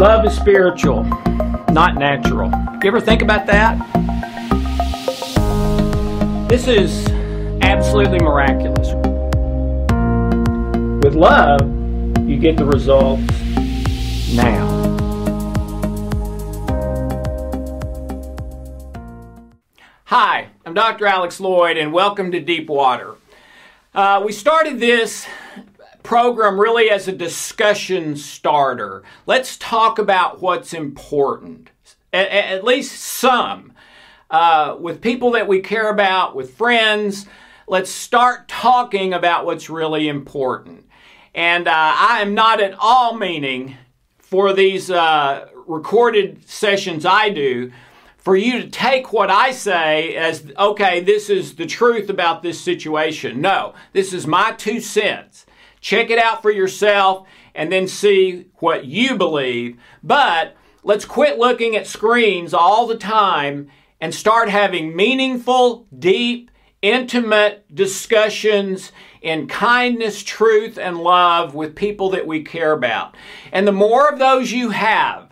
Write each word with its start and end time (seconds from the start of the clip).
Love 0.00 0.24
is 0.26 0.36
spiritual, 0.36 1.02
not 1.72 1.96
natural. 1.96 2.52
You 2.80 2.88
ever 2.88 3.00
think 3.00 3.20
about 3.20 3.46
that? 3.46 3.76
This 6.48 6.68
is 6.68 7.08
absolutely 7.62 8.20
miraculous. 8.20 8.94
With 11.02 11.16
love, 11.16 11.62
you 12.28 12.38
get 12.38 12.56
the 12.56 12.64
results 12.64 13.28
now. 14.32 14.68
Hi, 20.04 20.46
I'm 20.64 20.74
Dr. 20.74 21.06
Alex 21.06 21.40
Lloyd, 21.40 21.76
and 21.76 21.92
welcome 21.92 22.30
to 22.30 22.38
Deep 22.38 22.68
Water. 22.68 23.16
Uh, 23.92 24.22
we 24.24 24.30
started 24.30 24.78
this 24.78 25.26
program 26.08 26.58
really 26.58 26.88
as 26.88 27.06
a 27.06 27.12
discussion 27.12 28.16
starter. 28.16 29.02
Let's 29.26 29.58
talk 29.58 29.98
about 29.98 30.40
what's 30.40 30.72
important, 30.72 31.70
at, 32.14 32.28
at 32.28 32.64
least 32.64 32.98
some, 32.98 33.74
uh, 34.30 34.74
with 34.80 35.02
people 35.02 35.32
that 35.32 35.46
we 35.46 35.60
care 35.60 35.90
about, 35.90 36.34
with 36.34 36.54
friends. 36.54 37.26
Let's 37.66 37.90
start 37.90 38.48
talking 38.48 39.12
about 39.12 39.44
what's 39.44 39.68
really 39.68 40.08
important. 40.08 40.88
And 41.34 41.68
uh, 41.68 41.72
I 41.74 42.22
am 42.22 42.32
not 42.32 42.62
at 42.62 42.74
all 42.78 43.14
meaning 43.14 43.76
for 44.16 44.54
these 44.54 44.90
uh, 44.90 45.48
recorded 45.66 46.48
sessions 46.48 47.04
I 47.04 47.28
do 47.28 47.70
for 48.16 48.34
you 48.34 48.62
to 48.62 48.70
take 48.70 49.12
what 49.12 49.28
I 49.28 49.50
say 49.50 50.16
as, 50.16 50.50
okay, 50.58 51.00
this 51.00 51.28
is 51.28 51.56
the 51.56 51.66
truth 51.66 52.08
about 52.08 52.42
this 52.42 52.58
situation. 52.58 53.42
No, 53.42 53.74
this 53.92 54.14
is 54.14 54.26
my 54.26 54.52
two 54.52 54.80
cents. 54.80 55.44
Check 55.88 56.10
it 56.10 56.18
out 56.18 56.42
for 56.42 56.50
yourself 56.50 57.26
and 57.54 57.72
then 57.72 57.88
see 57.88 58.44
what 58.56 58.84
you 58.84 59.16
believe. 59.16 59.78
But 60.02 60.54
let's 60.82 61.06
quit 61.06 61.38
looking 61.38 61.74
at 61.76 61.86
screens 61.86 62.52
all 62.52 62.86
the 62.86 62.98
time 62.98 63.70
and 63.98 64.14
start 64.14 64.50
having 64.50 64.94
meaningful, 64.94 65.86
deep, 65.98 66.50
intimate 66.82 67.74
discussions 67.74 68.92
in 69.22 69.48
kindness, 69.48 70.22
truth, 70.22 70.76
and 70.76 70.98
love 70.98 71.54
with 71.54 71.74
people 71.74 72.10
that 72.10 72.26
we 72.26 72.42
care 72.42 72.72
about. 72.72 73.16
And 73.50 73.66
the 73.66 73.72
more 73.72 74.10
of 74.10 74.18
those 74.18 74.52
you 74.52 74.68
have, 74.68 75.27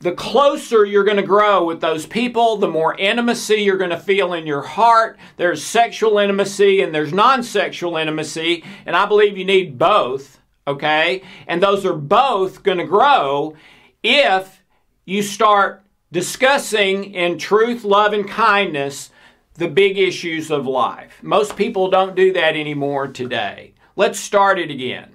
the 0.00 0.12
closer 0.12 0.84
you're 0.84 1.04
going 1.04 1.18
to 1.18 1.22
grow 1.22 1.62
with 1.62 1.82
those 1.82 2.06
people, 2.06 2.56
the 2.56 2.68
more 2.68 2.96
intimacy 2.96 3.56
you're 3.56 3.76
going 3.76 3.90
to 3.90 3.98
feel 3.98 4.32
in 4.32 4.46
your 4.46 4.62
heart. 4.62 5.18
There's 5.36 5.62
sexual 5.62 6.18
intimacy 6.18 6.80
and 6.80 6.94
there's 6.94 7.12
non 7.12 7.42
sexual 7.42 7.96
intimacy, 7.96 8.64
and 8.86 8.96
I 8.96 9.04
believe 9.04 9.36
you 9.36 9.44
need 9.44 9.78
both, 9.78 10.40
okay? 10.66 11.22
And 11.46 11.62
those 11.62 11.84
are 11.84 11.94
both 11.94 12.62
going 12.62 12.78
to 12.78 12.86
grow 12.86 13.54
if 14.02 14.62
you 15.04 15.22
start 15.22 15.82
discussing 16.10 17.12
in 17.14 17.36
truth, 17.36 17.84
love, 17.84 18.14
and 18.14 18.26
kindness 18.26 19.10
the 19.54 19.68
big 19.68 19.98
issues 19.98 20.50
of 20.50 20.66
life. 20.66 21.18
Most 21.22 21.56
people 21.56 21.90
don't 21.90 22.16
do 22.16 22.32
that 22.32 22.56
anymore 22.56 23.08
today. 23.08 23.74
Let's 23.96 24.18
start 24.18 24.58
it 24.58 24.70
again. 24.70 25.14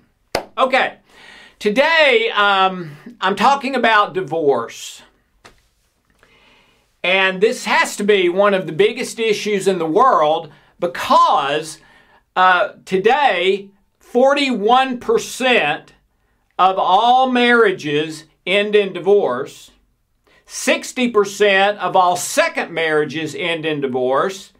Okay. 0.55 0.97
Today, 1.59 2.29
um, 2.35 2.97
I'm 3.21 3.35
talking 3.35 3.75
about 3.75 4.13
divorce. 4.13 5.01
And 7.01 7.39
this 7.39 7.65
has 7.65 7.95
to 7.95 8.03
be 8.03 8.27
one 8.29 8.53
of 8.53 8.65
the 8.65 8.73
biggest 8.73 9.19
issues 9.19 9.67
in 9.67 9.79
the 9.79 9.85
world 9.85 10.51
because 10.79 11.79
uh, 12.35 12.73
today, 12.83 13.69
41% 14.01 15.89
of 16.59 16.77
all 16.77 17.31
marriages 17.31 18.25
end 18.45 18.75
in 18.75 18.91
divorce. 18.91 19.71
60% 20.45 21.77
of 21.77 21.95
all 21.95 22.17
second 22.17 22.71
marriages 22.71 23.33
end 23.33 23.65
in 23.65 23.79
divorce. 23.79 24.51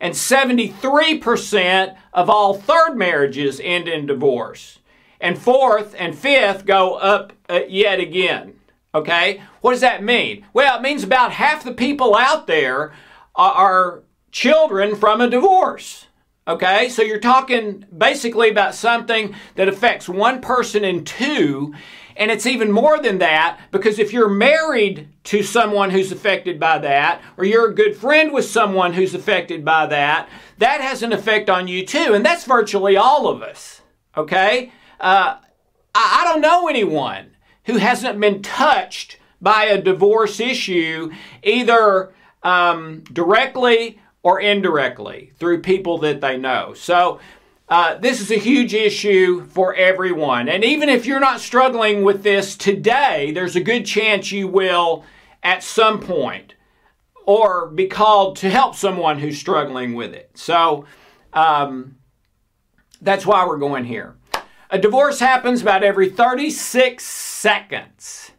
And 0.00 0.14
73% 0.14 1.96
of 2.12 2.30
all 2.30 2.54
third 2.54 2.96
marriages 2.96 3.60
end 3.62 3.88
in 3.88 4.06
divorce 4.06 4.78
and 5.24 5.38
fourth 5.38 5.94
and 5.98 6.16
fifth 6.16 6.66
go 6.66 6.96
up 6.96 7.32
uh, 7.48 7.60
yet 7.66 7.98
again. 7.98 8.60
Okay? 8.94 9.42
What 9.62 9.72
does 9.72 9.80
that 9.80 10.04
mean? 10.04 10.44
Well, 10.52 10.78
it 10.78 10.82
means 10.82 11.02
about 11.02 11.32
half 11.32 11.64
the 11.64 11.72
people 11.72 12.14
out 12.14 12.46
there 12.46 12.92
are, 13.34 13.52
are 13.52 14.02
children 14.30 14.94
from 14.94 15.22
a 15.22 15.30
divorce. 15.30 16.08
Okay? 16.46 16.90
So 16.90 17.00
you're 17.00 17.18
talking 17.18 17.86
basically 17.96 18.50
about 18.50 18.74
something 18.74 19.34
that 19.54 19.66
affects 19.66 20.10
one 20.10 20.42
person 20.42 20.84
in 20.84 21.04
two. 21.04 21.74
And 22.18 22.30
it's 22.30 22.46
even 22.46 22.70
more 22.70 23.00
than 23.00 23.16
that 23.18 23.58
because 23.70 23.98
if 23.98 24.12
you're 24.12 24.28
married 24.28 25.08
to 25.24 25.42
someone 25.42 25.88
who's 25.88 26.12
affected 26.12 26.60
by 26.60 26.78
that, 26.80 27.22
or 27.38 27.46
you're 27.46 27.70
a 27.70 27.74
good 27.74 27.96
friend 27.96 28.30
with 28.30 28.44
someone 28.44 28.92
who's 28.92 29.14
affected 29.14 29.64
by 29.64 29.86
that, 29.86 30.28
that 30.58 30.82
has 30.82 31.02
an 31.02 31.14
effect 31.14 31.48
on 31.48 31.66
you 31.66 31.86
too. 31.86 32.12
And 32.12 32.24
that's 32.26 32.44
virtually 32.44 32.98
all 32.98 33.26
of 33.26 33.42
us. 33.42 33.80
Okay? 34.18 34.70
Uh, 35.00 35.36
I, 35.94 36.20
I 36.20 36.24
don't 36.24 36.40
know 36.40 36.68
anyone 36.68 37.36
who 37.64 37.76
hasn't 37.76 38.20
been 38.20 38.42
touched 38.42 39.18
by 39.40 39.64
a 39.64 39.80
divorce 39.80 40.40
issue, 40.40 41.10
either 41.42 42.14
um, 42.42 43.02
directly 43.12 44.00
or 44.22 44.40
indirectly 44.40 45.32
through 45.38 45.60
people 45.60 45.98
that 45.98 46.20
they 46.20 46.36
know. 46.36 46.74
So, 46.74 47.20
uh, 47.68 47.96
this 47.96 48.20
is 48.20 48.30
a 48.30 48.38
huge 48.38 48.74
issue 48.74 49.46
for 49.46 49.74
everyone. 49.74 50.48
And 50.50 50.62
even 50.64 50.90
if 50.90 51.06
you're 51.06 51.20
not 51.20 51.40
struggling 51.40 52.04
with 52.04 52.22
this 52.22 52.56
today, 52.56 53.32
there's 53.32 53.56
a 53.56 53.60
good 53.60 53.86
chance 53.86 54.30
you 54.30 54.48
will 54.48 55.04
at 55.42 55.62
some 55.62 56.00
point 56.00 56.54
or 57.26 57.68
be 57.68 57.86
called 57.86 58.36
to 58.36 58.50
help 58.50 58.74
someone 58.74 59.18
who's 59.18 59.38
struggling 59.38 59.94
with 59.94 60.12
it. 60.12 60.30
So, 60.34 60.84
um, 61.32 61.96
that's 63.00 63.26
why 63.26 63.46
we're 63.46 63.58
going 63.58 63.84
here. 63.84 64.14
A 64.70 64.78
divorce 64.78 65.20
happens 65.20 65.62
about 65.62 65.84
every 65.84 66.08
36 66.08 67.04
seconds. 67.04 68.32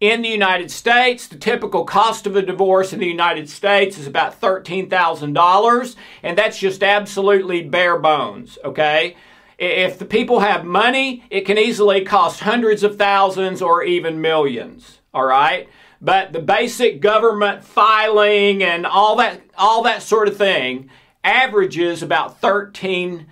In 0.00 0.22
the 0.22 0.28
United 0.28 0.70
States, 0.70 1.26
the 1.26 1.36
typical 1.36 1.84
cost 1.84 2.26
of 2.26 2.36
a 2.36 2.42
divorce 2.42 2.92
in 2.92 3.00
the 3.00 3.06
United 3.06 3.48
States 3.48 3.98
is 3.98 4.06
about 4.06 4.40
$13,000, 4.40 5.96
and 6.22 6.38
that's 6.38 6.58
just 6.58 6.82
absolutely 6.82 7.62
bare 7.62 7.98
bones, 7.98 8.58
okay? 8.64 9.16
If 9.58 9.98
the 9.98 10.04
people 10.04 10.40
have 10.40 10.64
money, 10.64 11.24
it 11.30 11.42
can 11.42 11.58
easily 11.58 12.04
cost 12.04 12.40
hundreds 12.40 12.82
of 12.82 12.98
thousands 12.98 13.62
or 13.62 13.82
even 13.82 14.20
millions, 14.20 14.98
all 15.12 15.24
right? 15.24 15.68
But 16.00 16.32
the 16.32 16.40
basic 16.40 17.00
government 17.00 17.64
filing 17.64 18.62
and 18.62 18.84
all 18.84 19.16
that 19.16 19.40
all 19.56 19.82
that 19.84 20.02
sort 20.02 20.28
of 20.28 20.36
thing 20.36 20.90
averages 21.22 22.02
about 22.02 22.40
13 22.40 23.26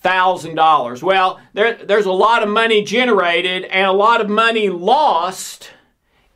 thousand 0.00 0.54
dollars. 0.54 1.02
Well, 1.02 1.40
there, 1.54 1.74
there's 1.74 2.06
a 2.06 2.12
lot 2.12 2.42
of 2.42 2.48
money 2.48 2.82
generated 2.84 3.64
and 3.64 3.86
a 3.86 3.92
lot 3.92 4.20
of 4.20 4.28
money 4.28 4.68
lost 4.68 5.70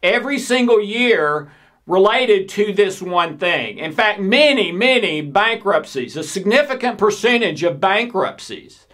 every 0.03 0.39
single 0.39 0.83
year 0.83 1.50
related 1.87 2.49
to 2.49 2.72
this 2.72 3.03
one 3.03 3.39
thing. 3.39 3.78
In 3.78 3.93
fact, 3.93 4.21
many, 4.21 4.72
many 4.72 5.21
bankruptcies, 5.21 6.17
a 6.17 6.22
significant 6.22 6.99
percentage 6.99 7.62
of 7.62 7.81
bankruptcies 7.81 8.87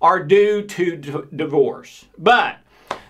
are 0.00 0.22
due 0.22 0.62
to 0.62 0.96
d- 0.96 1.14
divorce. 1.34 2.06
But 2.16 2.58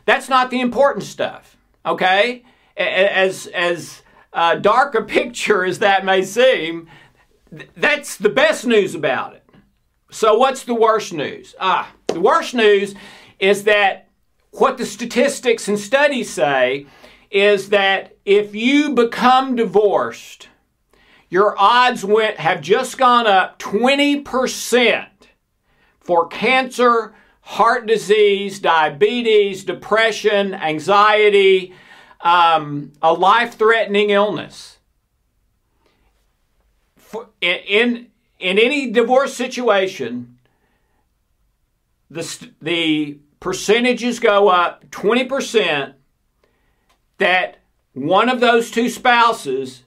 that's 0.07 0.29
not 0.29 0.51
the 0.51 0.61
important 0.61 1.05
stuff, 1.05 1.57
okay? 1.85 2.45
As, 2.77 3.47
as 3.49 4.03
uh, 4.33 4.55
dark 4.57 4.95
a 4.95 5.03
picture 5.05 5.65
as 5.65 5.79
that 5.81 6.05
may 6.05 6.23
seem, 6.23 6.89
that's 7.77 8.17
the 8.17 8.29
best 8.31 8.67
news 8.67 8.95
about 8.95 9.35
it. 9.35 9.45
So, 10.11 10.35
what's 10.35 10.65
the 10.65 10.75
worst 10.75 11.13
news? 11.13 11.55
Ah, 11.61 11.93
the 12.07 12.21
worst 12.21 12.55
news 12.55 12.95
is 13.39 13.65
that 13.65 14.09
what 14.53 14.79
the 14.79 14.87
statistics 14.87 15.69
and 15.69 15.79
studies 15.79 16.31
say 16.31 16.87
is 17.31 17.69
that 17.69 18.17
if 18.25 18.55
you 18.55 18.95
become 18.95 19.55
divorced, 19.55 20.49
your 21.29 21.55
odds 21.59 22.05
went 22.05 22.39
have 22.39 22.63
just 22.63 22.97
gone 22.97 23.27
up 23.27 23.59
20% 23.59 25.07
for 26.01 26.27
cancer, 26.29 27.15
heart 27.43 27.87
disease, 27.87 28.61
diabetes, 28.61 29.63
depression, 29.63 30.55
anxiety, 30.55 31.75
um, 32.23 32.93
a 33.03 33.13
life-threatening 33.13 34.09
illness. 34.09 34.79
For, 36.97 37.29
in 37.43 38.09
in 38.39 38.59
any 38.59 38.91
divorce 38.91 39.35
situation, 39.35 40.39
the, 42.11 42.49
the 42.63 43.19
percentages 43.41 44.21
go 44.21 44.49
up 44.49 44.89
20% 44.91 45.95
that 47.19 47.59
one 47.95 48.29
of 48.29 48.41
those 48.41 48.71
two 48.71 48.89
spouses 48.89 49.83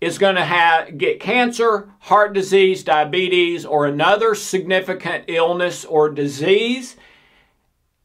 is 0.00 0.18
going 0.18 0.34
to 0.34 0.44
have 0.44 0.98
get 0.98 1.20
cancer, 1.20 1.88
heart 2.00 2.32
disease, 2.32 2.82
diabetes, 2.82 3.64
or 3.64 3.86
another 3.86 4.34
significant 4.34 5.24
illness 5.28 5.84
or 5.84 6.10
disease. 6.10 6.96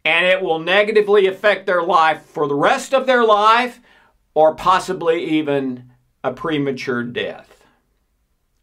and 0.05 0.25
it 0.25 0.41
will 0.41 0.59
negatively 0.59 1.27
affect 1.27 1.65
their 1.65 1.83
life 1.83 2.21
for 2.21 2.47
the 2.47 2.55
rest 2.55 2.93
of 2.93 3.05
their 3.05 3.25
life 3.25 3.81
or 4.33 4.55
possibly 4.55 5.25
even 5.25 5.91
a 6.23 6.31
premature 6.31 7.03
death. 7.03 7.56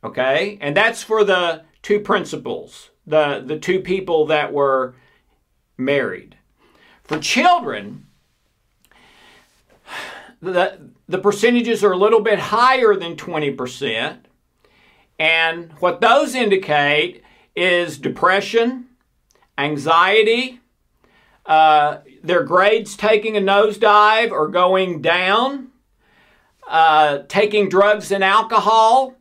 Okay? 0.04 0.58
And 0.60 0.76
that's 0.76 1.02
for 1.02 1.24
the 1.24 1.62
two 1.82 2.00
principals, 2.00 2.90
the, 3.06 3.42
the 3.44 3.58
two 3.58 3.80
people 3.80 4.26
that 4.26 4.52
were 4.52 4.94
married. 5.76 6.36
For 7.02 7.18
children, 7.18 8.06
the, 10.40 10.90
the 11.08 11.18
percentages 11.18 11.82
are 11.82 11.92
a 11.92 11.96
little 11.96 12.20
bit 12.20 12.38
higher 12.38 12.94
than 12.94 13.16
20%. 13.16 14.18
And 15.18 15.72
what 15.78 16.00
those 16.00 16.34
indicate 16.34 17.22
is 17.54 17.98
depression, 17.98 18.86
anxiety, 19.56 20.60
uh, 21.46 21.98
their 22.22 22.42
grades 22.42 22.96
taking 22.96 23.36
a 23.36 23.40
nosedive 23.40 24.30
or 24.30 24.48
going 24.48 25.02
down, 25.02 25.68
uh, 26.68 27.18
taking 27.28 27.68
drugs 27.68 28.10
and 28.10 28.24
alcohol, 28.24 29.14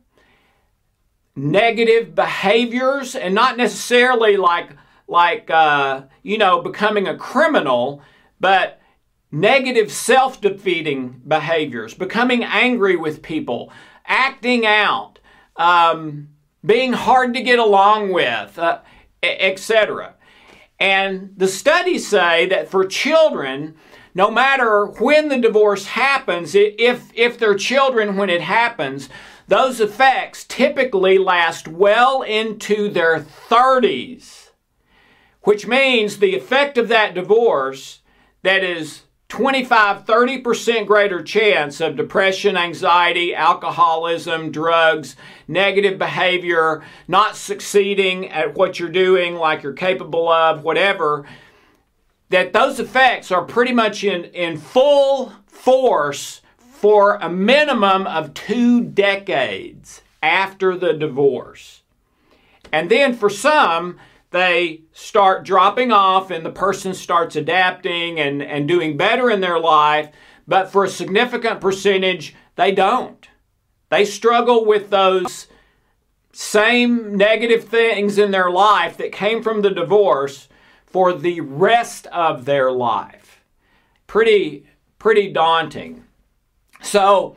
negative 1.36 2.14
behaviors, 2.14 3.14
and 3.14 3.34
not 3.34 3.56
necessarily 3.56 4.36
like 4.36 4.70
like 5.06 5.50
uh, 5.50 6.02
you 6.22 6.38
know 6.38 6.60
becoming 6.62 7.06
a 7.06 7.16
criminal, 7.16 8.02
but 8.40 8.80
negative 9.30 9.90
self-defeating 9.90 11.22
behaviors, 11.26 11.92
becoming 11.92 12.44
angry 12.44 12.94
with 12.94 13.20
people, 13.20 13.72
acting 14.06 14.64
out, 14.64 15.18
um, 15.56 16.28
being 16.64 16.92
hard 16.92 17.34
to 17.34 17.42
get 17.42 17.58
along 17.58 18.12
with, 18.12 18.56
uh, 18.58 18.80
etc. 19.22 20.14
And 20.78 21.32
the 21.36 21.48
studies 21.48 22.06
say 22.06 22.46
that 22.46 22.68
for 22.68 22.84
children, 22.84 23.74
no 24.14 24.30
matter 24.30 24.86
when 24.86 25.28
the 25.28 25.38
divorce 25.38 25.86
happens, 25.86 26.54
if, 26.54 27.10
if 27.14 27.38
they're 27.38 27.54
children 27.54 28.16
when 28.16 28.30
it 28.30 28.40
happens, 28.40 29.08
those 29.48 29.80
effects 29.80 30.44
typically 30.44 31.18
last 31.18 31.68
well 31.68 32.22
into 32.22 32.88
their 32.88 33.20
30s, 33.20 34.50
which 35.42 35.66
means 35.66 36.18
the 36.18 36.34
effect 36.34 36.78
of 36.78 36.88
that 36.88 37.14
divorce 37.14 38.00
that 38.42 38.64
is 38.64 39.02
25 39.28 40.04
30% 40.04 40.86
greater 40.86 41.22
chance 41.22 41.80
of 41.80 41.96
depression, 41.96 42.56
anxiety, 42.56 43.34
alcoholism, 43.34 44.52
drugs, 44.52 45.16
negative 45.48 45.98
behavior, 45.98 46.84
not 47.08 47.36
succeeding 47.36 48.28
at 48.30 48.54
what 48.54 48.78
you're 48.78 48.88
doing 48.88 49.34
like 49.34 49.62
you're 49.62 49.72
capable 49.72 50.28
of, 50.28 50.62
whatever, 50.62 51.26
that 52.28 52.52
those 52.52 52.78
effects 52.78 53.30
are 53.30 53.44
pretty 53.44 53.72
much 53.72 54.04
in, 54.04 54.24
in 54.26 54.56
full 54.56 55.32
force 55.46 56.40
for 56.84 57.14
a 57.14 57.30
minimum 57.30 58.06
of 58.06 58.34
two 58.34 58.82
decades 58.82 60.02
after 60.22 60.76
the 60.76 60.92
divorce. 60.92 61.80
And 62.70 62.90
then 62.90 63.14
for 63.14 63.30
some, 63.30 63.98
they 64.32 64.82
start 64.92 65.46
dropping 65.46 65.92
off 65.92 66.30
and 66.30 66.44
the 66.44 66.50
person 66.50 66.92
starts 66.92 67.36
adapting 67.36 68.20
and, 68.20 68.42
and 68.42 68.68
doing 68.68 68.98
better 68.98 69.30
in 69.30 69.40
their 69.40 69.58
life, 69.58 70.10
but 70.46 70.70
for 70.70 70.84
a 70.84 70.90
significant 70.90 71.58
percentage, 71.58 72.34
they 72.56 72.70
don't. 72.70 73.28
They 73.88 74.04
struggle 74.04 74.66
with 74.66 74.90
those 74.90 75.46
same 76.32 77.16
negative 77.16 77.64
things 77.64 78.18
in 78.18 78.30
their 78.30 78.50
life 78.50 78.98
that 78.98 79.10
came 79.10 79.42
from 79.42 79.62
the 79.62 79.70
divorce 79.70 80.50
for 80.84 81.14
the 81.14 81.40
rest 81.40 82.08
of 82.08 82.44
their 82.44 82.70
life. 82.70 83.42
Pretty, 84.06 84.66
pretty 84.98 85.32
daunting. 85.32 86.03
So, 86.84 87.36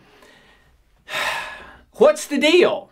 what's 1.93 2.27
the 2.27 2.37
deal? 2.37 2.91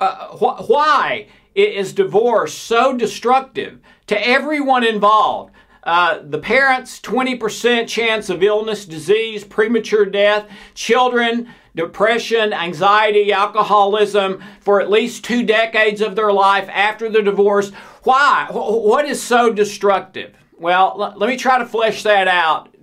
Uh, 0.00 0.28
wh- 0.36 0.70
why 0.70 1.28
is 1.54 1.92
divorce 1.92 2.54
so 2.54 2.96
destructive 2.96 3.80
to 4.06 4.26
everyone 4.26 4.84
involved? 4.84 5.52
Uh, 5.82 6.20
the 6.22 6.38
parents, 6.38 7.00
20% 7.00 7.88
chance 7.88 8.28
of 8.28 8.42
illness, 8.42 8.84
disease, 8.84 9.42
premature 9.42 10.04
death, 10.04 10.48
children, 10.74 11.48
depression, 11.74 12.52
anxiety, 12.52 13.32
alcoholism 13.32 14.42
for 14.60 14.80
at 14.80 14.90
least 14.90 15.24
two 15.24 15.42
decades 15.44 16.00
of 16.00 16.14
their 16.14 16.32
life 16.32 16.68
after 16.70 17.08
the 17.08 17.22
divorce. 17.22 17.70
Why? 18.02 18.48
What 18.50 19.06
is 19.06 19.22
so 19.22 19.52
destructive? 19.52 20.34
Well, 20.58 21.14
let 21.16 21.28
me 21.28 21.36
try 21.36 21.58
to 21.58 21.66
flesh 21.66 22.02
that 22.02 22.28
out, 22.28 22.74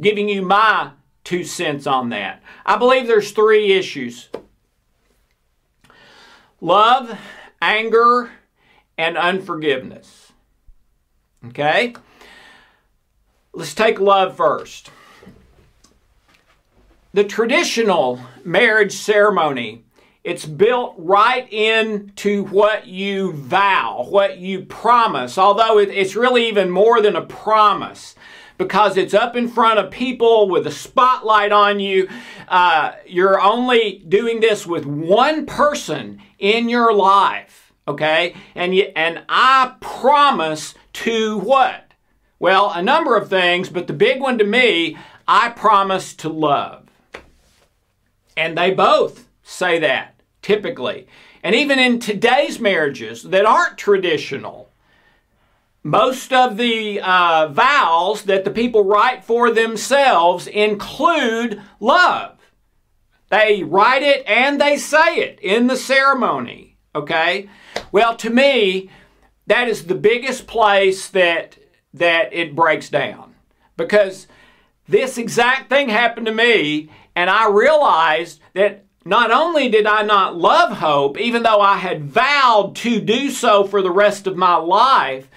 giving 0.00 0.28
you 0.28 0.42
my 0.42 0.92
two 1.26 1.42
cents 1.42 1.88
on 1.88 2.10
that. 2.10 2.40
I 2.64 2.78
believe 2.78 3.08
there's 3.08 3.32
three 3.32 3.72
issues 3.72 4.30
love, 6.60 7.18
anger, 7.60 8.30
and 8.96 9.18
unforgiveness. 9.18 10.32
Okay? 11.46 11.94
Let's 13.52 13.74
take 13.74 13.98
love 13.98 14.36
first. 14.36 14.90
The 17.12 17.24
traditional 17.24 18.20
marriage 18.44 18.92
ceremony, 18.92 19.84
it's 20.22 20.44
built 20.44 20.94
right 20.96 21.50
into 21.52 22.44
what 22.44 22.86
you 22.86 23.32
vow, 23.32 24.06
what 24.08 24.38
you 24.38 24.62
promise, 24.64 25.38
although 25.38 25.78
it's 25.78 26.14
really 26.14 26.46
even 26.46 26.70
more 26.70 27.00
than 27.00 27.16
a 27.16 27.22
promise 27.22 28.14
because 28.58 28.96
it's 28.96 29.14
up 29.14 29.36
in 29.36 29.48
front 29.48 29.78
of 29.78 29.90
people 29.90 30.48
with 30.48 30.66
a 30.66 30.70
spotlight 30.70 31.52
on 31.52 31.80
you. 31.80 32.08
Uh, 32.48 32.92
you're 33.06 33.40
only 33.40 34.04
doing 34.08 34.40
this 34.40 34.66
with 34.66 34.86
one 34.86 35.46
person 35.46 36.20
in 36.38 36.68
your 36.68 36.92
life, 36.92 37.72
okay? 37.86 38.34
And 38.54 38.74
you, 38.74 38.92
and 38.96 39.22
I 39.28 39.74
promise 39.80 40.74
to 40.94 41.38
what? 41.38 41.92
Well, 42.38 42.70
a 42.70 42.82
number 42.82 43.16
of 43.16 43.28
things, 43.30 43.68
but 43.68 43.86
the 43.86 43.92
big 43.92 44.20
one 44.20 44.38
to 44.38 44.44
me, 44.44 44.96
I 45.26 45.50
promise 45.50 46.14
to 46.16 46.28
love. 46.28 46.88
And 48.36 48.56
they 48.56 48.72
both 48.72 49.28
say 49.42 49.78
that 49.78 50.16
typically. 50.46 51.08
And 51.42 51.56
even 51.56 51.80
in 51.80 51.98
today's 51.98 52.60
marriages 52.60 53.24
that 53.24 53.44
aren't 53.44 53.76
traditional, 53.76 54.65
most 55.86 56.32
of 56.32 56.56
the 56.56 57.00
uh, 57.00 57.46
vows 57.48 58.24
that 58.24 58.44
the 58.44 58.50
people 58.50 58.84
write 58.84 59.24
for 59.24 59.52
themselves 59.52 60.48
include 60.48 61.62
love. 61.78 62.36
They 63.30 63.62
write 63.62 64.02
it 64.02 64.26
and 64.26 64.60
they 64.60 64.78
say 64.78 65.18
it 65.18 65.38
in 65.40 65.68
the 65.68 65.76
ceremony. 65.76 66.76
Okay? 66.94 67.48
Well, 67.92 68.16
to 68.16 68.30
me, 68.30 68.90
that 69.46 69.68
is 69.68 69.84
the 69.84 69.94
biggest 69.94 70.48
place 70.48 71.08
that 71.10 71.56
that 71.94 72.32
it 72.32 72.56
breaks 72.56 72.90
down. 72.90 73.34
Because 73.76 74.26
this 74.88 75.16
exact 75.16 75.68
thing 75.68 75.88
happened 75.88 76.26
to 76.26 76.34
me, 76.34 76.90
and 77.14 77.30
I 77.30 77.48
realized 77.48 78.40
that 78.54 78.84
not 79.04 79.30
only 79.30 79.68
did 79.68 79.86
I 79.86 80.02
not 80.02 80.36
love 80.36 80.78
Hope, 80.78 81.16
even 81.16 81.44
though 81.44 81.60
I 81.60 81.76
had 81.76 82.04
vowed 82.04 82.74
to 82.76 83.00
do 83.00 83.30
so 83.30 83.64
for 83.64 83.82
the 83.82 83.90
rest 83.92 84.26
of 84.26 84.36
my 84.36 84.56
life, 84.56 85.30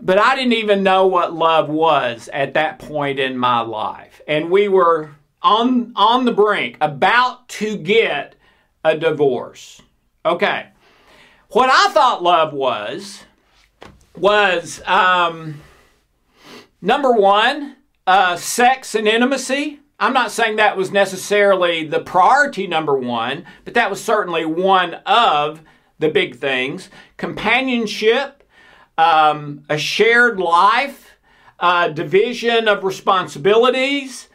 but 0.00 0.18
I 0.18 0.34
didn't 0.34 0.54
even 0.54 0.82
know 0.82 1.06
what 1.06 1.34
love 1.34 1.68
was 1.68 2.28
at 2.32 2.54
that 2.54 2.78
point 2.78 3.18
in 3.18 3.36
my 3.36 3.60
life. 3.60 4.20
And 4.26 4.50
we 4.50 4.68
were 4.68 5.10
on, 5.42 5.92
on 5.96 6.24
the 6.24 6.32
brink, 6.32 6.76
about 6.80 7.48
to 7.48 7.76
get 7.76 8.36
a 8.84 8.96
divorce. 8.96 9.82
Okay. 10.24 10.68
What 11.50 11.70
I 11.70 11.92
thought 11.92 12.22
love 12.22 12.52
was, 12.52 13.24
was 14.16 14.80
um, 14.86 15.60
number 16.80 17.12
one, 17.12 17.76
uh, 18.06 18.36
sex 18.36 18.94
and 18.94 19.08
intimacy. 19.08 19.80
I'm 19.98 20.12
not 20.12 20.30
saying 20.30 20.56
that 20.56 20.76
was 20.76 20.90
necessarily 20.90 21.86
the 21.86 22.00
priority 22.00 22.66
number 22.66 22.96
one, 22.96 23.44
but 23.64 23.74
that 23.74 23.90
was 23.90 24.02
certainly 24.02 24.44
one 24.46 24.94
of 25.06 25.60
the 25.98 26.08
big 26.08 26.38
things. 26.38 26.88
Companionship, 27.18 28.39
um, 29.00 29.64
a 29.70 29.78
shared 29.78 30.38
life, 30.38 31.16
a 31.58 31.90
division 31.90 32.68
of 32.68 32.84
responsibilities, 32.84 34.28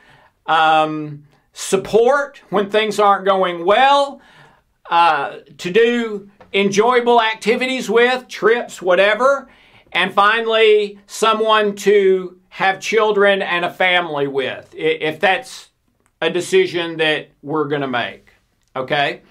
um, 0.47 1.23
support 1.53 2.41
when 2.49 2.71
things 2.71 2.99
aren't 2.99 3.25
going 3.25 3.63
well, 3.63 4.19
uh, 4.89 5.37
to 5.59 5.71
do 5.71 6.31
enjoyable 6.51 7.21
activities 7.21 7.91
with, 7.91 8.27
trips, 8.27 8.81
whatever, 8.81 9.47
and 9.91 10.11
finally, 10.13 10.99
someone 11.05 11.75
to 11.75 12.39
have 12.49 12.79
children 12.79 13.43
and 13.43 13.65
a 13.65 13.71
family 13.71 14.27
with, 14.27 14.73
if 14.73 15.19
that's 15.19 15.69
a 16.21 16.29
decision 16.29 16.97
that 16.97 17.29
we're 17.43 17.67
going 17.67 17.81
to 17.81 17.87
make. 17.87 18.29
Okay? 18.75 19.21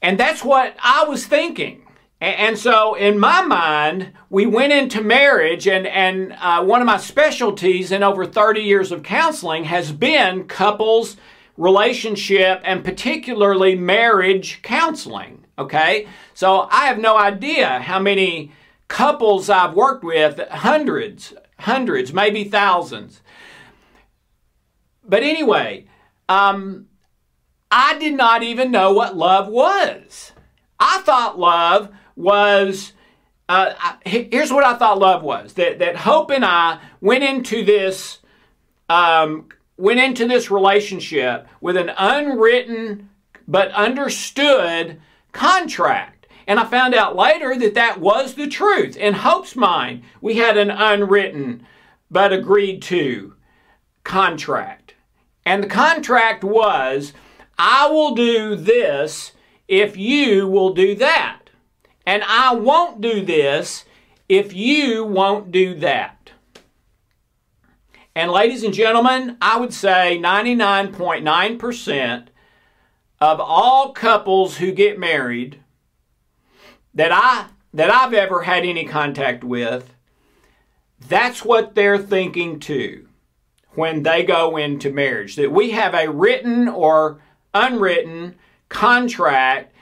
And 0.00 0.16
that's 0.18 0.44
what 0.44 0.76
I 0.80 1.04
was 1.04 1.26
thinking 1.26 1.83
And 2.20 2.58
so, 2.58 2.94
in 2.94 3.18
my 3.18 3.42
mind, 3.42 4.12
we 4.30 4.46
went 4.46 4.72
into 4.72 5.02
marriage, 5.02 5.66
and, 5.66 5.86
and 5.86 6.32
uh, 6.40 6.64
one 6.64 6.80
of 6.80 6.86
my 6.86 6.96
specialties 6.96 7.92
in 7.92 8.02
over 8.02 8.24
30 8.24 8.60
years 8.60 8.92
of 8.92 9.02
counseling 9.02 9.64
has 9.64 9.92
been 9.92 10.44
couples, 10.46 11.16
relationship, 11.56 12.62
and 12.64 12.84
particularly 12.84 13.74
marriage 13.74 14.62
counseling. 14.62 15.44
Okay? 15.58 16.06
So, 16.32 16.68
I 16.70 16.86
have 16.86 16.98
no 16.98 17.18
idea 17.18 17.80
how 17.80 17.98
many 17.98 18.52
couples 18.88 19.50
I've 19.50 19.74
worked 19.74 20.04
with, 20.04 20.38
hundreds, 20.48 21.34
hundreds, 21.58 22.12
maybe 22.12 22.44
thousands. 22.44 23.20
But 25.02 25.22
anyway, 25.22 25.86
um, 26.28 26.86
I 27.70 27.98
did 27.98 28.14
not 28.14 28.42
even 28.42 28.70
know 28.70 28.92
what 28.92 29.16
love 29.16 29.48
was. 29.48 30.32
I 30.78 31.02
thought 31.04 31.38
love 31.38 31.90
was 32.16 32.92
uh, 33.48 33.74
here's 34.06 34.52
what 34.52 34.64
I 34.64 34.76
thought 34.76 34.98
love 34.98 35.22
was 35.22 35.54
that 35.54 35.78
that 35.78 35.96
Hope 35.96 36.30
and 36.30 36.44
I 36.44 36.80
went 37.00 37.24
into 37.24 37.64
this 37.64 38.20
um, 38.88 39.48
went 39.76 40.00
into 40.00 40.26
this 40.26 40.50
relationship 40.50 41.46
with 41.60 41.76
an 41.76 41.90
unwritten 41.96 43.10
but 43.46 43.70
understood 43.72 45.00
contract. 45.32 46.26
And 46.46 46.60
I 46.60 46.64
found 46.64 46.94
out 46.94 47.16
later 47.16 47.58
that 47.58 47.74
that 47.74 48.00
was 48.00 48.34
the 48.34 48.46
truth. 48.46 48.96
In 48.96 49.14
Hope's 49.14 49.56
mind, 49.56 50.02
we 50.20 50.36
had 50.36 50.56
an 50.56 50.70
unwritten 50.70 51.66
but 52.10 52.32
agreed 52.32 52.82
to 52.82 53.34
contract. 54.04 54.94
And 55.46 55.62
the 55.62 55.68
contract 55.68 56.44
was 56.44 57.12
I 57.58 57.88
will 57.88 58.14
do 58.14 58.56
this 58.56 59.32
if 59.68 59.96
you 59.96 60.46
will 60.48 60.74
do 60.74 60.94
that. 60.96 61.43
And 62.06 62.22
I 62.24 62.54
won't 62.54 63.00
do 63.00 63.24
this 63.24 63.84
if 64.28 64.52
you 64.52 65.04
won't 65.04 65.50
do 65.50 65.74
that. 65.76 66.30
And 68.14 68.30
ladies 68.30 68.62
and 68.62 68.72
gentlemen, 68.72 69.36
I 69.40 69.58
would 69.58 69.74
say 69.74 70.20
99.9% 70.22 72.26
of 73.20 73.40
all 73.40 73.92
couples 73.92 74.58
who 74.58 74.70
get 74.70 74.96
married 74.98 75.58
that 76.94 77.10
I 77.12 77.46
that 77.72 77.90
I've 77.90 78.14
ever 78.14 78.42
had 78.42 78.64
any 78.64 78.84
contact 78.84 79.42
with, 79.42 79.92
that's 81.08 81.44
what 81.44 81.74
they're 81.74 81.98
thinking 81.98 82.60
too 82.60 83.08
when 83.70 84.04
they 84.04 84.22
go 84.22 84.56
into 84.56 84.92
marriage. 84.92 85.34
That 85.34 85.50
we 85.50 85.72
have 85.72 85.92
a 85.92 86.08
written 86.08 86.68
or 86.68 87.20
unwritten 87.52 88.36
contract 88.68 89.73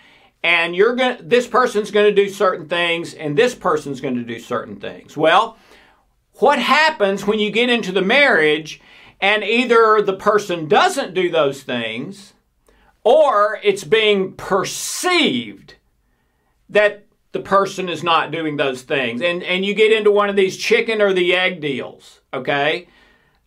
and 0.42 0.74
you're 0.74 0.94
going 0.94 1.16
this 1.20 1.46
person's 1.46 1.90
going 1.90 2.06
to 2.06 2.22
do 2.22 2.28
certain 2.28 2.68
things 2.68 3.14
and 3.14 3.36
this 3.36 3.54
person's 3.54 4.00
going 4.00 4.16
to 4.16 4.24
do 4.24 4.38
certain 4.38 4.76
things. 4.76 5.16
Well, 5.16 5.56
what 6.34 6.58
happens 6.58 7.26
when 7.26 7.38
you 7.38 7.50
get 7.50 7.70
into 7.70 7.92
the 7.92 8.02
marriage 8.02 8.80
and 9.20 9.44
either 9.44 10.02
the 10.02 10.16
person 10.16 10.68
doesn't 10.68 11.14
do 11.14 11.30
those 11.30 11.62
things 11.62 12.32
or 13.04 13.60
it's 13.62 13.84
being 13.84 14.32
perceived 14.34 15.74
that 16.68 17.06
the 17.32 17.40
person 17.40 17.88
is 17.88 18.02
not 18.02 18.30
doing 18.30 18.56
those 18.56 18.82
things. 18.82 19.22
And, 19.22 19.42
and 19.42 19.64
you 19.64 19.74
get 19.74 19.92
into 19.92 20.10
one 20.10 20.28
of 20.28 20.36
these 20.36 20.56
chicken 20.56 21.00
or 21.00 21.12
the 21.12 21.34
egg 21.34 21.60
deals, 21.60 22.20
okay? 22.32 22.88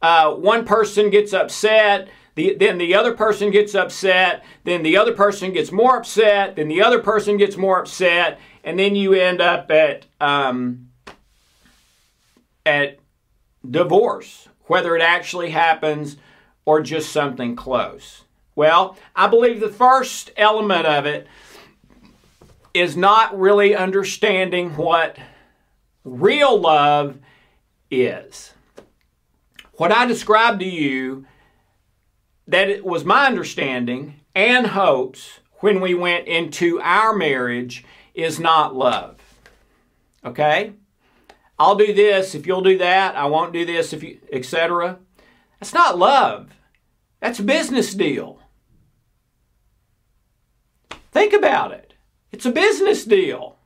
Uh, 0.01 0.33
one 0.33 0.65
person 0.65 1.09
gets 1.09 1.33
upset 1.33 2.09
the, 2.35 2.55
then 2.55 2.77
the 2.77 2.93
other 2.93 3.13
person 3.13 3.49
gets 3.49 3.73
upset, 3.73 4.43
then 4.65 4.83
the 4.83 4.97
other 4.97 5.13
person 5.13 5.53
gets 5.53 5.71
more 5.71 5.97
upset, 5.97 6.57
then 6.57 6.67
the 6.67 6.81
other 6.81 6.99
person 6.99 7.37
gets 7.37 7.55
more 7.55 7.79
upset, 7.79 8.39
and 8.63 8.77
then 8.77 8.95
you 8.95 9.13
end 9.13 9.41
up 9.41 9.71
at 9.71 10.05
um, 10.19 10.89
at 12.65 12.99
divorce, 13.69 14.49
whether 14.65 14.95
it 14.95 15.01
actually 15.01 15.51
happens 15.51 16.17
or 16.65 16.81
just 16.81 17.11
something 17.11 17.55
close. 17.55 18.23
Well, 18.55 18.97
I 19.15 19.27
believe 19.27 19.59
the 19.59 19.69
first 19.69 20.31
element 20.35 20.85
of 20.85 21.05
it 21.05 21.27
is 22.73 22.97
not 22.97 23.37
really 23.37 23.75
understanding 23.75 24.75
what 24.75 25.17
real 26.03 26.59
love 26.59 27.17
is. 27.89 28.53
What 29.73 29.91
I 29.91 30.05
described 30.05 30.59
to 30.59 30.65
you 30.65 31.25
that 32.47 32.69
it 32.69 32.85
was 32.85 33.03
my 33.03 33.25
understanding 33.25 34.19
and 34.33 34.67
Hope's 34.67 35.39
when 35.59 35.81
we 35.81 35.93
went 35.93 36.27
into 36.27 36.79
our 36.81 37.15
marriage 37.15 37.83
is 38.13 38.39
not 38.39 38.75
love. 38.75 39.17
Okay? 40.23 40.73
I'll 41.57 41.75
do 41.75 41.93
this 41.93 42.35
if 42.35 42.45
you'll 42.45 42.61
do 42.61 42.77
that. 42.77 43.15
I 43.15 43.25
won't 43.25 43.53
do 43.53 43.65
this 43.65 43.93
if 43.93 44.03
you, 44.03 44.19
etc. 44.31 44.99
That's 45.59 45.73
not 45.73 45.97
love. 45.97 46.49
That's 47.21 47.39
a 47.39 47.43
business 47.43 47.93
deal. 47.93 48.39
Think 51.11 51.33
about 51.33 51.71
it. 51.71 51.93
It's 52.31 52.45
a 52.45 52.51
business 52.51 53.05
deal. 53.05 53.57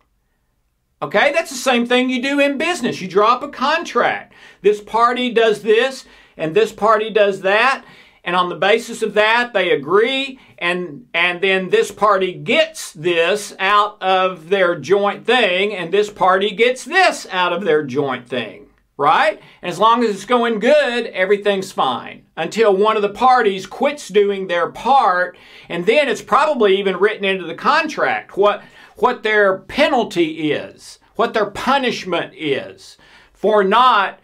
Okay? 1.02 1.32
That's 1.34 1.50
the 1.50 1.58
same 1.58 1.88
thing 1.88 2.10
you 2.10 2.22
do 2.22 2.40
in 2.40 2.58
business. 2.58 3.02
You 3.02 3.08
drop 3.08 3.42
a 3.42 3.50
contract. 3.50 4.34
This 4.62 4.82
party 4.82 5.32
does 5.32 5.64
this 5.64 6.06
and 6.38 6.56
this 6.56 6.72
party 6.72 7.10
does 7.10 7.42
that 7.42 7.84
and 8.24 8.36
on 8.36 8.50
the 8.50 8.56
basis 8.56 9.02
of 9.02 9.14
that 9.14 9.54
they 9.54 9.72
agree 9.72 10.40
and 10.58 11.08
and 11.14 11.42
then 11.42 11.70
this 11.70 11.92
party 11.92 12.34
gets 12.34 12.92
this 12.94 13.56
out 13.60 14.02
of 14.02 14.50
their 14.50 14.76
joint 14.76 15.26
thing 15.26 15.74
and 15.74 15.94
this 15.94 16.10
party 16.10 16.52
gets 16.52 16.86
this 16.86 17.28
out 17.32 17.54
of 17.54 17.64
their 17.64 17.84
joint 17.84 18.28
thing 18.28 18.66
right? 18.98 19.42
As 19.62 19.80
long 19.80 20.04
as 20.04 20.14
it's 20.14 20.26
going 20.26 20.60
good 20.60 21.08
everything's 21.08 21.72
fine 21.72 22.26
until 22.36 22.76
one 22.76 22.98
of 22.98 23.02
the 23.02 23.10
parties 23.10 23.66
quits 23.66 24.10
doing 24.10 24.48
their 24.48 24.70
part 24.70 25.38
and 25.70 25.86
then 25.86 26.10
it's 26.10 26.22
probably 26.22 26.78
even 26.78 26.98
written 26.98 27.24
into 27.26 27.46
the 27.46 27.56
contract 27.56 28.36
what 28.36 28.62
what 28.98 29.24
their 29.24 29.60
penalty 29.60 30.52
is 30.52 31.00
what 31.16 31.34
their 31.34 31.50
punishment 31.50 32.34
is 32.36 32.98
for 33.34 33.64
not 33.64 34.20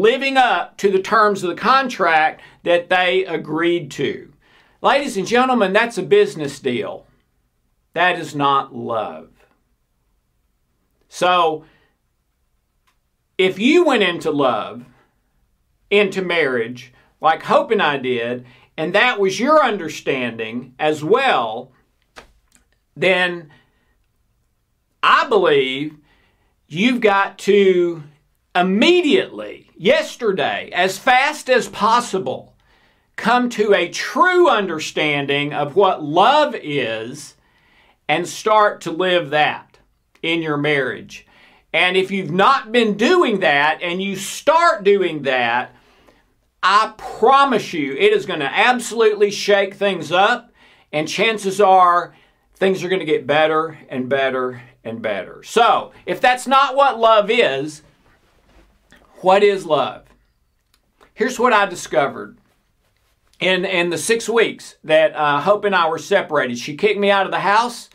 living 0.00 0.36
up 0.36 0.76
to 0.78 0.90
the 0.90 1.02
terms 1.02 1.42
of 1.42 1.50
the 1.50 1.60
contract 1.60 2.40
that 2.62 2.88
they 2.88 3.24
agreed 3.24 3.90
to. 3.92 4.32
Ladies 4.80 5.16
and 5.16 5.26
gentlemen, 5.26 5.72
that's 5.72 5.98
a 5.98 6.02
business 6.02 6.58
deal. 6.58 7.06
That 7.94 8.18
is 8.18 8.34
not 8.34 8.74
love. 8.74 9.28
So, 11.08 11.64
if 13.36 13.58
you 13.58 13.84
went 13.84 14.02
into 14.02 14.30
love, 14.30 14.84
into 15.90 16.22
marriage, 16.22 16.92
like 17.20 17.42
Hope 17.42 17.70
and 17.70 17.82
I 17.82 17.98
did, 17.98 18.46
and 18.76 18.94
that 18.94 19.20
was 19.20 19.38
your 19.38 19.62
understanding 19.62 20.74
as 20.78 21.04
well, 21.04 21.72
then 22.96 23.50
I 25.02 25.28
believe 25.28 25.96
you've 26.66 27.00
got 27.00 27.38
to 27.40 28.02
immediately, 28.54 29.61
yesterday, 29.82 30.70
as 30.72 30.96
fast 30.96 31.50
as 31.50 31.68
possible, 31.68 32.54
come 33.16 33.50
to 33.50 33.74
a 33.74 33.88
true 33.88 34.48
understanding 34.48 35.52
of 35.52 35.74
what 35.74 36.00
love 36.00 36.54
is 36.54 37.34
and 38.08 38.28
start 38.28 38.80
to 38.82 38.92
live 38.92 39.30
that 39.30 39.78
in 40.22 40.40
your 40.40 40.56
marriage. 40.56 41.26
And 41.72 41.96
if 41.96 42.12
you've 42.12 42.30
not 42.30 42.70
been 42.70 42.96
doing 42.96 43.40
that 43.40 43.82
and 43.82 44.00
you 44.00 44.14
start 44.14 44.84
doing 44.84 45.22
that, 45.22 45.74
I 46.62 46.94
promise 46.96 47.72
you 47.72 47.94
it 47.94 48.12
is 48.12 48.24
going 48.24 48.38
to 48.38 48.54
absolutely 48.54 49.32
shake 49.32 49.74
things 49.74 50.12
up, 50.12 50.52
and 50.92 51.08
chances 51.08 51.60
are 51.60 52.14
things 52.54 52.84
are 52.84 52.88
going 52.88 53.00
to 53.00 53.04
get 53.04 53.26
better 53.26 53.80
and 53.88 54.08
better 54.08 54.62
and 54.84 55.02
better. 55.02 55.42
So, 55.42 55.90
if 56.06 56.20
that's 56.20 56.46
not 56.46 56.76
what 56.76 57.00
love 57.00 57.30
is, 57.30 57.82
what 59.22 59.42
is 59.42 59.64
love? 59.64 60.04
Here's 61.14 61.38
what 61.38 61.52
I 61.52 61.66
discovered 61.66 62.38
in, 63.40 63.64
in 63.64 63.90
the 63.90 63.98
six 63.98 64.28
weeks 64.28 64.76
that 64.84 65.14
uh, 65.14 65.40
Hope 65.40 65.64
and 65.64 65.74
I 65.74 65.88
were 65.88 65.98
separated. 65.98 66.58
She 66.58 66.76
kicked 66.76 66.98
me 66.98 67.10
out 67.10 67.26
of 67.26 67.32
the 67.32 67.40
house, 67.40 67.90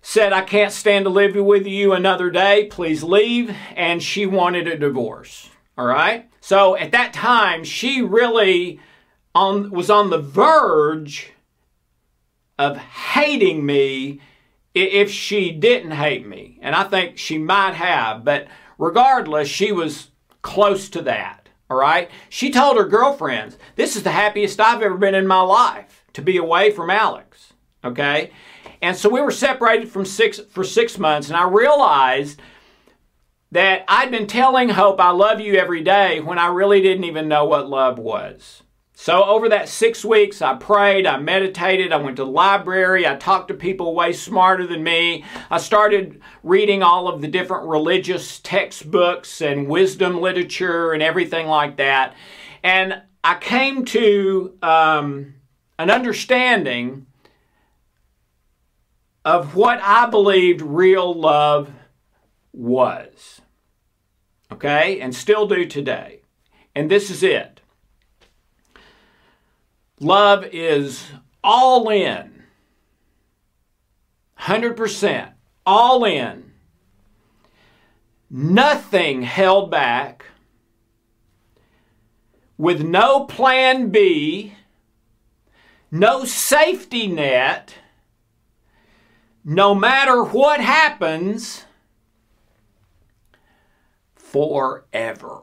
said, 0.00 0.32
I 0.32 0.42
can't 0.42 0.72
stand 0.72 1.04
to 1.04 1.10
live 1.10 1.34
with 1.34 1.66
you 1.66 1.92
another 1.92 2.30
day, 2.30 2.66
please 2.66 3.02
leave, 3.02 3.54
and 3.74 4.02
she 4.02 4.26
wanted 4.26 4.68
a 4.68 4.78
divorce. 4.78 5.48
All 5.76 5.86
right? 5.86 6.30
So 6.40 6.76
at 6.76 6.92
that 6.92 7.12
time, 7.12 7.64
she 7.64 8.02
really 8.02 8.80
on, 9.34 9.70
was 9.70 9.90
on 9.90 10.10
the 10.10 10.18
verge 10.18 11.32
of 12.58 12.76
hating 12.76 13.64
me 13.64 14.20
if 14.74 15.10
she 15.10 15.50
didn't 15.50 15.92
hate 15.92 16.26
me. 16.26 16.58
And 16.62 16.74
I 16.74 16.84
think 16.84 17.18
she 17.18 17.38
might 17.38 17.74
have, 17.74 18.24
but 18.24 18.48
regardless, 18.78 19.48
she 19.48 19.72
was 19.72 20.11
close 20.42 20.88
to 20.90 21.02
that. 21.02 21.48
All 21.70 21.76
right? 21.78 22.10
She 22.28 22.50
told 22.50 22.76
her 22.76 22.84
girlfriends, 22.84 23.56
This 23.76 23.96
is 23.96 24.02
the 24.02 24.10
happiest 24.10 24.60
I've 24.60 24.82
ever 24.82 24.96
been 24.96 25.14
in 25.14 25.26
my 25.26 25.40
life 25.40 26.04
to 26.12 26.22
be 26.22 26.36
away 26.36 26.70
from 26.70 26.90
Alex. 26.90 27.54
Okay? 27.84 28.30
And 28.82 28.96
so 28.96 29.08
we 29.08 29.20
were 29.20 29.30
separated 29.30 29.88
from 29.88 30.04
six 30.04 30.38
for 30.38 30.64
six 30.64 30.98
months, 30.98 31.28
and 31.28 31.36
I 31.36 31.48
realized 31.48 32.40
that 33.52 33.84
I'd 33.86 34.10
been 34.10 34.26
telling 34.26 34.70
Hope 34.70 35.00
I 35.00 35.10
love 35.10 35.40
you 35.40 35.54
every 35.54 35.82
day 35.82 36.20
when 36.20 36.38
I 36.38 36.46
really 36.46 36.82
didn't 36.82 37.04
even 37.04 37.28
know 37.28 37.44
what 37.44 37.68
love 37.68 37.98
was. 37.98 38.62
So 39.02 39.24
over 39.24 39.48
that 39.48 39.68
six 39.68 40.04
weeks, 40.04 40.40
I 40.40 40.54
prayed, 40.54 41.08
I 41.08 41.18
meditated, 41.18 41.92
I 41.92 41.96
went 41.96 42.18
to 42.18 42.24
the 42.24 42.30
library, 42.30 43.04
I 43.04 43.16
talked 43.16 43.48
to 43.48 43.54
people 43.54 43.96
way 43.96 44.12
smarter 44.12 44.64
than 44.64 44.84
me. 44.84 45.24
I 45.50 45.58
started 45.58 46.20
reading 46.44 46.84
all 46.84 47.08
of 47.08 47.20
the 47.20 47.26
different 47.26 47.66
religious 47.66 48.38
textbooks 48.38 49.40
and 49.40 49.66
wisdom 49.66 50.20
literature 50.20 50.92
and 50.92 51.02
everything 51.02 51.48
like 51.48 51.78
that. 51.78 52.14
And 52.62 53.02
I 53.24 53.34
came 53.38 53.84
to 53.86 54.56
um, 54.62 55.34
an 55.80 55.90
understanding 55.90 57.06
of 59.24 59.56
what 59.56 59.80
I 59.82 60.06
believed 60.06 60.62
real 60.62 61.12
love 61.12 61.72
was. 62.52 63.40
Okay? 64.52 65.00
And 65.00 65.12
still 65.12 65.48
do 65.48 65.66
today. 65.66 66.20
And 66.76 66.88
this 66.88 67.10
is 67.10 67.24
it 67.24 67.51
love 70.02 70.44
is 70.52 71.06
all 71.42 71.88
in, 71.88 72.42
100%, 74.40 75.32
all 75.64 76.04
in, 76.04 76.52
nothing 78.28 79.22
held 79.22 79.70
back, 79.70 80.26
with 82.58 82.82
no 82.82 83.24
plan 83.24 83.90
B, 83.90 84.54
no 85.90 86.24
safety 86.24 87.06
net, 87.06 87.74
no 89.44 89.74
matter 89.74 90.22
what 90.22 90.60
happens. 90.60 91.64
Forever. 94.14 95.42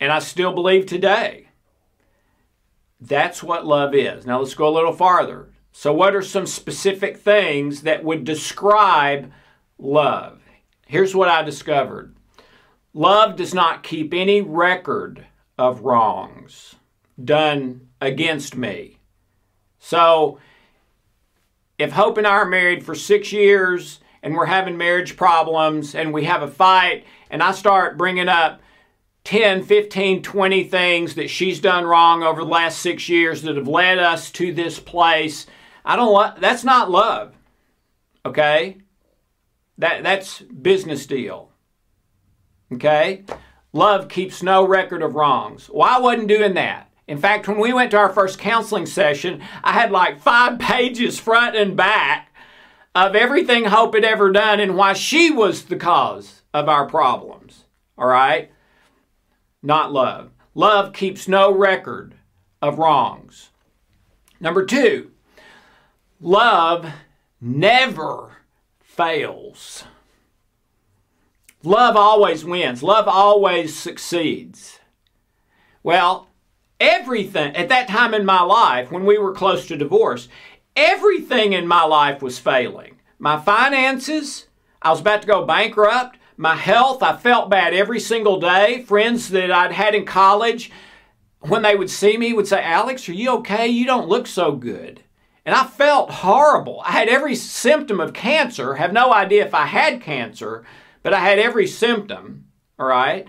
And 0.00 0.12
I 0.12 0.20
still 0.20 0.52
believe 0.52 0.86
today 0.86 1.48
that's 3.00 3.42
what 3.42 3.66
love 3.66 3.94
is. 3.94 4.26
Now 4.26 4.40
let's 4.40 4.54
go 4.54 4.68
a 4.68 4.74
little 4.74 4.92
farther. 4.92 5.50
So, 5.72 5.92
what 5.92 6.14
are 6.14 6.22
some 6.22 6.46
specific 6.46 7.18
things 7.18 7.82
that 7.82 8.02
would 8.02 8.24
describe 8.24 9.32
love? 9.78 10.40
Here's 10.86 11.14
what 11.14 11.28
I 11.28 11.42
discovered 11.42 12.16
love 12.94 13.36
does 13.36 13.54
not 13.54 13.82
keep 13.82 14.12
any 14.12 14.40
record 14.40 15.26
of 15.56 15.82
wrongs 15.82 16.74
done 17.22 17.88
against 18.00 18.56
me. 18.56 18.98
So, 19.78 20.38
if 21.78 21.92
Hope 21.92 22.18
and 22.18 22.26
I 22.26 22.30
are 22.30 22.44
married 22.44 22.84
for 22.84 22.94
six 22.96 23.32
years 23.32 24.00
and 24.22 24.34
we're 24.34 24.46
having 24.46 24.76
marriage 24.76 25.16
problems 25.16 25.94
and 25.94 26.12
we 26.12 26.24
have 26.24 26.42
a 26.42 26.48
fight, 26.48 27.04
and 27.30 27.40
I 27.40 27.52
start 27.52 27.96
bringing 27.96 28.28
up 28.28 28.60
10, 29.24 29.62
15, 29.62 30.22
20 30.22 30.64
things 30.64 31.14
that 31.14 31.28
she's 31.28 31.60
done 31.60 31.84
wrong 31.84 32.22
over 32.22 32.42
the 32.42 32.48
last 32.48 32.80
six 32.80 33.08
years 33.08 33.42
that 33.42 33.56
have 33.56 33.68
led 33.68 33.98
us 33.98 34.30
to 34.32 34.52
this 34.52 34.80
place, 34.80 35.46
I 35.84 35.96
don't 35.96 36.40
that's 36.40 36.64
not 36.64 36.90
love. 36.90 37.34
Okay? 38.24 38.78
That, 39.78 40.02
that's 40.02 40.40
business 40.40 41.06
deal. 41.06 41.50
Okay? 42.72 43.24
Love 43.72 44.08
keeps 44.08 44.42
no 44.42 44.66
record 44.66 45.02
of 45.02 45.14
wrongs. 45.14 45.70
Well, 45.72 45.88
I 45.88 46.00
wasn't 46.00 46.28
doing 46.28 46.54
that. 46.54 46.90
In 47.06 47.18
fact, 47.18 47.48
when 47.48 47.58
we 47.58 47.72
went 47.72 47.90
to 47.92 47.96
our 47.96 48.10
first 48.10 48.38
counseling 48.38 48.86
session, 48.86 49.42
I 49.64 49.72
had 49.72 49.90
like 49.90 50.20
five 50.20 50.58
pages 50.58 51.18
front 51.18 51.56
and 51.56 51.76
back 51.76 52.34
of 52.94 53.14
everything 53.14 53.64
Hope 53.64 53.94
had 53.94 54.04
ever 54.04 54.30
done 54.30 54.60
and 54.60 54.76
why 54.76 54.92
she 54.92 55.30
was 55.30 55.64
the 55.64 55.76
cause 55.76 56.42
of 56.52 56.68
our 56.68 56.86
problems. 56.86 57.64
All 57.96 58.08
right? 58.08 58.50
Not 59.62 59.92
love. 59.92 60.30
Love 60.54 60.92
keeps 60.92 61.28
no 61.28 61.52
record 61.52 62.14
of 62.62 62.78
wrongs. 62.78 63.50
Number 64.40 64.64
two, 64.64 65.10
love 66.20 66.86
never 67.40 68.38
fails. 68.80 69.84
Love 71.62 71.96
always 71.96 72.44
wins. 72.44 72.82
Love 72.82 73.08
always 73.08 73.76
succeeds. 73.76 74.78
Well, 75.82 76.28
everything 76.80 77.54
at 77.56 77.68
that 77.68 77.88
time 77.88 78.14
in 78.14 78.24
my 78.24 78.42
life 78.42 78.92
when 78.92 79.04
we 79.04 79.18
were 79.18 79.32
close 79.32 79.66
to 79.66 79.76
divorce, 79.76 80.28
everything 80.76 81.52
in 81.52 81.66
my 81.66 81.84
life 81.84 82.22
was 82.22 82.38
failing. 82.38 82.98
My 83.18 83.38
finances, 83.40 84.46
I 84.80 84.90
was 84.90 85.00
about 85.00 85.22
to 85.22 85.28
go 85.28 85.44
bankrupt. 85.44 86.17
My 86.38 86.54
health, 86.54 87.02
I 87.02 87.16
felt 87.16 87.50
bad 87.50 87.74
every 87.74 88.00
single 88.00 88.40
day. 88.40 88.82
Friends 88.82 89.28
that 89.28 89.50
I'd 89.50 89.72
had 89.72 89.94
in 89.94 90.06
college, 90.06 90.70
when 91.40 91.60
they 91.60 91.76
would 91.76 91.90
see 91.90 92.16
me, 92.16 92.32
would 92.32 92.48
say, 92.48 92.62
Alex, 92.62 93.08
are 93.08 93.12
you 93.12 93.30
okay? 93.38 93.66
You 93.66 93.84
don't 93.84 94.08
look 94.08 94.26
so 94.26 94.52
good. 94.52 95.02
And 95.44 95.54
I 95.54 95.64
felt 95.64 96.10
horrible. 96.10 96.80
I 96.86 96.92
had 96.92 97.08
every 97.08 97.34
symptom 97.34 98.00
of 98.00 98.14
cancer, 98.14 98.76
have 98.76 98.92
no 98.94 99.12
idea 99.12 99.44
if 99.44 99.52
I 99.52 99.66
had 99.66 100.00
cancer, 100.00 100.64
but 101.02 101.12
I 101.12 101.20
had 101.20 101.38
every 101.38 101.66
symptom, 101.66 102.46
all 102.78 102.86
right? 102.86 103.26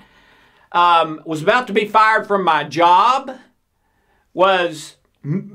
um, 0.72 1.22
was 1.26 1.42
about 1.42 1.68
to 1.68 1.74
be 1.74 1.88
fired 1.88 2.28
from 2.28 2.44
my 2.44 2.64
job, 2.64 3.38
was 4.34 4.98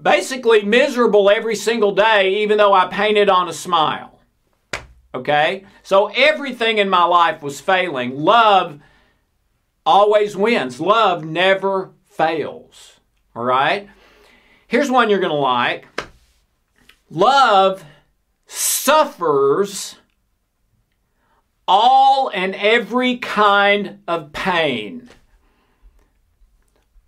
basically 0.02 0.62
miserable 0.62 1.30
every 1.30 1.56
single 1.56 1.94
day, 1.94 2.42
even 2.42 2.58
though 2.58 2.72
I 2.72 2.86
painted 2.88 3.28
on 3.28 3.48
a 3.48 3.52
smile. 3.52 4.13
Okay? 5.14 5.64
So 5.82 6.08
everything 6.08 6.78
in 6.78 6.88
my 6.88 7.04
life 7.04 7.42
was 7.42 7.60
failing. 7.60 8.18
Love 8.18 8.80
always 9.86 10.36
wins, 10.36 10.80
love 10.80 11.24
never 11.24 11.92
fails. 12.04 13.00
All 13.36 13.44
right? 13.44 13.88
Here's 14.66 14.90
one 14.90 15.10
you're 15.10 15.20
going 15.20 15.30
to 15.30 15.36
like 15.36 15.86
love 17.10 17.84
suffers 18.46 19.96
all 21.66 22.30
and 22.34 22.54
every 22.54 23.16
kind 23.18 24.00
of 24.06 24.32
pain. 24.32 25.08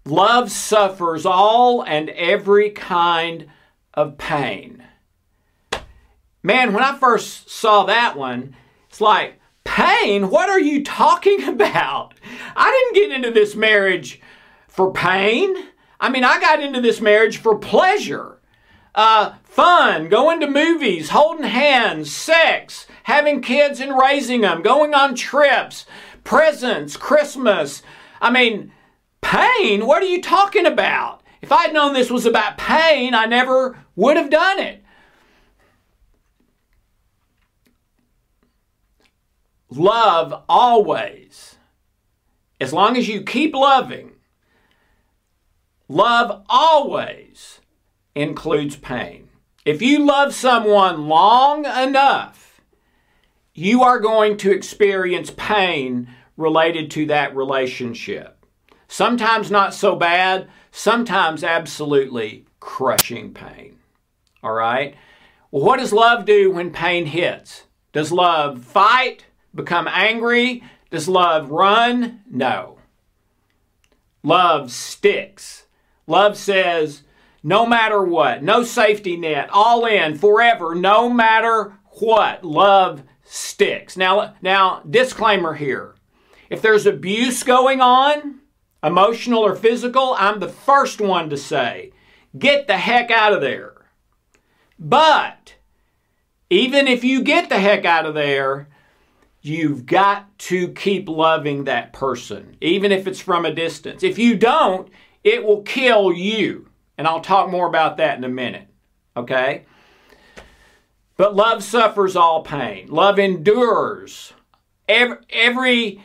Love 0.05 0.51
suffers 0.53 1.27
all 1.27 1.83
and 1.83 2.09
every 2.11 2.71
kind 2.71 3.49
of 3.95 4.17
pain. 4.17 4.83
Man, 6.47 6.73
when 6.73 6.85
I 6.85 6.97
first 6.97 7.51
saw 7.51 7.83
that 7.87 8.17
one, 8.17 8.55
it's 8.89 9.01
like, 9.01 9.41
pain? 9.65 10.31
What 10.31 10.49
are 10.49 10.61
you 10.61 10.85
talking 10.85 11.43
about? 11.49 12.15
I 12.55 12.71
didn't 12.71 12.95
get 12.95 13.17
into 13.17 13.33
this 13.33 13.57
marriage 13.57 14.21
for 14.69 14.93
pain. 14.93 15.57
I 15.99 16.09
mean, 16.09 16.23
I 16.23 16.39
got 16.39 16.63
into 16.63 16.81
this 16.81 17.01
marriage 17.01 17.39
for 17.39 17.59
pleasure, 17.59 18.41
uh, 18.95 19.33
fun, 19.43 20.09
going 20.09 20.39
to 20.39 20.47
movies, 20.47 21.09
holding 21.09 21.47
hands, 21.47 22.15
sex, 22.15 22.87
having 23.03 23.43
kids 23.43 23.81
and 23.81 23.99
raising 23.99 24.43
them, 24.43 24.63
going 24.63 24.95
on 24.95 25.17
trips, 25.17 25.85
presents, 26.23 26.97
Christmas. 26.97 27.83
I 28.21 28.31
mean, 28.31 28.71
pain? 29.21 29.85
What 29.85 30.01
are 30.01 30.07
you 30.07 30.23
talking 30.23 30.67
about? 30.67 31.25
If 31.43 31.51
I'd 31.51 31.75
known 31.75 31.93
this 31.93 32.09
was 32.09 32.25
about 32.25 32.57
pain, 32.57 33.15
I 33.15 33.25
never 33.27 33.85
would 33.97 34.17
have 34.17 34.31
done 34.31 34.61
it. 34.61 34.85
Love 39.71 40.45
always, 40.49 41.57
as 42.61 42.73
long 42.73 42.97
as 42.97 43.09
you 43.09 43.23
keep 43.23 43.55
loving, 43.55 44.13
love 45.89 46.45
always 46.49 47.61
includes 48.15 48.77
pain. 48.77 49.29
If 49.65 49.83
you 49.83 50.05
love 50.05 50.33
someone 50.33 51.09
long 51.09 51.65
enough, 51.67 52.61
you 53.53 53.83
are 53.83 53.99
going 53.99 54.37
to 54.39 54.53
experience 54.53 55.33
pain 55.37 56.09
related 56.37 56.91
to 56.93 57.07
that 57.07 57.35
relationship. 57.35 58.47
Sometimes 58.89 59.51
not 59.51 59.75
so 59.75 59.97
bad, 59.97 60.49
sometimes 60.71 61.43
absolutely 61.43 62.47
crushing 62.61 63.35
pain. 63.35 63.79
All 64.43 64.53
right? 64.53 64.95
Well, 65.51 65.65
what 65.65 65.79
does 65.79 65.93
love 65.93 66.25
do 66.25 66.53
when 66.53 66.71
pain 66.71 67.07
hits? 67.07 67.65
Does 67.93 68.13
love 68.13 68.63
fight, 68.63 69.26
become 69.57 69.89
angry? 69.89 70.63
Does 70.91 71.09
love 71.09 71.51
run? 71.51 72.21
No. 72.31 72.79
Love 74.23 74.71
sticks. 74.71 75.67
Love 76.07 76.37
says, 76.37 77.03
no 77.43 77.67
matter 77.67 78.03
what, 78.03 78.43
no 78.43 78.63
safety 78.63 79.17
net, 79.17 79.49
all 79.51 79.87
in, 79.87 80.17
forever, 80.17 80.75
no 80.75 81.09
matter 81.09 81.79
what. 82.01 82.45
Love 82.45 83.03
sticks. 83.23 83.97
Now, 83.97 84.35
now 84.43 84.83
disclaimer 84.89 85.55
here. 85.55 85.95
If 86.51 86.63
there's 86.63 86.87
abuse 86.87 87.43
going 87.43 87.81
on, 87.81 88.41
emotional 88.83 89.41
or 89.45 89.57
physical, 89.57 90.15
I'm 90.19 90.39
the 90.39 90.49
first 90.49 91.01
one 91.01 91.31
to 91.31 91.37
say, 91.37 91.93
get 92.39 92.67
the 92.67 92.79
heck 92.79 93.11
out 93.11 93.33
of 93.33 93.41
there. 93.41 93.75
But 94.79 95.55
even 96.51 96.87
if 96.87 97.03
you 97.03 97.23
get 97.23 97.49
the 97.49 97.59
heck 97.59 97.85
out 97.85 98.07
of 98.07 98.15
there, 98.15 98.69
you've 99.47 99.87
got 99.87 100.39
to 100.39 100.69
keep 100.69 101.09
loving 101.09 101.65
that 101.65 101.93
person, 101.93 102.57
even 102.61 102.93
if 102.93 103.07
it's 103.07 103.21
from 103.21 103.45
a 103.45 103.53
distance. 103.53 104.03
If 104.03 104.19
you 104.19 104.37
don't, 104.37 104.89
it 105.25 105.45
will 105.45 105.63
kill 105.63 106.13
you. 106.13 106.69
And 106.99 107.07
I'll 107.07 107.21
talk 107.21 107.51
more 107.51 107.67
about 107.67 107.97
that 107.99 108.17
in 108.19 108.25
a 108.25 108.29
minute. 108.29 108.69
Okay? 109.17 109.65
But 111.17 111.35
love 111.35 111.63
suffers 111.63 112.17
all 112.17 112.43
pain. 112.43 112.89
Love 112.89 113.19
endures 113.19 114.33
every, 114.89 115.19
every 115.31 116.05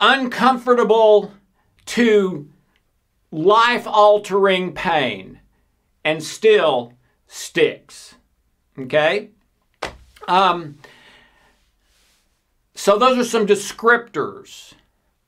uncomfortable 0.00 1.32
to 1.86 2.48
life 3.30 3.86
altering 3.86 4.72
pain 4.72 5.40
and 6.04 6.22
still 6.22 6.92
sticks. 7.26 8.14
Okay? 8.78 9.30
Um, 10.28 10.78
so, 12.74 12.98
those 12.98 13.18
are 13.18 13.24
some 13.24 13.46
descriptors 13.46 14.72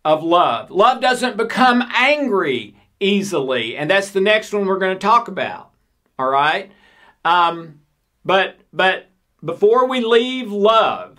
of 0.05 0.23
love. 0.23 0.71
Love 0.71 1.01
doesn't 1.01 1.37
become 1.37 1.83
angry 1.95 2.77
easily, 3.01 3.77
and 3.77 3.91
that's 3.91 4.11
the 4.11 4.21
next 4.21 4.53
one 4.53 4.67
we're 4.67 4.79
going 4.79 4.95
to 4.95 4.99
talk 4.99 5.29
about. 5.29 5.71
All 6.19 6.29
right? 6.29 6.73
Um, 7.25 7.81
but, 8.25 8.57
but 8.73 9.09
before 9.45 9.89
we 9.89 10.01
leave 10.01 10.51
love, 10.51 11.19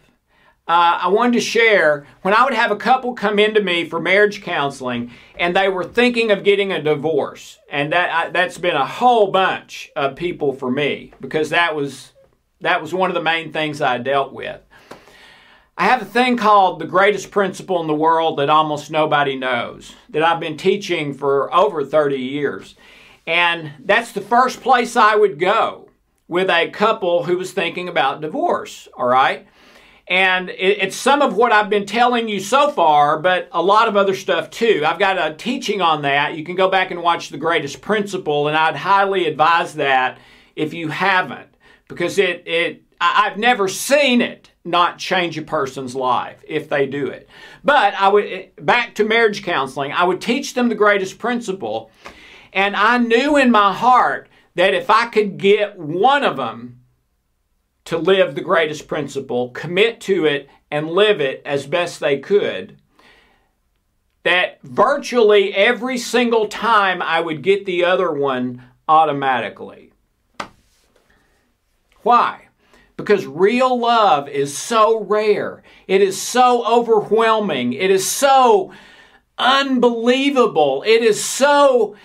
uh, 0.67 0.99
I 1.03 1.07
wanted 1.07 1.33
to 1.33 1.41
share 1.41 2.05
when 2.23 2.33
I 2.33 2.43
would 2.43 2.53
have 2.53 2.71
a 2.71 2.75
couple 2.75 3.13
come 3.13 3.39
into 3.39 3.61
me 3.61 3.85
for 3.85 4.01
marriage 4.01 4.41
counseling 4.41 5.11
and 5.39 5.55
they 5.55 5.69
were 5.69 5.85
thinking 5.85 6.29
of 6.29 6.43
getting 6.43 6.73
a 6.73 6.81
divorce. 6.81 7.57
And 7.69 7.93
that, 7.93 8.11
I, 8.11 8.29
that's 8.31 8.57
been 8.57 8.75
a 8.75 8.85
whole 8.85 9.31
bunch 9.31 9.91
of 9.95 10.17
people 10.17 10.51
for 10.51 10.69
me 10.69 11.13
because 11.21 11.51
that 11.51 11.73
was, 11.73 12.11
that 12.59 12.81
was 12.81 12.93
one 12.93 13.09
of 13.09 13.13
the 13.13 13.21
main 13.21 13.53
things 13.53 13.81
I 13.81 13.97
dealt 13.97 14.33
with. 14.33 14.61
I 15.79 15.85
have 15.85 16.01
a 16.01 16.05
thing 16.05 16.37
called 16.37 16.79
the 16.79 16.87
greatest 16.87 17.29
principle 17.29 17.79
in 17.81 17.87
the 17.87 17.93
world 17.93 18.39
that 18.39 18.49
almost 18.49 18.89
nobody 18.89 19.35
knows, 19.35 19.93
that 20.09 20.23
I've 20.23 20.39
been 20.39 20.57
teaching 20.57 21.13
for 21.13 21.53
over 21.53 21.85
30 21.85 22.17
years. 22.17 22.75
And 23.27 23.73
that's 23.85 24.11
the 24.11 24.21
first 24.21 24.61
place 24.61 24.95
I 24.95 25.15
would 25.15 25.37
go 25.37 25.89
with 26.27 26.49
a 26.49 26.69
couple 26.71 27.25
who 27.25 27.37
was 27.37 27.51
thinking 27.51 27.87
about 27.89 28.21
divorce, 28.21 28.87
all 28.97 29.05
right? 29.05 29.47
And 30.07 30.49
it's 30.49 30.95
some 30.95 31.21
of 31.21 31.35
what 31.35 31.51
I've 31.51 31.69
been 31.69 31.85
telling 31.85 32.27
you 32.27 32.39
so 32.39 32.71
far, 32.71 33.19
but 33.19 33.47
a 33.51 33.61
lot 33.61 33.87
of 33.87 33.95
other 33.95 34.15
stuff 34.15 34.49
too. 34.49 34.83
I've 34.85 34.99
got 34.99 35.19
a 35.19 35.35
teaching 35.35 35.81
on 35.81 36.01
that. 36.03 36.35
You 36.35 36.43
can 36.43 36.55
go 36.55 36.69
back 36.69 36.89
and 36.89 37.03
watch 37.03 37.29
The 37.29 37.37
Greatest 37.37 37.81
Principle, 37.81 38.47
and 38.47 38.57
I'd 38.57 38.77
highly 38.77 39.27
advise 39.27 39.75
that 39.75 40.17
if 40.55 40.73
you 40.73 40.87
haven't, 40.87 41.49
because 41.87 42.17
it, 42.17 42.47
it 42.47 42.83
I've 42.99 43.37
never 43.37 43.67
seen 43.67 44.21
it 44.21 44.49
not 44.67 44.99
change 44.99 45.37
a 45.37 45.41
person's 45.41 45.95
life 45.95 46.43
if 46.47 46.69
they 46.69 46.85
do 46.85 47.07
it. 47.07 47.27
But 47.63 47.93
I 47.95 48.09
would 48.09 48.51
back 48.57 48.95
to 48.95 49.03
marriage 49.03 49.43
counseling, 49.43 49.91
I 49.91 50.03
would 50.03 50.21
teach 50.21 50.53
them 50.53 50.69
the 50.69 50.75
greatest 50.75 51.17
principle, 51.17 51.91
and 52.53 52.75
I 52.75 52.97
knew 52.97 53.37
in 53.37 53.51
my 53.51 53.73
heart 53.73 54.29
that 54.55 54.73
if 54.73 54.89
I 54.89 55.07
could 55.07 55.37
get 55.37 55.77
one 55.77 56.23
of 56.23 56.37
them 56.37 56.81
to 57.85 57.97
live 57.97 58.35
the 58.35 58.41
greatest 58.41 58.87
principle, 58.87 59.49
commit 59.51 60.01
to 60.01 60.25
it, 60.25 60.49
and 60.69 60.89
live 60.89 61.21
it 61.21 61.41
as 61.45 61.65
best 61.65 61.99
they 61.99 62.19
could, 62.19 62.77
that 64.23 64.61
virtually 64.61 65.53
every 65.53 65.97
single 65.97 66.47
time 66.49 67.01
I 67.01 67.21
would 67.21 67.41
get 67.41 67.65
the 67.65 67.85
other 67.85 68.11
one 68.11 68.61
automatically. 68.89 69.93
Why? 72.01 72.46
Because 72.97 73.25
real 73.25 73.79
love 73.79 74.27
is 74.27 74.57
so 74.57 74.99
rare. 75.03 75.63
It 75.87 76.01
is 76.01 76.19
so 76.19 76.65
overwhelming. 76.65 77.73
It 77.73 77.91
is 77.91 78.09
so 78.09 78.73
unbelievable. 79.37 80.83
It 80.85 81.03
is 81.03 81.23
so 81.23 81.95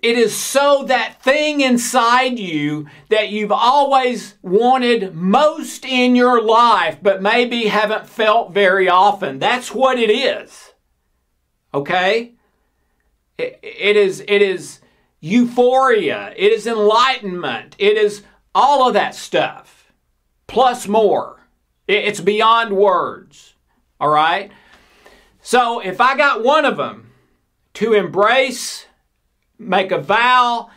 it 0.00 0.16
is 0.16 0.34
so 0.36 0.84
that 0.84 1.20
thing 1.22 1.60
inside 1.60 2.38
you 2.38 2.86
that 3.08 3.30
you've 3.30 3.52
always 3.52 4.36
wanted 4.42 5.14
most 5.14 5.84
in 5.84 6.14
your 6.14 6.40
life, 6.40 6.98
but 7.02 7.20
maybe 7.20 7.64
haven't 7.64 8.08
felt 8.08 8.52
very 8.52 8.88
often. 8.88 9.38
That's 9.38 9.74
what 9.74 9.98
it 9.98 10.10
is. 10.10 10.72
Okay? 11.74 12.34
It, 13.36 13.58
it 13.62 13.96
is, 13.96 14.22
it 14.28 14.40
is 14.40 14.80
euphoria. 15.20 16.32
It 16.36 16.52
is 16.52 16.66
enlightenment. 16.66 17.74
It 17.78 17.96
is 17.96 18.22
all 18.54 18.86
of 18.86 18.94
that 18.94 19.14
stuff, 19.14 19.77
plus 20.48 20.88
more. 20.88 21.48
It's 21.86 22.20
beyond 22.20 22.76
words. 22.76 23.54
All 24.00 24.10
right? 24.10 24.50
So 25.40 25.78
if 25.78 26.00
I 26.00 26.16
got 26.16 26.42
one 26.42 26.64
of 26.64 26.76
them 26.76 27.12
to 27.74 27.92
embrace 27.94 28.86
make 29.58 29.90
a 29.90 29.98
vow 29.98 30.70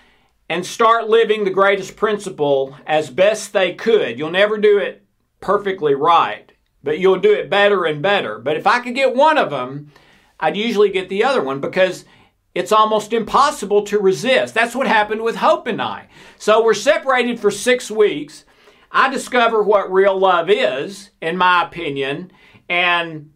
and 0.49 0.65
start 0.65 1.07
living 1.07 1.43
the 1.43 1.51
greatest 1.51 1.95
principle 1.95 2.75
as 2.86 3.10
best 3.10 3.53
they 3.53 3.73
could. 3.73 4.17
You'll 4.17 4.31
never 4.31 4.57
do 4.57 4.79
it 4.79 5.05
perfectly 5.39 5.95
right, 5.95 6.51
but 6.84 6.99
you'll 6.99 7.19
do 7.19 7.34
it 7.34 7.49
better 7.49 7.86
and 7.86 8.01
better. 8.01 8.39
But 8.39 8.57
if 8.57 8.67
I 8.67 8.79
could 8.79 8.95
get 8.95 9.15
one 9.15 9.38
of 9.38 9.51
them, 9.51 9.91
I'd 10.39 10.57
usually 10.57 10.89
get 10.89 11.07
the 11.07 11.23
other 11.23 11.41
one 11.41 11.62
because 11.62 12.05
it's 12.53 12.71
almost 12.71 13.13
impossible 13.13 13.84
to 13.84 13.99
resist. 13.99 14.53
That's 14.53 14.75
what 14.75 14.88
happened 14.88 15.21
with 15.21 15.38
Hope 15.38 15.67
and 15.67 15.81
I. 15.81 16.07
So 16.38 16.63
we're 16.63 16.73
separated 16.73 17.39
for 17.39 17.51
six 17.51 17.89
weeks. 17.89 18.43
I 18.91 19.10
discover 19.10 19.63
what 19.63 19.91
real 19.91 20.17
love 20.17 20.49
is, 20.49 21.12
in 21.21 21.38
my 21.38 21.63
opinion, 21.63 22.32
and 22.69 23.32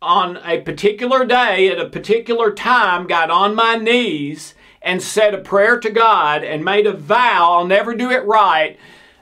on 0.00 0.38
a 0.44 0.60
particular 0.60 1.24
day 1.24 1.68
at 1.68 1.78
a 1.78 1.88
particular 1.88 2.52
time 2.52 3.06
got 3.06 3.30
on 3.30 3.54
my 3.54 3.76
knees 3.76 4.54
and 4.82 5.02
said 5.02 5.34
a 5.34 5.38
prayer 5.38 5.78
to 5.80 5.90
God 5.90 6.44
and 6.44 6.64
made 6.64 6.86
a 6.86 6.92
vow, 6.92 7.52
I'll 7.52 7.66
never 7.66 7.94
do 7.94 8.10
it 8.10 8.24
right, 8.24 8.78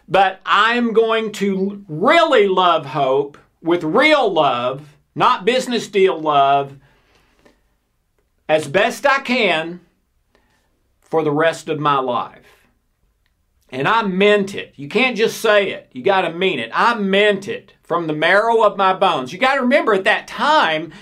but 0.08 0.40
I'm 0.44 0.92
going 0.92 1.32
to 1.32 1.84
really 1.88 2.48
love 2.48 2.86
Hope 2.86 3.38
with 3.62 3.84
real 3.84 4.32
love, 4.32 4.96
not 5.14 5.44
business 5.44 5.86
deal 5.88 6.18
love, 6.18 6.76
as 8.48 8.66
best 8.66 9.06
I 9.06 9.20
can 9.20 9.80
for 11.00 11.22
the 11.22 11.30
rest 11.30 11.68
of 11.68 11.78
my 11.78 11.98
life. 11.98 12.61
And 13.72 13.88
I 13.88 14.02
meant 14.02 14.54
it. 14.54 14.74
You 14.76 14.88
can't 14.88 15.16
just 15.16 15.40
say 15.40 15.70
it, 15.70 15.88
you 15.92 16.02
got 16.02 16.22
to 16.22 16.32
mean 16.32 16.58
it. 16.58 16.70
I 16.74 16.94
meant 16.94 17.48
it 17.48 17.72
from 17.82 18.06
the 18.06 18.12
marrow 18.12 18.62
of 18.62 18.76
my 18.76 18.92
bones. 18.92 19.32
You 19.32 19.38
got 19.38 19.54
to 19.54 19.62
remember 19.62 19.94
at 19.94 20.04
that 20.04 20.28
time, 20.28 20.92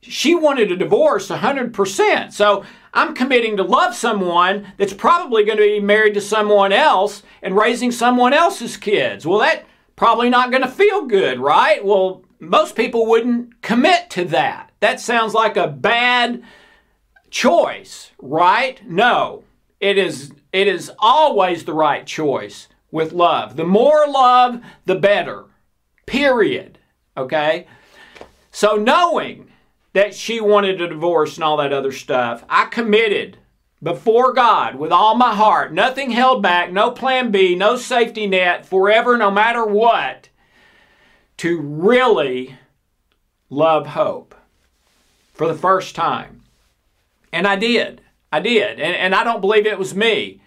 she 0.00 0.34
wanted 0.34 0.72
a 0.72 0.76
divorce 0.76 1.28
100%. 1.28 2.32
So 2.32 2.64
I'm 2.94 3.14
committing 3.14 3.58
to 3.58 3.62
love 3.62 3.94
someone 3.94 4.72
that's 4.78 4.94
probably 4.94 5.44
going 5.44 5.58
to 5.58 5.62
be 5.62 5.78
married 5.78 6.14
to 6.14 6.22
someone 6.22 6.72
else 6.72 7.22
and 7.42 7.54
raising 7.54 7.92
someone 7.92 8.32
else's 8.32 8.78
kids. 8.78 9.26
Well, 9.26 9.40
that 9.40 9.66
probably 9.94 10.30
not 10.30 10.50
going 10.50 10.62
to 10.62 10.68
feel 10.68 11.04
good, 11.04 11.38
right? 11.38 11.84
Well, 11.84 12.24
most 12.38 12.76
people 12.76 13.04
wouldn't 13.06 13.60
commit 13.60 14.08
to 14.10 14.24
that. 14.26 14.72
That 14.80 15.00
sounds 15.00 15.34
like 15.34 15.58
a 15.58 15.68
bad 15.68 16.42
choice, 17.28 18.12
right? 18.18 18.80
No. 18.88 19.44
It 19.78 19.98
is 19.98 20.32
it 20.52 20.66
is 20.66 20.90
always 20.98 21.64
the 21.64 21.74
right 21.74 22.06
choice 22.06 22.68
with 22.90 23.12
love. 23.12 23.56
The 23.56 23.64
more 23.64 24.06
love, 24.08 24.60
the 24.84 24.96
better. 24.96 25.46
Period. 26.06 26.78
Okay? 27.16 27.66
So 28.50 28.76
knowing 28.76 29.50
that 29.92 30.14
she 30.14 30.40
wanted 30.40 30.80
a 30.80 30.88
divorce 30.88 31.36
and 31.36 31.44
all 31.44 31.56
that 31.56 31.72
other 31.72 31.92
stuff. 31.92 32.44
I 32.48 32.66
committed 32.66 33.38
before 33.82 34.32
God 34.32 34.76
with 34.76 34.92
all 34.92 35.14
my 35.14 35.34
heart, 35.34 35.72
nothing 35.72 36.10
held 36.10 36.42
back, 36.42 36.70
no 36.70 36.90
plan 36.90 37.30
B, 37.30 37.54
no 37.54 37.76
safety 37.76 38.26
net, 38.26 38.66
forever, 38.66 39.16
no 39.16 39.30
matter 39.30 39.64
what, 39.64 40.28
to 41.38 41.58
really 41.60 42.56
love 43.48 43.88
Hope 43.88 44.34
for 45.32 45.48
the 45.48 45.54
first 45.54 45.94
time. 45.94 46.42
And 47.32 47.46
I 47.46 47.56
did. 47.56 48.02
I 48.30 48.40
did. 48.40 48.78
And, 48.78 48.94
and 48.94 49.14
I 49.14 49.24
don't 49.24 49.40
believe 49.40 49.66
it 49.66 49.78
was 49.78 49.94
me. 49.94 50.39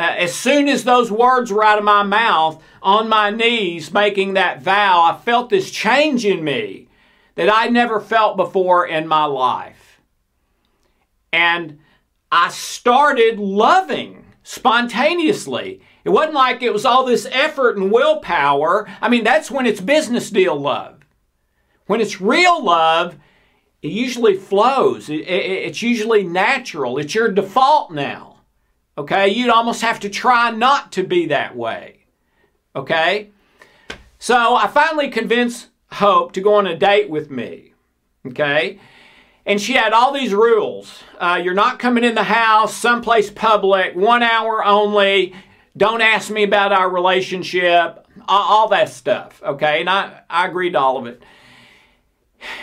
Uh, 0.00 0.14
as 0.16 0.34
soon 0.34 0.66
as 0.66 0.84
those 0.84 1.12
words 1.12 1.52
were 1.52 1.62
out 1.62 1.76
of 1.76 1.84
my 1.84 2.02
mouth, 2.02 2.62
on 2.82 3.06
my 3.06 3.28
knees, 3.28 3.92
making 3.92 4.32
that 4.32 4.62
vow, 4.62 5.02
I 5.02 5.22
felt 5.22 5.50
this 5.50 5.70
change 5.70 6.24
in 6.24 6.42
me 6.42 6.88
that 7.34 7.50
I'd 7.50 7.70
never 7.70 8.00
felt 8.00 8.38
before 8.38 8.86
in 8.86 9.06
my 9.06 9.26
life. 9.26 10.00
And 11.34 11.80
I 12.32 12.48
started 12.48 13.38
loving 13.38 14.24
spontaneously. 14.42 15.82
It 16.04 16.08
wasn't 16.08 16.32
like 16.32 16.62
it 16.62 16.72
was 16.72 16.86
all 16.86 17.04
this 17.04 17.28
effort 17.30 17.76
and 17.76 17.92
willpower. 17.92 18.88
I 19.02 19.10
mean, 19.10 19.22
that's 19.22 19.50
when 19.50 19.66
it's 19.66 19.82
business 19.82 20.30
deal 20.30 20.58
love. 20.58 21.04
When 21.88 22.00
it's 22.00 22.22
real 22.22 22.64
love, 22.64 23.16
it 23.82 23.90
usually 23.90 24.38
flows. 24.38 25.10
It, 25.10 25.20
it, 25.20 25.66
it's 25.66 25.82
usually 25.82 26.24
natural. 26.24 26.96
It's 26.96 27.14
your 27.14 27.30
default 27.30 27.92
now. 27.92 28.29
Okay? 28.98 29.28
You'd 29.28 29.50
almost 29.50 29.82
have 29.82 30.00
to 30.00 30.08
try 30.08 30.50
not 30.50 30.92
to 30.92 31.02
be 31.02 31.26
that 31.26 31.56
way. 31.56 32.04
Okay? 32.74 33.30
So 34.18 34.54
I 34.56 34.66
finally 34.66 35.08
convinced 35.08 35.68
Hope 35.92 36.32
to 36.32 36.40
go 36.40 36.54
on 36.54 36.66
a 36.66 36.76
date 36.76 37.10
with 37.10 37.30
me. 37.30 37.72
Okay? 38.26 38.78
And 39.44 39.60
she 39.60 39.72
had 39.72 39.92
all 39.92 40.12
these 40.12 40.32
rules. 40.32 41.02
Uh, 41.18 41.40
you're 41.42 41.54
not 41.54 41.78
coming 41.78 42.04
in 42.04 42.14
the 42.14 42.24
house, 42.24 42.76
someplace 42.76 43.30
public, 43.30 43.96
one 43.96 44.22
hour 44.22 44.64
only. 44.64 45.34
Don't 45.76 46.00
ask 46.00 46.30
me 46.30 46.44
about 46.44 46.72
our 46.72 46.88
relationship, 46.88 48.06
all, 48.28 48.68
that 48.68 48.90
stuff. 48.90 49.42
Okay? 49.42 49.80
And 49.80 49.90
I, 49.90 50.20
I 50.30 50.46
agreed 50.46 50.72
to 50.72 50.78
all 50.78 50.98
of 50.98 51.06
it. 51.06 51.22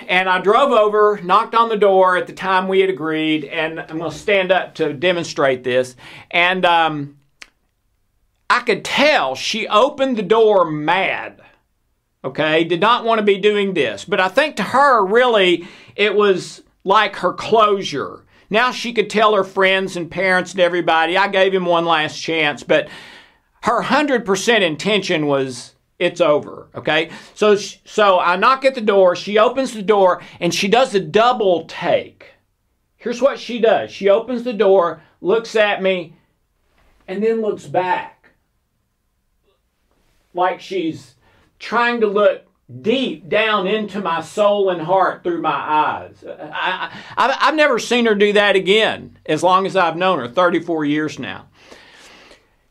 And 0.08 0.30
I 0.30 0.40
drove 0.40 0.72
over, 0.72 1.20
knocked 1.22 1.54
on 1.54 1.70
the 1.70 1.78
door 1.78 2.18
at 2.18 2.28
the 2.28 2.34
time 2.34 2.68
we 2.68 2.80
had 2.80 2.90
agreed, 2.90 3.46
and 3.46 3.80
I'm 3.80 4.00
going 4.00 4.12
to 4.12 4.18
stand 4.18 4.52
up 4.52 4.76
to 4.76 4.94
demonstrate 4.94 5.64
this. 5.64 5.96
And 6.32 6.66
um, 6.66 7.18
I 8.50 8.62
could 8.62 8.84
tell 8.84 9.36
she 9.36 9.68
opened 9.68 10.18
the 10.18 10.24
door 10.24 10.70
mad. 10.70 11.42
Okay, 12.24 12.64
did 12.64 12.82
not 12.82 13.06
want 13.06 13.20
to 13.20 13.26
be 13.26 13.38
doing 13.38 13.74
this. 13.74 14.04
But 14.04 14.20
I 14.20 14.28
think 14.28 14.56
to 14.56 14.64
her, 14.64 15.06
really, 15.06 15.68
it 15.96 16.16
was 16.16 16.64
like 16.84 17.18
her 17.18 17.34
closure. 17.34 18.26
Now 18.50 18.72
she 18.72 18.94
could 18.94 19.10
tell 19.10 19.36
her 19.36 19.44
friends 19.44 19.96
and 19.96 20.10
parents 20.10 20.52
and 20.52 20.62
everybody, 20.62 21.18
I 21.18 21.28
gave 21.28 21.54
him 21.54 21.66
one 21.66 21.86
last 21.86 22.20
chance, 22.20 22.64
but 22.64 22.88
her 23.64 23.84
100% 23.84 24.62
intention 24.62 25.28
was 25.28 25.76
it's 26.00 26.22
over. 26.22 26.68
Okay. 26.76 27.10
So, 27.34 27.56
so 27.56 28.20
I 28.20 28.36
knock 28.36 28.66
at 28.66 28.76
the 28.76 28.82
door. 28.82 29.16
She 29.16 29.38
opens 29.38 29.74
the 29.74 29.82
door 29.82 30.22
and 30.40 30.54
she 30.54 30.68
does 30.68 30.94
a 30.94 31.00
double 31.00 31.66
take. 31.66 32.34
Here's 32.98 33.22
what 33.22 33.40
she 33.40 33.60
does 33.60 33.92
she 33.92 34.10
opens 34.10 34.44
the 34.44 34.54
door, 34.54 35.02
looks 35.22 35.56
at 35.56 35.82
me, 35.82 36.16
and 37.08 37.24
then 37.24 37.42
looks 37.42 37.66
back. 37.66 38.32
Like 40.34 40.60
she's 40.60 41.16
trying 41.58 42.02
to 42.02 42.08
look 42.08 42.44
deep 42.82 43.30
down 43.30 43.66
into 43.66 44.02
my 44.02 44.22
soul 44.22 44.70
and 44.70 44.82
heart 44.82 45.24
through 45.24 45.42
my 45.42 45.50
eyes. 45.50 46.24
I, 46.28 46.92
I, 47.16 47.38
I've 47.40 47.56
never 47.56 47.80
seen 47.80 48.06
her 48.06 48.14
do 48.14 48.34
that 48.34 48.56
again 48.56 49.18
as 49.26 49.42
long 49.42 49.66
as 49.66 49.76
I've 49.76 49.96
known 49.96 50.20
her, 50.20 50.28
34 50.28 50.86
years 50.86 51.18
now. 51.18 51.48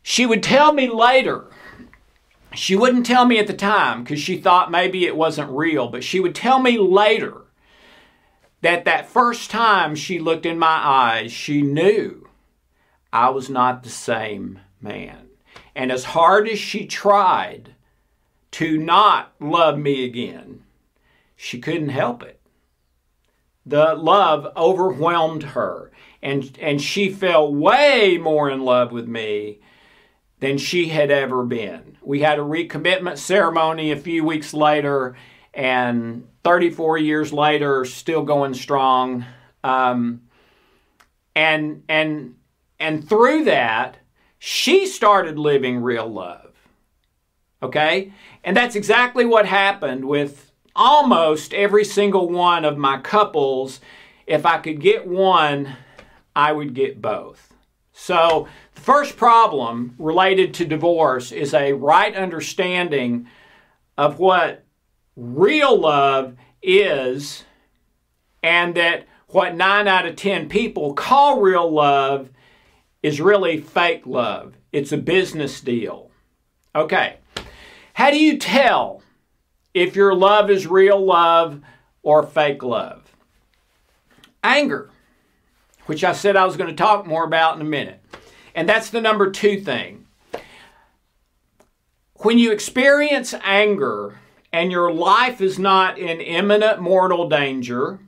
She 0.03 0.27
would 0.27 0.43
tell 0.43 0.73
me 0.73 0.89
later 0.89 1.51
she 2.59 2.77
wouldn't 2.77 3.07
tell 3.07 3.25
me 3.25 3.39
at 3.39 3.47
the 3.47 3.55
time 3.55 4.03
because 4.03 4.21
she 4.21 4.37
thought 4.37 4.71
maybe 4.71 5.07
it 5.07 5.17
wasn't 5.17 5.51
real, 5.51 5.89
but 5.89 6.05
she 6.05 6.21
would 6.21 6.35
tell 6.35 6.59
me 6.59 6.79
later 6.79 7.43
that 8.63 8.85
that 8.85 9.09
first 9.09 9.51
time 9.51 9.95
she 9.95 10.19
looked 10.19 10.47
in 10.47 10.59
my 10.59 10.67
eyes, 10.67 11.33
she 11.33 11.63
knew 11.63 12.29
I 13.13 13.31
was 13.31 13.49
not 13.49 13.83
the 13.83 13.91
same 13.91 14.61
man. 14.81 15.29
And 15.75 15.93
as 15.93 16.05
hard 16.05 16.49
as 16.49 16.59
she 16.59 16.87
tried 16.87 17.75
to 18.53 18.79
not 18.79 19.33
love 19.41 19.79
me 19.79 20.05
again, 20.05 20.63
she 21.37 21.61
couldn't 21.61 21.91
help 21.91 22.23
it. 22.23 22.41
The 23.65 23.95
love 23.95 24.47
overwhelmed 24.57 25.43
her, 25.43 25.91
and, 26.23 26.57
and 26.61 26.81
she 26.81 27.11
fell 27.11 27.53
way 27.53 28.17
more 28.17 28.49
in 28.49 28.63
love 28.63 28.93
with 28.93 29.07
me 29.07 29.61
than 30.41 30.59
she 30.59 30.89
had 30.89 31.11
ever 31.11 31.45
been. 31.45 31.97
We 32.03 32.21
had 32.21 32.39
a 32.39 32.43
recommitment 32.43 33.19
ceremony 33.19 33.91
a 33.91 33.97
few 33.97 34.25
weeks 34.25 34.53
later, 34.53 35.17
and 35.55 36.29
34 36.45 36.99
years 36.99 37.33
later, 37.33 37.85
still 37.85 38.23
going 38.23 38.55
strong. 38.55 39.25
Um, 39.65 40.23
and 41.35 41.83
and 41.89 42.37
and 42.79 43.09
through 43.09 43.45
that, 43.45 43.99
she 44.39 44.87
started 44.87 45.39
living 45.39 45.83
real 45.83 46.09
love. 46.09 46.53
Okay, 47.63 48.13
and 48.45 48.57
that's 48.57 48.77
exactly 48.77 49.25
what 49.25 49.47
happened 49.47 50.05
with 50.05 50.53
almost 50.75 51.55
every 51.55 51.85
single 51.85 52.29
one 52.29 52.65
of 52.65 52.77
my 52.77 52.99
couples. 52.99 53.81
If 54.27 54.45
I 54.45 54.59
could 54.59 54.81
get 54.81 55.07
one, 55.07 55.77
I 56.35 56.53
would 56.53 56.75
get 56.75 57.01
both. 57.01 57.55
So 57.93 58.47
the 58.77 58.81
first 58.83 59.17
problem 59.17 59.95
related 59.99 60.55
to 60.55 60.65
divorce 60.65 61.33
is 61.33 61.53
a 61.53 61.73
right 61.73 62.15
understanding 62.15 63.27
of 63.99 64.21
what 64.21 64.65
real 65.17 65.81
love 65.81 66.37
is, 66.63 67.45
and 68.43 68.75
that 68.77 69.07
what 69.29 69.57
9 69.57 69.89
out 69.89 70.07
of 70.07 70.15
10 70.15 70.49
people 70.49 70.95
call 70.95 71.41
real 71.41 71.69
love 71.69 72.31
is 73.03 73.21
really 73.21 73.59
fake 73.59 74.07
love. 74.07 74.55
It's 74.73 74.93
a 74.93 74.99
business 74.99 75.61
deal. 75.61 76.11
Okay, 76.75 77.17
how 77.95 78.11
do 78.11 78.19
you 78.19 78.37
tell 78.39 79.03
if 79.73 79.97
your 79.97 80.15
love 80.15 80.51
is 80.51 80.67
real 80.67 81.03
love 81.03 81.63
or 82.03 82.23
fake 82.23 82.63
love? 82.63 83.11
Anger, 84.45 84.91
which 85.87 86.05
I 86.05 86.13
said 86.13 86.37
I 86.37 86.45
was 86.45 86.59
going 86.59 86.71
to 86.71 86.77
talk 86.77 87.07
more 87.07 87.25
about 87.25 87.57
in 87.57 87.63
a 87.63 87.65
minute. 87.65 88.01
And 88.57 88.67
that's 88.67 88.89
the 88.89 89.03
number 89.03 89.31
two 89.31 89.61
thing. 89.61 90.07
When 92.21 92.39
you 92.39 92.51
experience 92.51 93.35
anger 93.45 94.19
and 94.51 94.73
your 94.73 94.91
life 94.91 95.43
is 95.43 95.59
not 95.59 95.99
in 95.99 96.23
imminent 96.23 96.81
mortal 96.81 97.29
danger, 97.29 98.01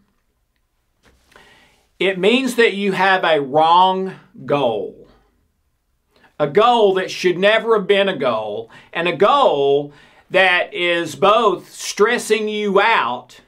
it 1.98 2.18
means 2.18 2.54
that 2.54 2.72
you 2.72 2.92
have 2.92 3.24
a 3.24 3.42
wrong 3.42 4.14
goal. 4.46 5.06
A 6.40 6.46
goal 6.46 6.94
that 6.94 7.11
should 7.11 7.37
never 7.37 7.76
have 7.76 7.87
been 7.87 8.08
a 8.08 8.16
goal, 8.16 8.70
and 8.92 9.06
a 9.06 9.16
goal 9.16 9.92
that 10.30 10.72
is 10.72 11.14
both 11.14 11.70
stressing 11.70 12.48
you 12.48 12.80
out 12.80 13.40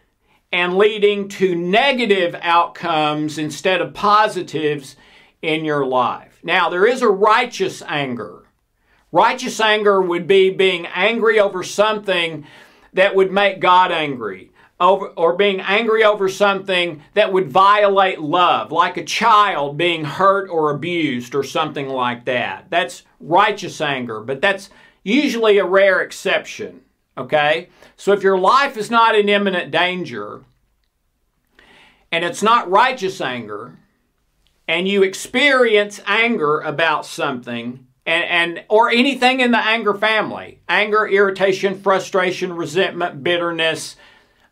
and 0.53 0.77
leading 0.77 1.29
to 1.29 1.55
negative 1.55 2.35
outcomes 2.43 3.39
instead 3.39 3.81
of 3.81 3.95
positives 3.95 4.97
in 5.41 5.65
your 5.65 5.87
life. 5.87 6.30
Now, 6.43 6.69
there 6.69 6.87
is 6.87 7.03
a 7.03 7.09
righteous 7.09 7.83
anger. 7.87 8.45
Righteous 9.13 9.61
anger 9.61 10.01
would 10.01 10.27
be 10.27 10.51
being 10.51 10.87
angry 10.87 11.41
over 11.41 11.63
something 11.63 12.47
that 12.93 13.15
would 13.15 13.33
make 13.33 13.61
God 13.61 13.93
angry, 13.93 14.51
over, 14.79 15.09
or 15.09 15.37
being 15.37 15.61
angry 15.61 16.05
over 16.05 16.29
something 16.29 17.03
that 17.15 17.33
would 17.33 17.51
violate 17.51 18.21
love, 18.21 18.73
like 18.73 18.97
a 18.97 19.05
child 19.05 19.77
being 19.77 20.05
hurt 20.05 20.49
or 20.49 20.71
abused 20.71 21.35
or 21.35 21.43
something 21.43 21.89
like 21.89 22.25
that. 22.25 22.67
That's 22.71 23.03
righteous 23.21 23.81
anger, 23.81 24.21
but 24.21 24.41
that's 24.41 24.71
usually 25.03 25.59
a 25.59 25.65
rare 25.65 26.01
exception. 26.01 26.83
Okay? 27.19 27.69
So 27.97 28.13
if 28.13 28.23
your 28.23 28.39
life 28.39 28.77
is 28.77 28.91
not 28.91 29.15
in 29.15 29.29
imminent 29.29 29.71
danger 29.71 30.43
and 32.11 32.25
it's 32.25 32.43
not 32.43 32.71
righteous 32.71 33.21
anger, 33.21 33.77
and 34.71 34.87
you 34.87 35.03
experience 35.03 36.01
anger 36.07 36.61
about 36.61 37.05
something 37.05 37.89
and, 38.07 38.25
and 38.25 38.65
or 38.69 38.89
anything 38.89 39.41
in 39.41 39.51
the 39.51 39.59
anger 39.59 39.95
family 39.95 40.61
anger 40.69 41.09
irritation 41.09 41.77
frustration 41.77 42.53
resentment 42.53 43.25
bitterness 43.25 43.97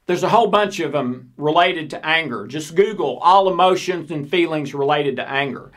there's 0.06 0.24
a 0.24 0.28
whole 0.28 0.48
bunch 0.48 0.80
of 0.80 0.92
them 0.92 1.34
related 1.36 1.90
to 1.90 2.04
anger. 2.04 2.46
Just 2.46 2.74
google 2.74 3.18
all 3.18 3.48
emotions 3.50 4.10
and 4.10 4.26
feelings 4.28 4.72
related 4.72 5.16
to 5.16 5.30
anger. 5.30 5.70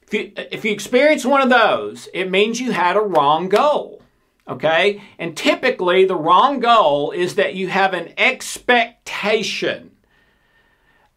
If 0.00 0.14
you, 0.14 0.32
if 0.34 0.64
you 0.64 0.72
experience 0.72 1.24
one 1.24 1.42
of 1.42 1.50
those 1.50 2.08
it 2.12 2.30
means 2.30 2.60
you 2.60 2.72
had 2.72 2.96
a 2.96 3.00
wrong 3.00 3.48
goal 3.48 4.02
okay? 4.48 5.02
And 5.20 5.36
typically 5.36 6.04
the 6.04 6.16
wrong 6.16 6.58
goal 6.58 7.12
is 7.12 7.36
that 7.36 7.54
you 7.54 7.68
have 7.68 7.94
an 7.94 8.12
expectation 8.18 9.92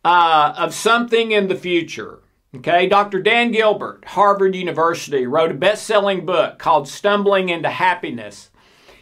uh, 0.05 0.53
of 0.57 0.75
something 0.75 1.31
in 1.31 1.47
the 1.47 1.55
future 1.55 2.19
Okay, 2.53 2.85
Dr. 2.85 3.21
Dan 3.21 3.51
Gilbert, 3.51 4.03
Harvard 4.03 4.55
University, 4.55 5.25
wrote 5.25 5.51
a 5.51 5.53
best 5.53 5.85
selling 5.85 6.25
book 6.25 6.59
called 6.59 6.85
Stumbling 6.85 7.47
into 7.47 7.69
Happiness. 7.69 8.49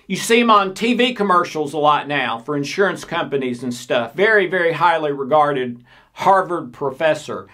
You 0.06 0.18
see 0.18 0.40
him 0.40 0.52
on 0.52 0.76
TV 0.76 1.16
commercials 1.16 1.74
a 1.74 1.80
lot 1.80 2.08
now 2.08 2.38
for 2.38 2.56
insurance 2.56 3.04
companies 3.04 3.64
and 3.64 3.74
stuff. 3.74 4.14
Very, 4.14 4.46
very 4.46 4.74
highly 4.74 5.12
regarded 5.12 5.84
Harvard 6.14 6.74
professor. 6.74 7.48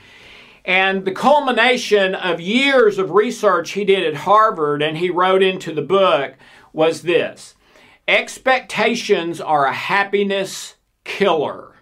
And 0.66 1.06
the 1.06 1.14
culmination 1.14 2.14
of 2.14 2.42
years 2.42 2.98
of 2.98 3.12
research 3.12 3.72
he 3.72 3.86
did 3.86 4.06
at 4.06 4.22
Harvard 4.22 4.82
and 4.82 4.98
he 4.98 5.10
wrote 5.10 5.42
into 5.42 5.74
the 5.74 5.82
book 5.82 6.34
was 6.74 7.04
this 7.04 7.56
Expectations 8.06 9.40
are 9.40 9.66
a 9.66 9.74
happiness 9.74 10.76
killer. 11.06 11.75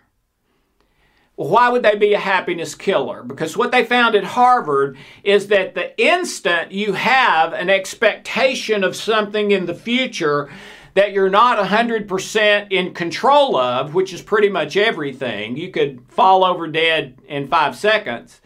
Why 1.35 1.69
would 1.69 1.81
they 1.81 1.95
be 1.95 2.13
a 2.13 2.19
happiness 2.19 2.75
killer? 2.75 3.23
Because 3.23 3.57
what 3.57 3.71
they 3.71 3.83
found 3.83 4.13
at 4.15 4.23
Harvard 4.23 4.97
is 5.23 5.47
that 5.47 5.73
the 5.73 5.99
instant 5.99 6.71
you 6.71 6.93
have 6.93 7.53
an 7.53 7.69
expectation 7.71 8.83
of 8.83 8.95
something 8.95 9.49
in 9.49 9.65
the 9.65 9.73
future, 9.73 10.51
that 10.93 11.11
you're 11.11 11.29
not 11.29 11.57
100% 11.57 12.71
in 12.71 12.93
control 12.93 13.57
of, 13.57 13.95
which 13.95 14.13
is 14.13 14.21
pretty 14.21 14.49
much 14.49 14.77
everything. 14.77 15.57
You 15.57 15.71
could 15.71 16.05
fall 16.07 16.43
over 16.43 16.67
dead 16.67 17.17
in 17.27 17.47
five 17.47 17.75
seconds. 17.75 18.39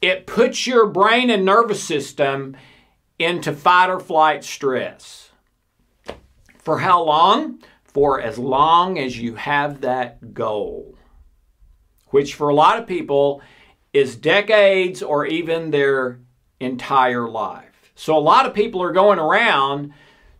It 0.00 0.26
puts 0.26 0.66
your 0.66 0.86
brain 0.86 1.28
and 1.28 1.44
nervous 1.44 1.82
system 1.82 2.56
into 3.18 3.52
fight 3.52 3.90
or 3.90 4.00
flight 4.00 4.42
stress. 4.42 5.30
For 6.58 6.78
how 6.78 7.02
long? 7.02 7.60
For 7.84 8.20
as 8.20 8.38
long 8.38 8.98
as 8.98 9.18
you 9.18 9.34
have 9.36 9.82
that 9.82 10.34
goal, 10.34 10.95
which 12.08 12.34
for 12.34 12.48
a 12.48 12.54
lot 12.54 12.78
of 12.78 12.86
people 12.86 13.40
is 13.92 14.16
decades 14.16 15.02
or 15.02 15.26
even 15.26 15.70
their 15.70 16.20
entire 16.60 17.28
life. 17.28 17.92
So 17.94 18.16
a 18.16 18.20
lot 18.20 18.46
of 18.46 18.54
people 18.54 18.82
are 18.82 18.92
going 18.92 19.18
around 19.18 19.92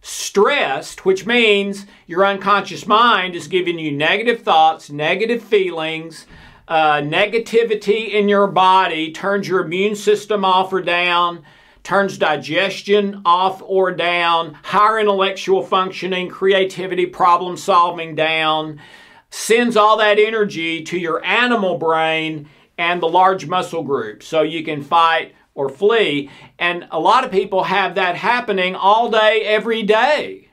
stressed, 0.02 1.04
which 1.04 1.26
means 1.26 1.86
your 2.06 2.24
unconscious 2.24 2.86
mind 2.86 3.34
is 3.34 3.48
giving 3.48 3.78
you 3.78 3.90
negative 3.90 4.42
thoughts, 4.42 4.90
negative 4.90 5.42
feelings, 5.42 6.26
uh, 6.68 6.98
negativity 6.98 8.10
in 8.10 8.28
your 8.28 8.46
body, 8.46 9.12
turns 9.12 9.48
your 9.48 9.64
immune 9.64 9.94
system 9.94 10.44
off 10.44 10.72
or 10.72 10.82
down, 10.82 11.42
turns 11.82 12.18
digestion 12.18 13.22
off 13.24 13.62
or 13.64 13.92
down, 13.92 14.54
higher 14.62 14.98
intellectual 14.98 15.62
functioning, 15.62 16.28
creativity, 16.28 17.06
problem 17.06 17.56
solving 17.56 18.14
down, 18.14 18.80
sends 19.36 19.76
all 19.76 19.98
that 19.98 20.18
energy 20.18 20.82
to 20.82 20.98
your 20.98 21.22
animal 21.22 21.76
brain 21.76 22.48
and 22.78 23.02
the 23.02 23.08
large 23.08 23.46
muscle 23.46 23.82
group 23.82 24.22
so 24.22 24.40
you 24.40 24.64
can 24.64 24.82
fight 24.82 25.34
or 25.54 25.68
flee. 25.68 26.30
And 26.58 26.88
a 26.90 26.98
lot 26.98 27.22
of 27.22 27.30
people 27.30 27.64
have 27.64 27.96
that 27.96 28.16
happening 28.16 28.74
all 28.74 29.10
day, 29.10 29.42
every 29.44 29.82
day 29.82 30.48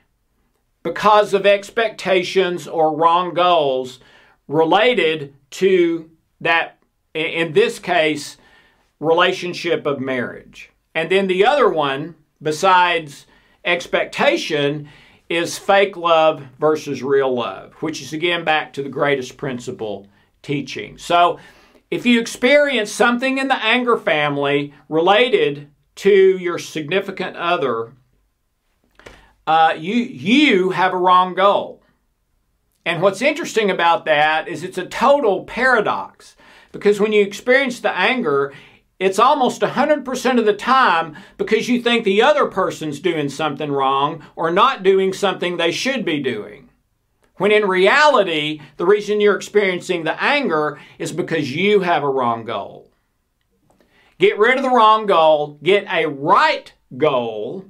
because 0.82 1.32
of 1.32 1.46
expectations 1.46 2.68
or 2.68 2.94
wrong 2.94 3.32
goals 3.32 4.00
related 4.48 5.34
to 5.48 6.10
that, 6.42 6.78
in 7.14 7.54
this 7.54 7.78
case, 7.78 8.36
relationship 9.00 9.86
of 9.86 9.98
marriage. 9.98 10.70
And 10.94 11.10
then 11.10 11.26
the 11.26 11.46
other 11.46 11.70
one, 11.70 12.16
besides 12.42 13.24
expectation, 13.64 14.90
is 15.34 15.58
fake 15.58 15.96
love 15.96 16.46
versus 16.58 17.02
real 17.02 17.34
love, 17.34 17.74
which 17.74 18.00
is 18.00 18.12
again 18.12 18.44
back 18.44 18.72
to 18.72 18.82
the 18.82 18.88
greatest 18.88 19.36
principle 19.36 20.06
teaching. 20.42 20.98
So 20.98 21.38
if 21.90 22.06
you 22.06 22.20
experience 22.20 22.90
something 22.90 23.38
in 23.38 23.48
the 23.48 23.62
anger 23.62 23.96
family 23.96 24.74
related 24.88 25.70
to 25.96 26.10
your 26.10 26.58
significant 26.58 27.36
other, 27.36 27.92
uh, 29.46 29.74
you, 29.76 29.94
you 29.94 30.70
have 30.70 30.92
a 30.92 30.98
wrong 30.98 31.34
goal. 31.34 31.82
And 32.86 33.00
what's 33.00 33.22
interesting 33.22 33.70
about 33.70 34.04
that 34.04 34.48
is 34.48 34.62
it's 34.62 34.78
a 34.78 34.86
total 34.86 35.44
paradox 35.44 36.36
because 36.72 37.00
when 37.00 37.12
you 37.12 37.22
experience 37.22 37.80
the 37.80 37.96
anger, 37.96 38.52
it's 38.98 39.18
almost 39.18 39.60
100% 39.60 40.38
of 40.38 40.46
the 40.46 40.54
time 40.54 41.16
because 41.36 41.68
you 41.68 41.82
think 41.82 42.04
the 42.04 42.22
other 42.22 42.46
person's 42.46 43.00
doing 43.00 43.28
something 43.28 43.72
wrong 43.72 44.24
or 44.36 44.50
not 44.50 44.82
doing 44.82 45.12
something 45.12 45.56
they 45.56 45.72
should 45.72 46.04
be 46.04 46.22
doing. 46.22 46.70
When 47.36 47.50
in 47.50 47.66
reality, 47.66 48.60
the 48.76 48.86
reason 48.86 49.20
you're 49.20 49.34
experiencing 49.34 50.04
the 50.04 50.22
anger 50.22 50.78
is 50.98 51.10
because 51.10 51.54
you 51.54 51.80
have 51.80 52.04
a 52.04 52.08
wrong 52.08 52.44
goal. 52.44 52.92
Get 54.18 54.38
rid 54.38 54.56
of 54.56 54.62
the 54.62 54.70
wrong 54.70 55.06
goal, 55.06 55.58
get 55.62 55.86
a 55.90 56.06
right 56.06 56.72
goal, 56.96 57.64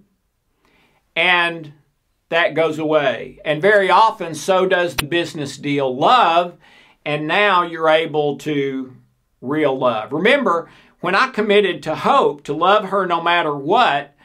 and 1.17 1.73
that 2.29 2.55
goes 2.55 2.79
away. 2.79 3.39
And 3.45 3.63
very 3.63 3.91
often, 3.91 4.35
so 4.35 4.67
does 4.67 4.95
the 4.95 5.07
business 5.07 5.57
deal 5.57 5.97
love, 5.97 6.59
and 7.07 7.27
now 7.27 7.63
you're 7.63 7.89
able 7.89 8.37
to 8.39 8.95
real 9.41 9.79
love. 9.79 10.13
Remember, 10.13 10.69
when 11.05 11.15
I 11.15 11.29
committed 11.29 11.83
to 11.83 11.95
Hope 11.95 12.45
to 12.45 12.55
love 12.55 12.87
her 12.87 13.05
no 13.05 13.21
matter 13.21 13.55
what, 13.55 14.17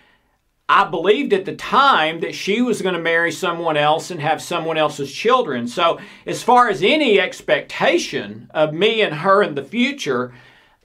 I 0.70 0.86
believed 0.86 1.34
at 1.34 1.44
the 1.44 1.54
time 1.54 2.22
that 2.22 2.34
she 2.34 2.62
was 2.62 2.82
going 2.82 2.96
to 2.96 3.02
marry 3.02 3.34
someone 3.34 3.76
else 3.76 4.12
and 4.12 4.22
have 4.22 4.42
someone 4.42 4.78
else's 4.78 5.12
children. 5.12 5.68
So, 5.68 6.00
as 6.26 6.42
far 6.42 6.70
as 6.70 6.82
any 6.82 7.20
expectation 7.20 8.50
of 8.54 8.74
me 8.74 9.02
and 9.02 9.14
her 9.14 9.44
in 9.44 9.56
the 9.56 9.64
future, 9.64 10.34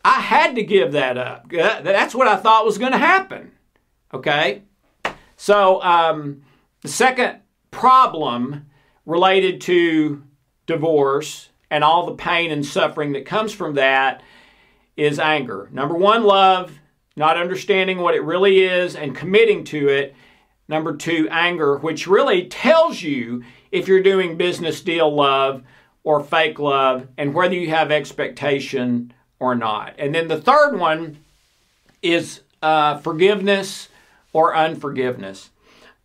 I 0.05 0.21
had 0.21 0.57
to 0.57 0.65
give 0.65 0.91
that 0.93 1.17
up. 1.17 1.49
That's 1.49 2.13
what 2.13 2.27
I 2.27 2.39
thought 2.39 2.65
was 2.65 2.79
going 2.79 2.91
to 2.91 2.99
happen. 2.99 3.53
Okay? 4.13 4.63
So, 5.37 5.81
um, 5.81 6.43
the 6.83 6.89
second 6.89 7.39
problem 7.71 8.67
related 9.07 9.61
to 9.61 10.25
divorce 10.67 11.51
and 11.71 11.85
all 11.85 12.05
the 12.05 12.17
pain 12.17 12.51
and 12.51 12.67
suffering 12.67 13.13
that 13.13 13.27
comes 13.27 13.53
from 13.53 13.75
that 13.75 14.25
is 14.97 15.19
anger. 15.19 15.69
Number 15.73 15.95
one, 15.95 16.25
love 16.25 16.79
not 17.17 17.37
understanding 17.37 17.99
what 17.99 18.15
it 18.15 18.23
really 18.23 18.65
is 18.65 18.97
and 18.97 19.15
committing 19.15 19.65
to 19.65 19.89
it. 19.89 20.15
Number 20.67 20.97
two, 20.97 21.29
anger, 21.31 21.77
which 21.77 22.07
really 22.07 22.47
tells 22.47 23.03
you 23.03 23.45
if 23.71 23.87
you're 23.87 24.03
doing 24.03 24.37
business 24.37 24.81
deal 24.81 25.15
love 25.15 25.63
or 26.03 26.23
fake 26.23 26.59
love 26.59 27.09
and 27.17 27.35
whether 27.35 27.55
you 27.55 27.71
have 27.71 27.91
expectation 27.91 29.13
or 29.39 29.55
not. 29.55 29.95
And 29.99 30.15
then 30.15 30.29
the 30.29 30.41
third 30.41 30.77
one 30.77 31.19
is 32.03 32.41
uh, 32.63 32.99
forgiveness 32.99 33.89
or 34.33 34.57
unforgiveness. 34.57 35.51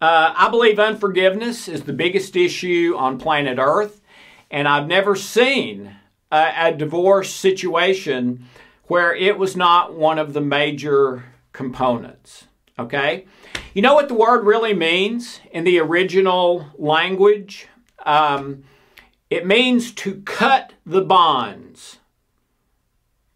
Uh, 0.01 0.33
I 0.35 0.49
believe 0.49 0.79
unforgiveness 0.79 1.67
is 1.67 1.83
the 1.83 1.93
biggest 1.93 2.35
issue 2.35 2.95
on 2.97 3.17
planet 3.17 3.57
Earth, 3.59 3.99
and 4.49 4.67
I've 4.67 4.87
never 4.87 5.15
seen 5.15 5.95
a, 6.31 6.53
a 6.57 6.73
divorce 6.73 7.33
situation 7.33 8.45
where 8.89 9.13
it 9.15 9.37
was 9.37 9.55
not 9.55 9.93
one 9.93 10.19
of 10.19 10.33
the 10.33 10.41
major 10.41 11.23
components. 11.53 12.45
Okay? 12.77 13.25
You 13.73 13.81
know 13.81 13.93
what 13.93 14.07
the 14.07 14.15
word 14.15 14.45
really 14.45 14.73
means 14.73 15.39
in 15.51 15.63
the 15.63 15.79
original 15.79 16.67
language? 16.77 17.67
Um, 18.05 18.63
it 19.29 19.45
means 19.45 19.91
to 19.93 20.21
cut 20.21 20.73
the 20.85 21.01
bonds. 21.01 21.99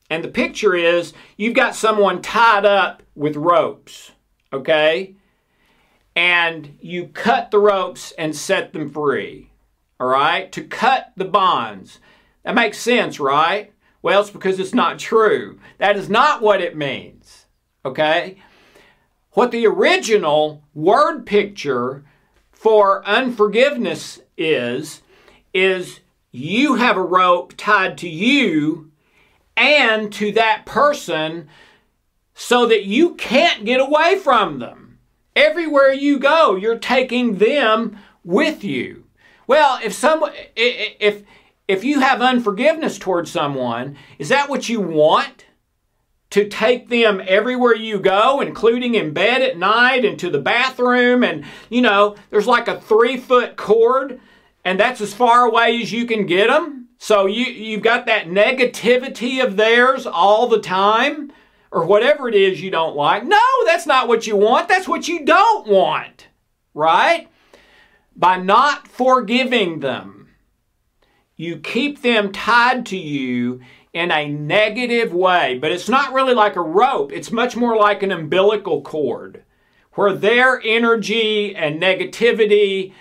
And 0.09 0.23
the 0.23 0.29
picture 0.29 0.75
is 0.75 1.13
you've 1.37 1.53
got 1.53 1.75
someone 1.75 2.21
tied 2.21 2.65
up 2.65 3.03
with 3.15 3.35
ropes, 3.35 4.11
okay? 4.51 5.15
And 6.15 6.77
you 6.81 7.07
cut 7.07 7.51
the 7.51 7.59
ropes 7.59 8.11
and 8.17 8.35
set 8.35 8.73
them 8.73 8.89
free, 8.89 9.51
all 9.99 10.07
right? 10.07 10.51
To 10.51 10.63
cut 10.63 11.11
the 11.15 11.25
bonds. 11.25 11.99
That 12.43 12.55
makes 12.55 12.79
sense, 12.79 13.19
right? 13.19 13.72
Well, 14.03 14.21
it's 14.21 14.29
because 14.29 14.59
it's 14.59 14.73
not 14.73 14.99
true. 14.99 15.59
That 15.79 15.97
is 15.97 16.09
not 16.09 16.41
what 16.41 16.61
it 16.61 16.77
means. 16.77 17.47
Okay? 17.83 18.37
What 19.31 19.49
the 19.49 19.65
original 19.65 20.63
word 20.75 21.25
picture 21.25 22.03
for 22.51 23.03
unforgiveness 23.07 24.19
is, 24.37 25.01
is 25.53 26.01
you 26.31 26.75
have 26.75 26.97
a 26.97 27.01
rope 27.01 27.53
tied 27.57 27.97
to 27.99 28.09
you 28.09 28.91
and 29.55 30.11
to 30.13 30.31
that 30.33 30.65
person 30.65 31.47
so 32.35 32.65
that 32.65 32.83
you 32.85 33.15
can't 33.15 33.65
get 33.65 33.79
away 33.79 34.19
from 34.19 34.59
them. 34.59 34.99
Everywhere 35.35 35.93
you 35.93 36.19
go, 36.19 36.55
you're 36.55 36.77
taking 36.77 37.37
them 37.37 37.97
with 38.23 38.63
you. 38.63 39.05
Well, 39.47 39.79
if 39.83 39.93
someone 39.93 40.33
if 40.55 41.23
if 41.67 41.83
you 41.83 42.01
have 42.01 42.21
unforgiveness 42.21 42.97
towards 42.97 43.31
someone, 43.31 43.97
is 44.19 44.29
that 44.29 44.49
what 44.49 44.69
you 44.69 44.81
want? 44.81 45.45
To 46.31 46.49
take 46.49 46.89
them 46.89 47.21
everywhere 47.27 47.75
you 47.75 47.99
go, 47.99 48.41
including 48.41 48.95
in 48.95 49.13
bed 49.13 49.43
at 49.43 49.55
night 49.55 50.03
and 50.03 50.17
to 50.17 50.31
the 50.31 50.39
bathroom, 50.39 51.23
and 51.23 51.45
you 51.69 51.81
know, 51.81 52.15
there's 52.31 52.47
like 52.47 52.67
a 52.67 52.81
three 52.81 53.17
foot 53.17 53.55
cord, 53.55 54.19
and 54.65 54.79
that's 54.79 54.99
as 54.99 55.13
far 55.13 55.45
away 55.45 55.79
as 55.79 55.91
you 55.91 56.07
can 56.07 56.25
get 56.25 56.47
them. 56.47 56.87
So 56.97 57.27
you, 57.27 57.45
you've 57.45 57.83
got 57.83 58.07
that 58.07 58.25
negativity 58.25 59.45
of 59.45 59.57
theirs 59.57 60.07
all 60.07 60.47
the 60.47 60.59
time, 60.59 61.31
or 61.69 61.85
whatever 61.85 62.27
it 62.27 62.33
is 62.35 62.61
you 62.61 62.71
don't 62.71 62.95
like. 62.95 63.23
No, 63.23 63.39
that's 63.65 63.85
not 63.85 64.07
what 64.07 64.25
you 64.25 64.35
want. 64.35 64.67
That's 64.67 64.87
what 64.87 65.07
you 65.07 65.25
don't 65.25 65.67
want, 65.67 66.29
right? 66.73 67.27
By 68.15 68.37
not 68.37 68.87
forgiving 68.87 69.81
them 69.81 70.22
you 71.35 71.57
keep 71.57 72.01
them 72.01 72.31
tied 72.31 72.85
to 72.87 72.97
you 72.97 73.61
in 73.93 74.11
a 74.11 74.27
negative 74.27 75.13
way, 75.13 75.57
but 75.59 75.71
it's 75.71 75.89
not 75.89 76.13
really 76.13 76.33
like 76.33 76.55
a 76.55 76.61
rope. 76.61 77.11
It's 77.11 77.31
much 77.31 77.55
more 77.55 77.75
like 77.75 78.03
an 78.03 78.11
umbilical 78.11 78.81
cord 78.81 79.43
where 79.93 80.13
their 80.13 80.61
energy 80.63 81.55
and 81.55 81.81
negativity 81.81 82.93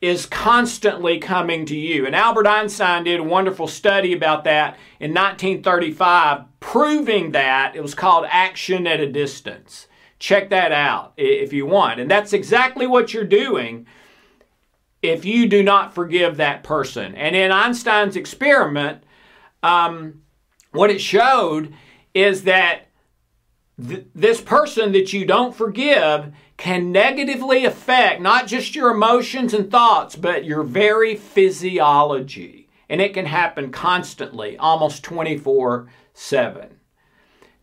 is 0.00 0.26
constantly 0.26 1.18
coming 1.20 1.64
to 1.64 1.76
you. 1.76 2.04
And 2.04 2.16
Albert 2.16 2.48
Einstein 2.48 3.04
did 3.04 3.20
a 3.20 3.24
wonderful 3.24 3.68
study 3.68 4.12
about 4.12 4.42
that 4.44 4.76
in 4.98 5.14
1935, 5.14 6.42
proving 6.58 7.30
that 7.32 7.76
it 7.76 7.82
was 7.82 7.94
called 7.94 8.26
action 8.28 8.88
at 8.88 8.98
a 8.98 9.10
distance. 9.10 9.86
Check 10.18 10.50
that 10.50 10.72
out 10.72 11.12
if 11.16 11.52
you 11.52 11.66
want. 11.66 12.00
And 12.00 12.10
that's 12.10 12.32
exactly 12.32 12.86
what 12.86 13.14
you're 13.14 13.24
doing 13.24 13.86
if 15.02 15.24
you 15.24 15.48
do 15.48 15.62
not 15.62 15.94
forgive 15.94 16.36
that 16.36 16.62
person. 16.62 17.14
And 17.16 17.34
in 17.34 17.50
Einstein's 17.50 18.16
experiment, 18.16 19.02
um, 19.62 20.22
what 20.70 20.90
it 20.90 21.00
showed 21.00 21.74
is 22.14 22.44
that 22.44 22.88
th- 23.84 24.06
this 24.14 24.40
person 24.40 24.92
that 24.92 25.12
you 25.12 25.24
don't 25.26 25.54
forgive 25.54 26.32
can 26.56 26.92
negatively 26.92 27.64
affect 27.64 28.20
not 28.20 28.46
just 28.46 28.76
your 28.76 28.90
emotions 28.90 29.52
and 29.52 29.70
thoughts, 29.70 30.14
but 30.14 30.44
your 30.44 30.62
very 30.62 31.16
physiology. 31.16 32.68
And 32.88 33.00
it 33.00 33.14
can 33.14 33.26
happen 33.26 33.72
constantly, 33.72 34.56
almost 34.56 35.02
24 35.02 35.88
7. 36.14 36.78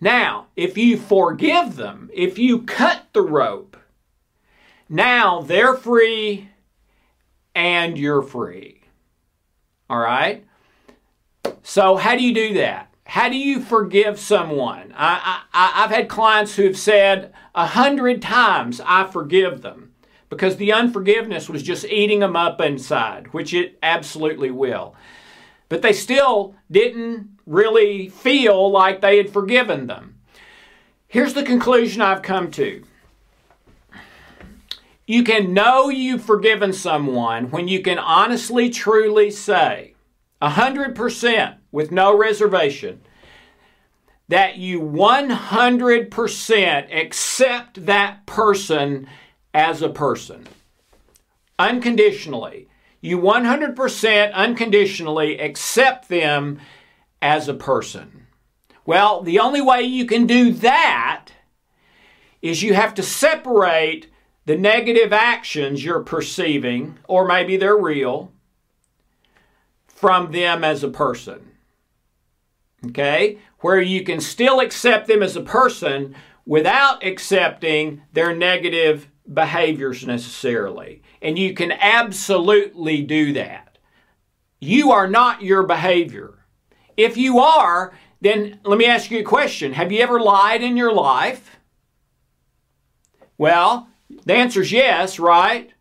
Now, 0.01 0.47
if 0.55 0.77
you 0.77 0.97
forgive 0.97 1.75
them, 1.75 2.09
if 2.13 2.37
you 2.39 2.63
cut 2.63 3.07
the 3.13 3.21
rope, 3.21 3.77
now 4.89 5.41
they're 5.41 5.75
free 5.75 6.48
and 7.55 7.97
you're 7.97 8.21
free. 8.21 8.81
All 9.89 9.99
right? 9.99 10.45
So, 11.63 11.97
how 11.97 12.15
do 12.15 12.23
you 12.23 12.33
do 12.33 12.53
that? 12.55 12.93
How 13.05 13.27
do 13.27 13.37
you 13.37 13.61
forgive 13.61 14.19
someone? 14.19 14.93
I, 14.95 15.41
I, 15.51 15.83
I've 15.83 15.89
had 15.89 16.09
clients 16.09 16.55
who 16.55 16.63
have 16.65 16.77
said 16.77 17.33
a 17.55 17.65
hundred 17.65 18.21
times, 18.21 18.79
I 18.85 19.05
forgive 19.05 19.61
them 19.61 19.93
because 20.29 20.57
the 20.57 20.71
unforgiveness 20.71 21.49
was 21.49 21.63
just 21.63 21.85
eating 21.85 22.19
them 22.19 22.35
up 22.35 22.61
inside, 22.61 23.33
which 23.33 23.53
it 23.53 23.79
absolutely 23.81 24.51
will. 24.51 24.95
But 25.69 25.81
they 25.81 25.93
still 25.93 26.55
didn't 26.69 27.39
really 27.45 28.09
feel 28.09 28.69
like 28.69 29.01
they 29.01 29.17
had 29.17 29.31
forgiven 29.31 29.87
them. 29.87 30.19
Here's 31.07 31.33
the 31.33 31.43
conclusion 31.43 32.01
I've 32.03 32.21
come 32.21 32.51
to 32.51 32.83
you 35.10 35.24
can 35.24 35.53
know 35.55 35.89
you've 35.89 36.24
forgiven 36.24 36.72
someone 36.72 37.49
when 37.49 37.68
you 37.68 37.82
can 37.82 37.97
honestly, 37.97 38.70
truly 38.70 39.32
say, 39.32 39.95
100% 40.39 41.57
with 41.72 41.91
no 41.91 42.16
reservation, 42.16 43.01
that 44.28 44.60
you 44.60 44.80
100% 44.80 46.95
accept 46.95 47.88
that 47.88 48.24
person 48.28 49.07
as 49.51 49.82
a 49.82 49.89
person. 49.89 50.45
Unconditionally. 51.57 52.70
You 53.01 53.18
100% 53.18 54.34
unconditionally 54.34 55.39
accept 55.39 56.07
them 56.07 56.60
as 57.20 57.47
a 57.47 57.55
person. 57.55 58.28
Well, 58.86 59.24
the 59.24 59.39
only 59.39 59.62
way 59.62 59.82
you 59.82 60.05
can 60.05 60.28
do 60.28 60.53
that 60.53 61.30
is 62.43 62.62
you 62.62 62.76
have 62.76 62.93
to 62.93 63.01
separate 63.01 64.09
the 64.49 64.57
negative 64.57 65.13
actions 65.13 65.85
you're 65.85 66.01
perceiving, 66.01 66.97
or 67.07 67.27
maybe 67.27 67.55
they're 67.55 67.77
real, 67.77 68.31
from 69.85 70.31
them 70.31 70.63
as 70.63 70.83
a 70.83 70.89
person. 70.89 71.51
Okay? 72.87 73.37
Where 73.59 73.79
you 73.79 74.03
can 74.03 74.19
still 74.19 74.59
accept 74.59 75.05
them 75.05 75.21
as 75.21 75.35
a 75.35 75.41
person 75.41 76.15
without 76.47 77.05
accepting 77.05 78.01
their 78.11 78.35
negative 78.35 79.07
behaviors 79.31 80.03
necessarily. 80.07 81.03
And 81.21 81.37
you 81.37 81.53
can 81.53 81.71
absolutely 81.71 83.03
do 83.03 83.33
that. 83.33 83.77
You 84.59 84.91
are 84.91 85.07
not 85.07 85.43
your 85.43 85.61
behavior. 85.61 86.39
If 86.97 87.17
you 87.17 87.37
are, 87.37 87.93
then 88.19 88.59
let 88.63 88.79
me 88.79 88.87
ask 88.87 89.11
you 89.11 89.19
a 89.19 89.23
question 89.23 89.73
Have 89.73 89.91
you 89.91 90.01
ever 90.01 90.19
lied 90.19 90.63
in 90.63 90.75
your 90.75 90.91
life? 90.91 91.59
Well, 93.37 93.88
the 94.26 94.34
answer 94.34 94.62
is 94.62 94.72
yes, 94.72 95.20
right? 95.20 95.72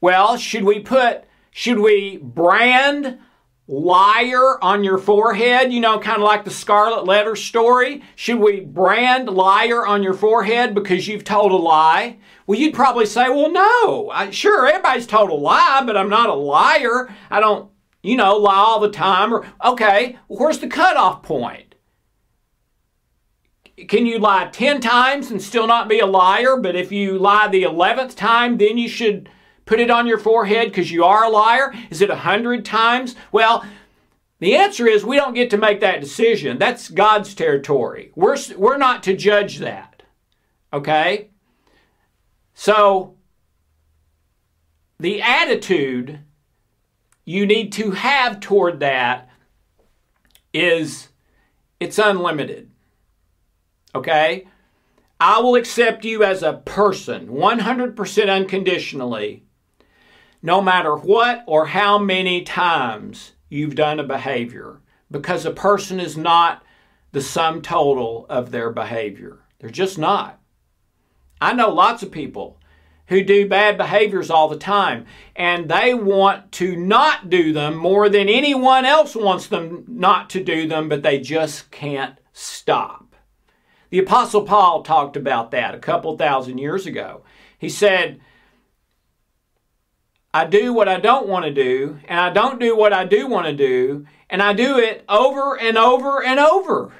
Well, 0.00 0.36
should 0.36 0.64
we 0.64 0.80
put, 0.80 1.24
should 1.50 1.78
we 1.78 2.18
brand 2.18 3.18
liar 3.66 4.62
on 4.62 4.84
your 4.84 4.98
forehead, 4.98 5.72
you 5.72 5.80
know, 5.80 5.98
kind 5.98 6.18
of 6.18 6.24
like 6.24 6.44
the 6.44 6.50
scarlet 6.50 7.06
letter 7.06 7.34
story? 7.34 8.02
Should 8.14 8.38
we 8.38 8.60
brand 8.60 9.28
liar 9.28 9.86
on 9.86 10.02
your 10.02 10.14
forehead 10.14 10.74
because 10.74 11.08
you've 11.08 11.24
told 11.24 11.52
a 11.52 11.56
lie? 11.56 12.18
Well, 12.46 12.58
you'd 12.58 12.74
probably 12.74 13.06
say, 13.06 13.30
well, 13.30 13.50
no. 13.50 14.10
I, 14.10 14.30
sure, 14.30 14.66
everybody's 14.66 15.06
told 15.06 15.30
a 15.30 15.34
lie, 15.34 15.82
but 15.86 15.96
I'm 15.96 16.10
not 16.10 16.28
a 16.28 16.34
liar. 16.34 17.14
I 17.30 17.40
don't, 17.40 17.70
you 18.02 18.16
know, 18.16 18.36
lie 18.36 18.54
all 18.54 18.80
the 18.80 18.90
time. 18.90 19.32
Or, 19.32 19.46
okay, 19.64 20.18
where's 20.28 20.58
the 20.58 20.68
cutoff 20.68 21.22
point? 21.22 21.73
Can 23.88 24.06
you 24.06 24.18
lie 24.18 24.48
10 24.48 24.80
times 24.80 25.30
and 25.30 25.42
still 25.42 25.66
not 25.66 25.88
be 25.88 25.98
a 25.98 26.06
liar? 26.06 26.56
But 26.56 26.76
if 26.76 26.92
you 26.92 27.18
lie 27.18 27.48
the 27.48 27.64
11th 27.64 28.14
time, 28.14 28.56
then 28.58 28.78
you 28.78 28.88
should 28.88 29.28
put 29.66 29.80
it 29.80 29.90
on 29.90 30.06
your 30.06 30.18
forehead 30.18 30.68
because 30.68 30.90
you 30.90 31.04
are 31.04 31.24
a 31.24 31.28
liar? 31.28 31.72
Is 31.90 32.00
it 32.00 32.08
100 32.08 32.64
times? 32.64 33.16
Well, 33.32 33.64
the 34.38 34.56
answer 34.56 34.86
is 34.86 35.04
we 35.04 35.16
don't 35.16 35.34
get 35.34 35.50
to 35.50 35.56
make 35.56 35.80
that 35.80 36.00
decision. 36.00 36.58
That's 36.58 36.88
God's 36.88 37.34
territory. 37.34 38.12
We're, 38.14 38.36
we're 38.56 38.76
not 38.76 39.02
to 39.04 39.16
judge 39.16 39.58
that. 39.58 40.02
Okay? 40.72 41.30
So, 42.52 43.16
the 44.98 45.22
attitude 45.22 46.20
you 47.24 47.46
need 47.46 47.72
to 47.72 47.92
have 47.92 48.40
toward 48.40 48.80
that 48.80 49.28
is 50.52 51.08
it's 51.80 51.98
unlimited. 51.98 52.70
Okay? 53.94 54.46
I 55.20 55.40
will 55.40 55.54
accept 55.54 56.04
you 56.04 56.24
as 56.24 56.42
a 56.42 56.54
person 56.64 57.28
100% 57.28 58.28
unconditionally, 58.28 59.44
no 60.42 60.60
matter 60.60 60.96
what 60.96 61.44
or 61.46 61.66
how 61.66 61.98
many 61.98 62.42
times 62.42 63.32
you've 63.48 63.76
done 63.76 64.00
a 64.00 64.04
behavior, 64.04 64.80
because 65.10 65.46
a 65.46 65.50
person 65.52 66.00
is 66.00 66.16
not 66.16 66.64
the 67.12 67.20
sum 67.22 67.62
total 67.62 68.26
of 68.28 68.50
their 68.50 68.70
behavior. 68.70 69.38
They're 69.60 69.70
just 69.70 69.96
not. 69.98 70.40
I 71.40 71.52
know 71.52 71.70
lots 71.70 72.02
of 72.02 72.10
people 72.10 72.60
who 73.06 73.22
do 73.22 73.48
bad 73.48 73.76
behaviors 73.76 74.30
all 74.30 74.48
the 74.48 74.56
time, 74.56 75.06
and 75.36 75.68
they 75.68 75.94
want 75.94 76.50
to 76.52 76.74
not 76.74 77.30
do 77.30 77.52
them 77.52 77.76
more 77.76 78.08
than 78.08 78.28
anyone 78.28 78.84
else 78.84 79.14
wants 79.14 79.46
them 79.46 79.84
not 79.86 80.30
to 80.30 80.42
do 80.42 80.66
them, 80.66 80.88
but 80.88 81.02
they 81.02 81.20
just 81.20 81.70
can't 81.70 82.18
stop. 82.32 83.13
The 83.94 84.00
Apostle 84.00 84.42
Paul 84.42 84.82
talked 84.82 85.16
about 85.16 85.52
that 85.52 85.72
a 85.72 85.78
couple 85.78 86.18
thousand 86.18 86.58
years 86.58 86.84
ago. 86.84 87.22
He 87.56 87.68
said, 87.68 88.20
I 90.34 90.46
do 90.46 90.72
what 90.72 90.88
I 90.88 90.98
don't 90.98 91.28
want 91.28 91.44
to 91.44 91.52
do, 91.52 92.00
and 92.08 92.18
I 92.18 92.30
don't 92.30 92.58
do 92.58 92.76
what 92.76 92.92
I 92.92 93.04
do 93.04 93.28
want 93.28 93.46
to 93.46 93.52
do, 93.52 94.04
and 94.28 94.42
I 94.42 94.52
do 94.52 94.78
it 94.78 95.04
over 95.08 95.56
and 95.56 95.78
over 95.78 96.20
and 96.24 96.40
over. 96.40 96.92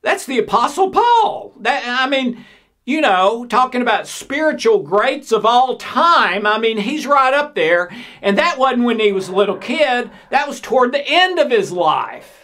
That's 0.00 0.24
the 0.24 0.38
Apostle 0.38 0.90
Paul. 0.90 1.52
That 1.60 1.84
I 1.86 2.08
mean, 2.08 2.42
you 2.86 3.02
know, 3.02 3.44
talking 3.44 3.82
about 3.82 4.08
spiritual 4.08 4.78
greats 4.78 5.30
of 5.30 5.44
all 5.44 5.76
time. 5.76 6.46
I 6.46 6.56
mean, 6.56 6.78
he's 6.78 7.06
right 7.06 7.34
up 7.34 7.54
there. 7.54 7.94
And 8.22 8.38
that 8.38 8.58
wasn't 8.58 8.84
when 8.84 8.98
he 8.98 9.12
was 9.12 9.28
a 9.28 9.36
little 9.36 9.58
kid, 9.58 10.10
that 10.30 10.48
was 10.48 10.58
toward 10.58 10.92
the 10.92 11.06
end 11.06 11.38
of 11.38 11.50
his 11.50 11.70
life. 11.70 12.43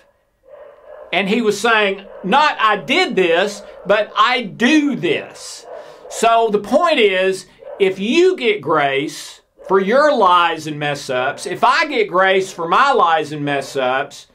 And 1.12 1.28
he 1.28 1.42
was 1.42 1.60
saying, 1.60 2.06
not 2.22 2.56
I 2.60 2.76
did 2.76 3.16
this, 3.16 3.62
but 3.86 4.12
I 4.16 4.42
do 4.42 4.94
this. 4.94 5.66
So 6.08 6.48
the 6.50 6.60
point 6.60 6.98
is, 6.98 7.46
if 7.78 7.98
you 7.98 8.36
get 8.36 8.60
grace 8.60 9.40
for 9.66 9.80
your 9.80 10.14
lies 10.14 10.66
and 10.66 10.78
mess 10.78 11.08
ups, 11.08 11.46
if 11.46 11.64
I 11.64 11.86
get 11.86 12.08
grace 12.08 12.52
for 12.52 12.68
my 12.68 12.92
lies 12.92 13.32
and 13.32 13.44
mess 13.44 13.76
ups, 13.76 14.26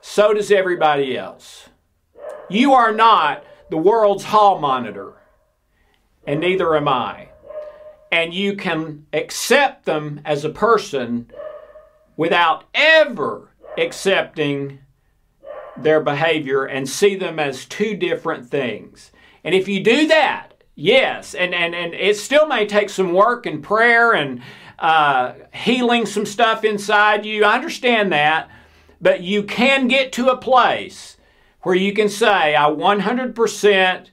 so 0.00 0.34
does 0.34 0.50
everybody 0.50 1.16
else. 1.16 1.68
You 2.50 2.74
are 2.74 2.92
not 2.92 3.44
the 3.70 3.76
world's 3.78 4.24
hall 4.24 4.58
monitor, 4.58 5.14
and 6.26 6.40
neither 6.40 6.76
am 6.76 6.88
I. 6.88 7.28
And 8.10 8.34
you 8.34 8.54
can 8.56 9.06
accept 9.12 9.86
them 9.86 10.20
as 10.24 10.44
a 10.44 10.50
person 10.50 11.30
without 12.16 12.64
ever 12.74 13.48
accepting 13.78 14.80
their 15.76 16.00
behavior 16.00 16.64
and 16.64 16.88
see 16.88 17.14
them 17.14 17.38
as 17.38 17.64
two 17.64 17.94
different 17.96 18.48
things. 18.48 19.10
And 19.44 19.54
if 19.54 19.68
you 19.68 19.82
do 19.82 20.06
that, 20.08 20.54
yes, 20.74 21.34
and, 21.34 21.54
and, 21.54 21.74
and 21.74 21.94
it 21.94 22.16
still 22.16 22.46
may 22.46 22.66
take 22.66 22.90
some 22.90 23.12
work 23.12 23.46
and 23.46 23.62
prayer 23.62 24.12
and 24.12 24.42
uh, 24.78 25.34
healing 25.54 26.06
some 26.06 26.26
stuff 26.26 26.64
inside 26.64 27.24
you. 27.24 27.44
I 27.44 27.54
understand 27.54 28.12
that. 28.12 28.50
But 29.00 29.22
you 29.22 29.42
can 29.42 29.88
get 29.88 30.12
to 30.12 30.28
a 30.28 30.36
place 30.36 31.16
where 31.62 31.74
you 31.74 31.92
can 31.92 32.08
say, 32.08 32.54
I 32.54 32.64
100% 32.64 34.06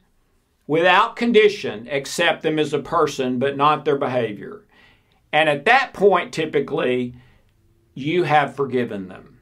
without 0.67 1.15
condition 1.15 1.87
accept 1.89 2.43
them 2.43 2.59
as 2.59 2.73
a 2.73 2.79
person, 2.79 3.39
but 3.39 3.57
not 3.57 3.85
their 3.85 3.97
behavior. 3.97 4.65
And 5.33 5.49
at 5.49 5.65
that 5.65 5.93
point, 5.93 6.33
typically, 6.33 7.15
you 7.93 8.23
have 8.23 8.55
forgiven 8.55 9.07
them. 9.07 9.38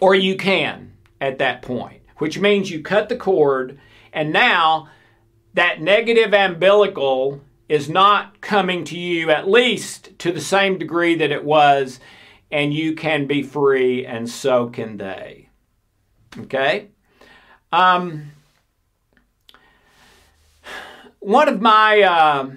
Or 0.00 0.14
you 0.14 0.36
can 0.36 0.92
at 1.20 1.38
that 1.38 1.62
point, 1.62 2.02
which 2.18 2.38
means 2.38 2.70
you 2.70 2.82
cut 2.82 3.08
the 3.08 3.16
cord, 3.16 3.78
and 4.12 4.32
now 4.32 4.88
that 5.54 5.80
negative 5.80 6.32
umbilical 6.32 7.40
is 7.68 7.88
not 7.88 8.40
coming 8.40 8.84
to 8.84 8.98
you 8.98 9.30
at 9.30 9.48
least 9.48 10.18
to 10.18 10.30
the 10.30 10.40
same 10.40 10.78
degree 10.78 11.14
that 11.16 11.32
it 11.32 11.44
was, 11.44 11.98
and 12.50 12.72
you 12.72 12.94
can 12.94 13.26
be 13.26 13.42
free, 13.42 14.06
and 14.06 14.28
so 14.28 14.68
can 14.68 14.98
they. 14.98 15.48
Okay? 16.38 16.88
Um, 17.72 18.32
one 21.18 21.48
of 21.48 21.60
my 21.60 22.02
uh, 22.02 22.50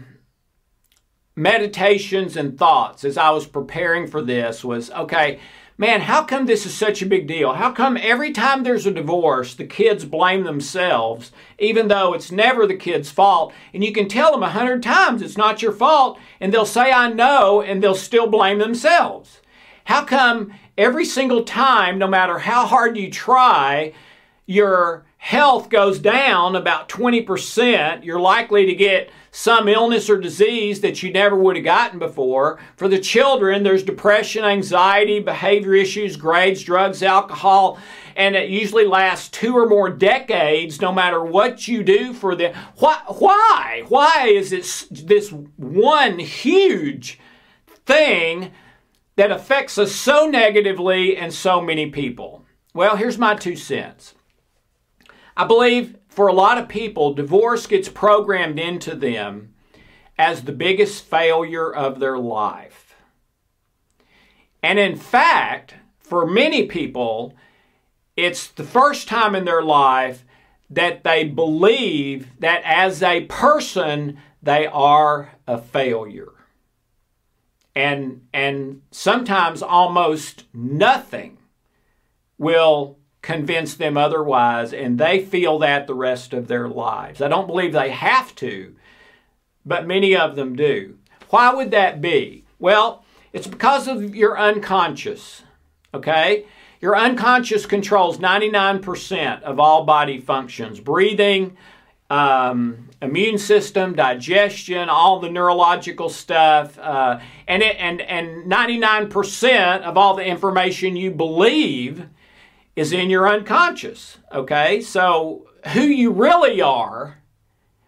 meditations 1.36 2.38
and 2.38 2.58
thoughts 2.58 3.04
as 3.04 3.18
I 3.18 3.32
was 3.32 3.48
preparing 3.48 4.08
for 4.08 4.22
this 4.22 4.64
was 4.64 4.92
okay, 4.92 5.40
man, 5.80 6.02
how 6.02 6.26
come 6.26 6.46
this 6.46 6.66
is 6.66 6.74
such 6.74 7.02
a 7.02 7.06
big 7.06 7.26
deal? 7.26 7.54
How 7.54 7.72
come 7.72 7.98
every 7.98 8.34
time 8.34 8.64
there's 8.64 8.86
a 8.86 8.92
divorce, 8.92 9.56
the 9.56 9.66
kids 9.66 10.04
blame 10.04 10.44
themselves, 10.44 11.32
even 11.58 11.88
though 11.88 12.14
it's 12.14 12.34
never 12.34 12.68
the 12.68 12.76
kid's 12.76 13.10
fault? 13.10 13.54
And 13.74 13.82
you 13.82 13.94
can 13.94 14.10
tell 14.10 14.34
them 14.34 14.44
a 14.44 14.50
hundred 14.50 14.84
times 14.84 15.22
it's 15.22 15.38
not 15.38 15.62
your 15.62 15.72
fault, 15.72 16.20
and 16.42 16.54
they'll 16.54 16.66
say, 16.66 16.92
I 16.92 17.10
know, 17.12 17.62
and 17.62 17.82
they'll 17.82 17.96
still 17.96 18.28
blame 18.28 18.60
themselves. 18.60 19.40
How 19.86 20.04
come 20.04 20.54
every 20.78 21.06
single 21.06 21.44
time, 21.46 21.98
no 21.98 22.08
matter 22.08 22.40
how 22.40 22.66
hard 22.66 22.98
you 22.98 23.10
try, 23.10 23.94
your 24.46 25.06
health 25.20 25.70
goes 25.70 26.00
down 26.00 26.56
about 26.56 26.88
20%, 26.88 28.06
you're 28.06 28.20
likely 28.20 28.66
to 28.66 28.74
get 28.74 29.12
some 29.32 29.68
illness 29.68 30.10
or 30.10 30.18
disease 30.18 30.80
that 30.80 31.04
you 31.04 31.12
never 31.12 31.36
would 31.36 31.58
have 31.58 31.66
gotten 31.66 32.00
before. 32.00 32.58
For 32.78 32.88
the 32.88 33.00
children, 33.00 33.62
there's 33.62 33.84
depression, 33.84 34.46
anxiety, 34.46 35.20
behavior 35.20 35.76
issues, 35.76 36.16
grades, 36.16 36.64
drugs, 36.64 37.04
alcohol, 37.04 37.78
and 38.16 38.34
it 38.34 38.50
usually 38.50 38.86
lasts 38.86 39.28
two 39.30 39.56
or 39.56 39.68
more 39.68 39.90
decades 39.90 40.82
no 40.82 40.92
matter 40.92 41.22
what 41.22 41.68
you 41.68 41.84
do 41.84 42.14
for 42.14 42.34
them. 42.34 42.56
Why? 42.78 43.00
Why, 43.08 43.84
why 43.90 44.30
is 44.30 44.54
it 44.54 44.88
this 45.06 45.32
one 45.58 46.18
huge 46.18 47.20
thing 47.86 48.52
that 49.18 49.32
affects 49.32 49.78
us 49.78 49.94
so 49.94 50.28
negatively 50.28 51.18
and 51.18 51.34
so 51.34 51.62
many 51.62 51.92
people? 51.92 52.46
Well, 52.74 52.96
here's 52.96 53.18
my 53.18 53.36
two 53.36 53.58
cents. 53.58 54.16
I 55.40 55.46
believe 55.46 55.96
for 56.10 56.28
a 56.28 56.34
lot 56.34 56.58
of 56.58 56.68
people, 56.68 57.14
divorce 57.14 57.66
gets 57.66 57.88
programmed 57.88 58.60
into 58.60 58.94
them 58.94 59.54
as 60.18 60.44
the 60.44 60.52
biggest 60.52 61.06
failure 61.06 61.74
of 61.74 62.02
their 62.02 62.18
life. 62.18 62.94
And 64.62 64.78
in 64.78 64.98
fact, 64.98 65.76
for 65.98 66.28
many 66.28 66.66
people, 66.66 67.38
it's 68.18 68.48
the 68.48 68.66
first 68.66 69.08
time 69.08 69.34
in 69.34 69.46
their 69.46 69.64
life 69.64 70.26
that 70.70 71.06
they 71.06 71.24
believe 71.24 72.28
that 72.40 72.62
as 72.66 73.02
a 73.02 73.22
person, 73.22 74.18
they 74.44 74.68
are 74.68 75.36
a 75.48 75.58
failure. 75.58 76.34
And, 77.74 78.28
and 78.34 78.82
sometimes 78.92 79.62
almost 79.62 80.44
nothing 80.54 81.38
will 82.38 82.99
convince 83.22 83.76
them 83.76 83.98
otherwise, 83.98 84.74
and 84.74 84.98
they 84.98 85.24
feel 85.24 85.60
that 85.60 85.88
the 85.88 85.94
rest 85.94 86.34
of 86.34 86.48
their 86.48 86.68
lives. 86.68 87.22
I 87.22 87.28
don't 87.28 87.48
believe 87.48 87.74
they 87.74 87.92
have 87.92 88.34
to, 88.36 88.76
but 89.66 89.88
many 89.88 90.16
of 90.16 90.36
them 90.36 90.56
do. 90.56 90.98
Why 91.30 91.54
would 91.54 91.72
that 91.72 92.02
be? 92.02 92.46
Well, 92.58 93.04
it's 93.34 93.48
because 93.48 93.88
of 93.88 94.16
your 94.16 94.40
unconscious, 94.40 95.44
okay? 95.94 96.46
Your 96.82 96.96
unconscious 96.96 97.66
controls 97.66 98.20
99% 98.20 99.42
of 99.44 99.60
all 99.60 99.84
body 99.84 100.20
functions 100.20 100.80
breathing, 100.80 101.58
um, 102.10 102.90
immune 103.02 103.38
system, 103.38 103.94
digestion, 103.94 104.90
all 104.90 105.20
the 105.20 105.30
neurological 105.30 106.10
stuff, 106.10 106.80
uh, 106.80 107.20
and, 107.48 107.62
it, 107.62 107.76
and, 107.78 108.02
and 108.02 108.52
99% 108.52 109.82
of 109.82 109.98
all 109.98 110.16
the 110.16 110.26
information 110.26 110.96
you 110.96 111.12
believe 111.12 112.08
is 112.80 112.94
in 112.94 113.10
your 113.10 113.28
unconscious. 113.28 114.20
Okay? 114.32 114.80
So, 114.80 115.46
who 115.74 115.82
you 115.82 116.12
really 116.12 116.62
are, 116.62 117.18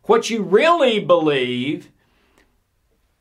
what 0.04 0.30
you 0.30 0.44
really 0.44 1.00
believe, 1.00 1.89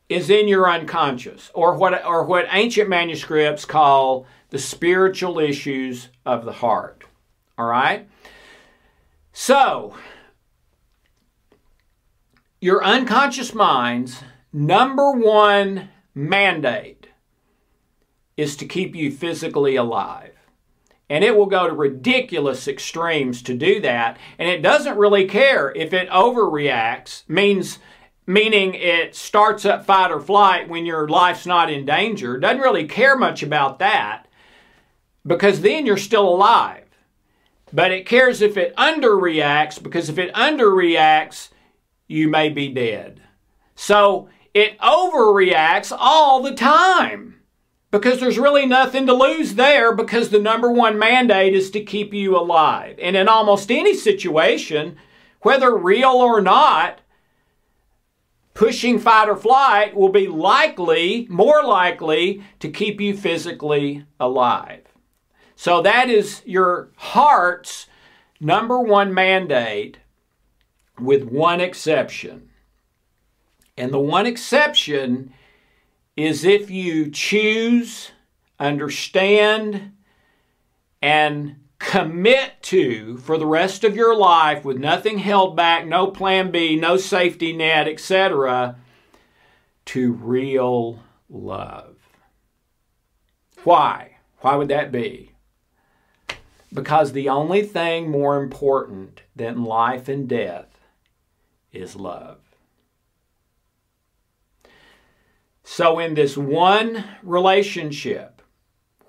is 0.09 0.29
in 0.31 0.49
your 0.49 0.69
unconscious, 0.69 1.49
or 1.55 1.77
what, 1.77 2.05
or 2.05 2.25
what 2.25 2.49
ancient 2.51 2.89
manuscripts 2.89 3.65
call 3.65 4.27
the 4.49 4.59
spiritual 4.59 5.39
issues 5.39 6.09
of 6.27 6.45
the 6.45 6.55
heart. 6.55 7.05
All 7.57 7.67
right? 7.67 8.09
So, 9.33 9.95
your 12.61 12.83
unconscious 12.83 13.55
mind's 13.55 14.25
number 14.53 15.13
one 15.13 15.91
mandate 16.17 17.07
is 18.37 18.57
to 18.57 18.67
keep 18.67 18.97
you 18.97 19.13
physically 19.13 19.77
alive. 19.77 20.40
And 21.11 21.25
it 21.25 21.37
will 21.37 21.47
go 21.47 21.67
to 21.67 21.75
ridiculous 21.75 22.69
extremes 22.69 23.43
to 23.43 23.55
do 23.55 23.81
that. 23.81 24.17
And 24.39 24.49
it 24.49 24.63
doesn't 24.63 24.97
really 24.97 25.27
care 25.27 25.73
if 25.75 25.93
it 25.93 26.09
overreacts, 26.09 27.29
means 27.29 27.81
meaning 28.27 28.75
it 28.75 29.17
starts 29.17 29.65
up 29.65 29.85
fight 29.85 30.13
or 30.13 30.21
flight 30.21 30.69
when 30.69 30.87
your 30.87 31.09
life's 31.09 31.47
not 31.47 31.69
in 31.69 31.85
danger. 31.85 32.39
Doesn't 32.39 32.61
really 32.61 32.87
care 32.87 33.17
much 33.17 33.43
about 33.43 33.81
that 33.81 34.29
because 35.27 35.63
then 35.63 35.85
you're 35.85 35.97
still 35.97 36.29
alive. 36.29 36.85
But 37.73 37.91
it 37.91 38.07
cares 38.07 38.41
if 38.41 38.57
it 38.57 38.75
underreacts 38.77 39.83
because 39.83 40.09
if 40.09 40.19
it 40.19 40.33
underreacts, 40.35 41.49
you 42.07 42.29
may 42.29 42.49
be 42.51 42.69
dead. 42.69 43.21
So 43.75 44.29
it 44.55 44.79
overreacts 44.79 45.97
all 45.97 46.41
the 46.43 46.55
time 46.55 47.40
because 47.91 48.21
there's 48.21 48.39
really 48.39 48.67
nothing 48.67 49.07
to 49.07 49.13
lose 49.13 49.55
there 49.55 49.95
because 49.95 50.31
the 50.31 50.39
number 50.39 50.71
one 50.71 50.99
mandate 50.99 51.55
is 51.55 51.71
to 51.73 51.83
keep 51.83 52.15
you 52.15 52.37
alive. 52.37 52.97
And 53.01 53.17
in 53.17 53.29
almost 53.29 53.71
any 53.71 53.95
situation, 53.95 54.97
whether 55.43 55.77
real 55.77 56.11
or 56.11 56.41
not, 56.41 57.01
pushing 58.55 58.99
fight 58.99 59.29
or 59.29 59.37
flight 59.37 59.97
will 59.97 60.11
be 60.11 60.29
likely, 60.29 61.27
more 61.31 61.65
likely, 61.65 62.43
to 62.61 62.71
keep 62.71 63.01
you 63.01 63.17
physically 63.17 64.05
alive. 64.21 64.85
So 65.57 65.83
that 65.83 66.09
is 66.09 66.43
your 66.45 66.91
heart's 66.97 67.87
number 68.41 68.79
one 68.81 69.13
mandate, 69.13 69.99
with 70.99 71.25
one 71.25 71.61
exception. 71.61 72.51
And 73.77 73.93
the 73.93 73.99
one 73.99 74.27
exception 74.27 75.33
is 76.17 76.45
if 76.45 76.71
you 76.71 77.11
choose, 77.11 78.13
understand, 78.59 79.93
and 81.01 81.57
commit 81.79 82.63
to 82.63 83.17
for 83.19 83.39
the 83.39 83.47
rest 83.47 83.85
of 83.85 83.97
your 83.97 84.15
life 84.15 84.65
with 84.65 84.77
nothing 84.77 85.19
held 85.19 85.57
back, 85.57 85.87
no 85.87 86.09
plan 86.09 86.51
B, 86.51 86.77
no 86.77 86.97
safety 86.97 87.53
net, 87.53 87.89
etc., 87.89 88.77
to 89.87 90.13
real 90.13 91.03
love. 91.29 91.97
Why? 93.65 94.17
Why 94.41 94.57
would 94.57 94.69
that 94.69 94.93
be? 94.93 95.33
Because 96.73 97.13
the 97.13 97.29
only 97.29 97.63
thing 97.63 98.11
more 98.11 98.41
important 98.41 99.23
than 99.35 99.65
life 99.65 100.09
and 100.09 100.29
death 100.29 100.79
is 101.73 101.97
love. 101.97 102.39
So, 105.73 106.01
in 106.01 106.15
this 106.15 106.37
one 106.37 107.05
relationship 107.23 108.43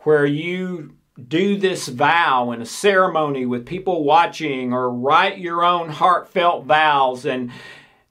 where 0.04 0.28
you 0.28 0.96
do 1.28 1.58
this 1.58 1.88
vow 1.88 2.52
in 2.52 2.62
a 2.62 2.68
ceremony 2.68 3.48
with 3.48 3.66
people 3.66 4.04
watching 4.04 4.72
or 4.72 4.88
write 4.92 5.40
your 5.40 5.64
own 5.66 5.90
heartfelt 5.90 6.66
vows 6.66 7.26
and 7.26 7.52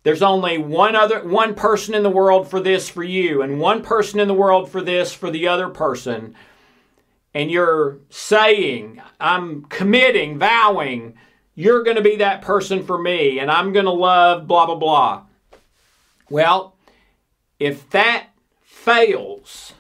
there's 0.03 0.21
only 0.21 0.59
one 0.59 0.97
other 0.97 1.23
one 1.23 1.55
person 1.55 1.95
in 1.95 2.03
the 2.03 2.11
world 2.11 2.51
for 2.51 2.59
this 2.59 2.89
for 2.89 3.05
you 3.05 3.41
and 3.41 3.61
one 3.61 3.85
person 3.85 4.19
in 4.19 4.27
the 4.27 4.35
world 4.35 4.69
for 4.69 4.83
this 4.83 5.15
for 5.15 5.31
the 5.31 5.47
other 5.47 5.69
person 5.69 6.35
and 7.33 7.53
you're 7.53 7.99
saying 8.11 9.01
i'm 9.21 9.63
committing 9.67 10.41
vowing 10.41 11.15
you're 11.55 11.85
going 11.85 11.97
to 11.97 12.03
be 12.03 12.17
that 12.17 12.43
person 12.43 12.83
for 12.83 13.01
me 13.01 13.39
and 13.39 13.49
i'm 13.49 13.73
going 13.73 13.87
to 13.87 13.93
love 13.93 14.49
blah 14.49 14.67
blah 14.67 14.75
blah. 14.75 15.23
Well 16.29 16.75
if 17.61 17.89
that 17.91 18.30
fails, 18.81 19.75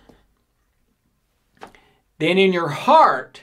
then 2.18 2.36
in 2.36 2.52
your 2.52 2.68
heart, 2.68 3.42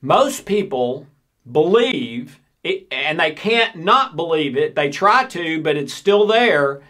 most 0.00 0.46
people 0.46 1.06
believe, 1.50 2.40
it, 2.62 2.86
and 2.90 3.20
they 3.20 3.32
can't 3.32 3.76
not 3.76 4.16
believe 4.16 4.56
it. 4.56 4.74
They 4.74 4.88
try 4.88 5.26
to, 5.26 5.62
but 5.62 5.76
it's 5.76 5.92
still 5.92 6.26
there. 6.26 6.82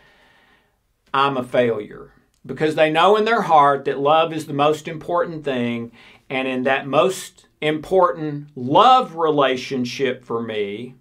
I'm 1.12 1.37
a 1.37 1.43
failure. 1.43 2.12
Because 2.47 2.76
they 2.76 2.91
know 2.91 3.16
in 3.16 3.24
their 3.24 3.43
heart 3.43 3.85
that 3.87 3.99
love 3.99 4.32
is 4.32 4.47
the 4.47 4.53
most 4.53 4.87
important 4.87 5.45
thing. 5.45 5.91
And 6.30 6.47
in 6.47 6.62
that 6.64 6.87
most 6.87 7.47
important 7.61 8.49
love 8.55 9.16
relationship 9.16 10.24
for 10.24 10.41
me, 10.41 10.95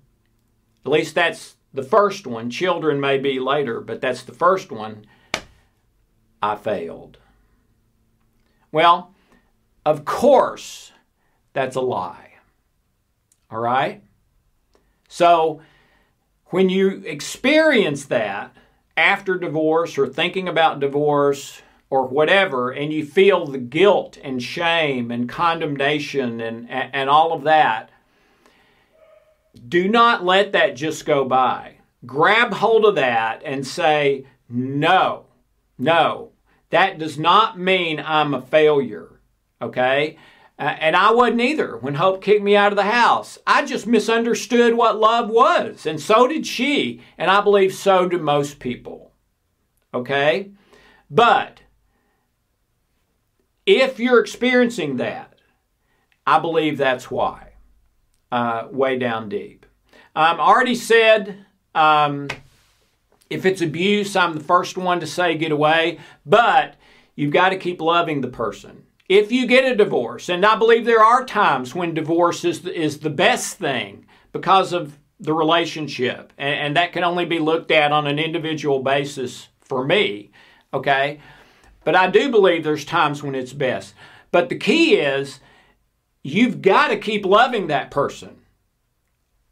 at 0.84 0.92
least 0.92 1.14
that's 1.14 1.56
the 1.74 1.84
first 1.84 2.26
one. 2.26 2.50
Children 2.50 3.00
may 3.00 3.18
be 3.18 3.40
later, 3.40 3.82
but 3.82 4.02
that's 4.02 4.24
the 4.24 4.34
first 4.34 4.72
one. 4.72 5.06
I 6.44 6.58
failed. 6.58 7.20
Well, 8.70 9.16
of 9.86 10.04
course, 10.04 10.92
that's 11.54 11.78
a 11.78 11.82
lie. 11.82 12.34
All 13.50 13.62
right? 13.62 14.04
So, 15.08 15.62
when 16.48 16.68
you 16.68 17.02
experience 17.06 18.04
that 18.06 18.54
after 18.98 19.38
divorce 19.38 19.98
or 19.98 20.06
thinking 20.06 20.50
about 20.50 20.82
divorce 20.82 21.62
or 21.90 22.08
whatever, 22.08 22.72
and 22.72 22.92
you 22.92 23.06
feel 23.06 23.46
the 23.46 23.58
guilt 23.58 24.18
and 24.22 24.44
shame 24.44 25.12
and 25.12 25.30
condemnation 25.30 26.42
and, 26.42 26.70
and 26.70 27.10
all 27.10 27.32
of 27.32 27.44
that, 27.44 27.90
do 29.70 29.88
not 29.88 30.26
let 30.26 30.52
that 30.52 30.76
just 30.76 31.06
go 31.06 31.24
by. 31.24 31.76
Grab 32.06 32.56
hold 32.56 32.84
of 32.84 32.96
that 32.96 33.42
and 33.46 33.66
say, 33.66 34.26
no, 34.50 35.28
no, 35.78 36.33
that 36.74 36.98
does 36.98 37.20
not 37.20 37.60
mean 37.60 38.00
I'm 38.00 38.34
a 38.34 38.42
failure. 38.42 39.20
Okay? 39.62 40.18
Uh, 40.58 40.76
and 40.80 40.96
I 40.96 41.12
wasn't 41.12 41.42
either 41.42 41.78
when 41.78 41.96
Hope 41.96 42.22
kicked 42.22 42.44
me 42.44 42.56
out 42.56 42.72
of 42.72 42.76
the 42.76 42.84
house. 42.84 43.38
I 43.46 43.66
just 43.66 43.88
misunderstood 43.88 44.76
what 44.76 45.00
love 45.00 45.30
was, 45.30 45.86
and 45.86 46.00
so 46.00 46.28
did 46.28 46.46
she, 46.46 47.02
and 47.18 47.30
I 47.30 47.42
believe 47.42 47.74
so 47.74 48.08
do 48.08 48.18
most 48.18 48.60
people. 48.60 49.14
Okay? 49.94 50.52
But 51.10 51.62
if 53.66 54.00
you're 54.00 54.20
experiencing 54.20 54.98
that, 54.98 55.40
I 56.26 56.40
believe 56.40 56.78
that's 56.78 57.12
why, 57.12 57.54
uh, 58.32 58.68
way 58.72 58.98
down 58.98 59.30
deep. 59.30 59.66
Um, 60.16 60.40
already 60.40 60.76
said, 60.76 61.46
um, 61.76 62.30
if 63.34 63.46
it's 63.48 63.62
abuse, 63.62 64.16
I'm 64.16 64.34
the 64.34 64.44
first 64.44 64.78
one 64.78 65.00
to 65.00 65.08
say 65.08 65.36
get 65.36 65.52
away, 65.52 66.00
but 66.26 66.76
you've 67.16 67.34
got 67.34 67.50
to 67.50 67.58
keep 67.58 67.82
loving 67.82 68.22
the 68.22 68.28
person. 68.28 68.84
If 69.10 69.32
you 69.32 69.48
get 69.48 69.66
a 69.66 69.76
divorce, 69.76 70.30
and 70.30 70.46
I 70.46 70.56
believe 70.56 70.86
there 70.86 71.04
are 71.04 71.26
times 71.26 71.74
when 71.74 71.94
divorce 71.94 72.46
is 72.46 72.62
the, 72.62 72.80
is 72.80 73.00
the 73.00 73.10
best 73.10 73.58
thing 73.58 74.06
because 74.32 74.72
of 74.72 75.00
the 75.20 75.34
relationship, 75.34 76.32
and, 76.38 76.54
and 76.54 76.78
that 76.78 76.94
can 76.94 77.04
only 77.04 77.26
be 77.26 77.40
looked 77.40 77.72
at 77.72 77.92
on 77.92 78.06
an 78.06 78.20
individual 78.20 78.84
basis 78.84 79.50
for 79.62 79.84
me, 79.84 80.32
okay? 80.74 81.20
But 81.84 81.96
I 81.96 82.10
do 82.10 82.30
believe 82.30 82.64
there's 82.64 82.86
times 82.86 83.24
when 83.24 83.36
it's 83.36 83.54
best. 83.54 83.96
But 84.32 84.50
the 84.50 84.58
key 84.58 84.96
is 84.96 85.40
you've 86.24 86.62
got 86.62 86.90
to 86.90 86.98
keep 86.98 87.26
loving 87.26 87.68
that 87.68 87.92
person. 87.92 88.42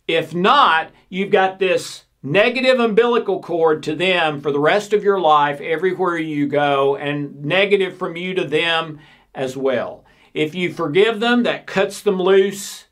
If 0.08 0.36
not, 0.36 0.92
you've 1.10 1.32
got 1.32 1.58
this 1.60 2.06
negative 2.24 2.80
umbilical 2.80 3.42
cord 3.42 3.84
to 3.84 3.96
them 3.96 4.42
for 4.42 4.52
the 4.52 4.60
rest 4.60 4.94
of 4.94 5.04
your 5.04 5.20
life, 5.20 5.60
everywhere 5.60 6.18
you 6.18 6.48
go, 6.48 6.96
and 6.96 7.44
negative 7.44 7.98
from 7.98 8.16
you 8.16 8.34
to 8.36 8.44
them 8.44 9.00
as 9.34 9.58
well. 9.58 10.04
If 10.34 10.56
you 10.56 10.74
forgive 10.74 11.20
them, 11.20 11.44
that 11.44 11.68
cuts 11.68 12.02
them 12.02 12.22
loose. 12.22 12.86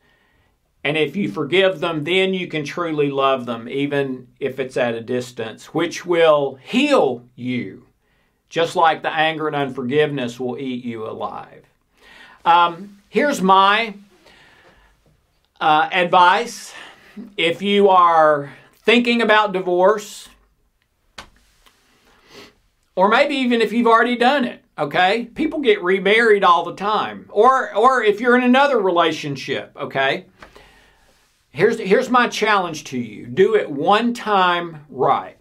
And 0.84 0.98
if 0.98 1.16
you 1.16 1.30
forgive 1.30 1.80
them, 1.80 2.04
then 2.06 2.34
you 2.34 2.48
can 2.48 2.64
truly 2.64 3.12
love 3.12 3.46
them, 3.46 3.68
even 3.68 4.28
if 4.40 4.60
it's 4.60 4.78
at 4.78 4.96
a 4.96 5.02
distance, 5.02 5.74
which 5.74 6.06
will 6.06 6.56
heal 6.56 7.24
you, 7.36 7.86
just 8.48 8.76
like 8.76 9.02
the 9.02 9.12
anger 9.12 9.48
and 9.48 9.56
unforgiveness 9.56 10.40
will 10.40 10.58
eat 10.58 10.84
you 10.84 11.06
alive. 11.06 11.66
Um, 12.46 13.02
here's 13.10 13.42
my 13.42 13.94
uh, 15.60 15.90
advice 15.92 16.74
if 17.36 17.62
you 17.62 17.90
are 17.90 18.54
thinking 18.90 19.22
about 19.22 19.54
divorce, 19.54 20.30
or 22.96 23.08
maybe 23.08 23.36
even 23.36 23.62
if 23.62 23.72
you've 23.72 23.86
already 23.86 24.16
done 24.16 24.46
it, 24.46 24.66
okay? 24.80 25.26
People 25.36 25.60
get 25.60 25.84
remarried 25.84 26.44
all 26.44 26.66
the 26.66 26.74
time. 26.74 27.28
Or 27.30 27.72
or 27.76 28.04
if 28.04 28.20
you're 28.20 28.36
in 28.36 28.44
another 28.44 28.80
relationship, 28.80 29.78
okay? 29.80 30.26
Here's 31.52 31.78
here's 31.78 32.10
my 32.10 32.28
challenge 32.30 32.84
to 32.86 32.98
you. 32.98 33.28
Do 33.28 33.54
it 33.54 33.70
one 33.70 34.16
time 34.16 34.88
right. 34.90 35.36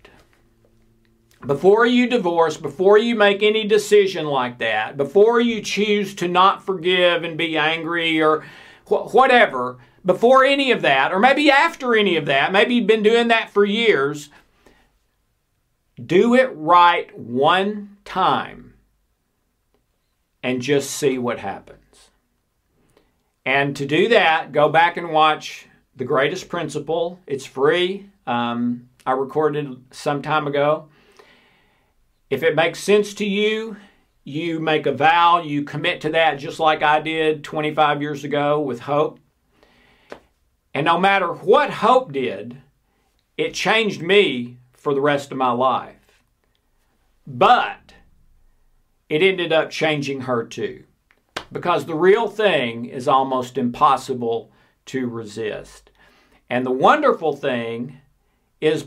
Before 1.46 1.86
you 1.86 2.06
divorce, 2.06 2.58
before 2.58 2.98
you 2.98 3.14
make 3.14 3.42
any 3.42 3.66
decision 3.66 4.26
like 4.26 4.58
that, 4.58 4.98
before 4.98 5.40
you 5.40 5.62
choose 5.62 6.14
to 6.16 6.28
not 6.28 6.66
forgive 6.66 7.24
and 7.24 7.38
be 7.38 7.56
angry 7.56 8.20
or 8.20 8.44
wh- 8.84 9.14
whatever, 9.14 9.78
before 10.08 10.42
any 10.42 10.72
of 10.72 10.80
that, 10.80 11.12
or 11.12 11.18
maybe 11.18 11.50
after 11.50 11.94
any 11.94 12.16
of 12.16 12.24
that, 12.24 12.50
maybe 12.50 12.74
you've 12.74 12.86
been 12.86 13.02
doing 13.02 13.28
that 13.28 13.50
for 13.50 13.62
years, 13.62 14.30
do 16.02 16.34
it 16.34 16.50
right 16.54 17.16
one 17.16 17.98
time 18.06 18.72
and 20.42 20.62
just 20.62 20.92
see 20.92 21.18
what 21.18 21.40
happens. 21.40 22.08
And 23.44 23.76
to 23.76 23.84
do 23.84 24.08
that, 24.08 24.50
go 24.50 24.70
back 24.70 24.96
and 24.96 25.10
watch 25.10 25.66
The 25.94 26.06
Greatest 26.06 26.48
Principle. 26.48 27.20
It's 27.26 27.44
free. 27.44 28.08
Um, 28.26 28.88
I 29.04 29.12
recorded 29.12 29.84
some 29.90 30.22
time 30.22 30.46
ago. 30.46 30.88
If 32.30 32.42
it 32.42 32.56
makes 32.56 32.82
sense 32.82 33.12
to 33.14 33.26
you, 33.26 33.76
you 34.24 34.58
make 34.58 34.86
a 34.86 34.92
vow, 34.92 35.42
you 35.42 35.64
commit 35.64 36.00
to 36.00 36.10
that 36.10 36.36
just 36.36 36.58
like 36.58 36.82
I 36.82 37.00
did 37.00 37.44
25 37.44 38.00
years 38.00 38.24
ago 38.24 38.58
with 38.58 38.80
Hope. 38.80 39.20
And 40.78 40.84
no 40.84 40.96
matter 40.96 41.32
what 41.32 41.70
Hope 41.70 42.12
did, 42.12 42.62
it 43.36 43.52
changed 43.52 44.00
me 44.00 44.58
for 44.74 44.94
the 44.94 45.00
rest 45.00 45.32
of 45.32 45.36
my 45.36 45.50
life. 45.50 46.22
But 47.26 47.94
it 49.08 49.20
ended 49.20 49.52
up 49.52 49.70
changing 49.70 50.20
her 50.20 50.44
too. 50.44 50.84
Because 51.50 51.84
the 51.84 51.96
real 51.96 52.28
thing 52.28 52.84
is 52.84 53.08
almost 53.08 53.58
impossible 53.58 54.52
to 54.86 55.08
resist. 55.08 55.90
And 56.48 56.64
the 56.64 56.70
wonderful 56.70 57.34
thing 57.34 57.98
is, 58.60 58.86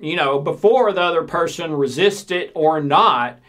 you 0.00 0.16
know, 0.16 0.38
before 0.38 0.90
the 0.94 1.02
other 1.02 1.24
person 1.24 1.74
resists 1.74 2.30
it 2.30 2.50
or 2.54 2.80
not, 2.80 3.40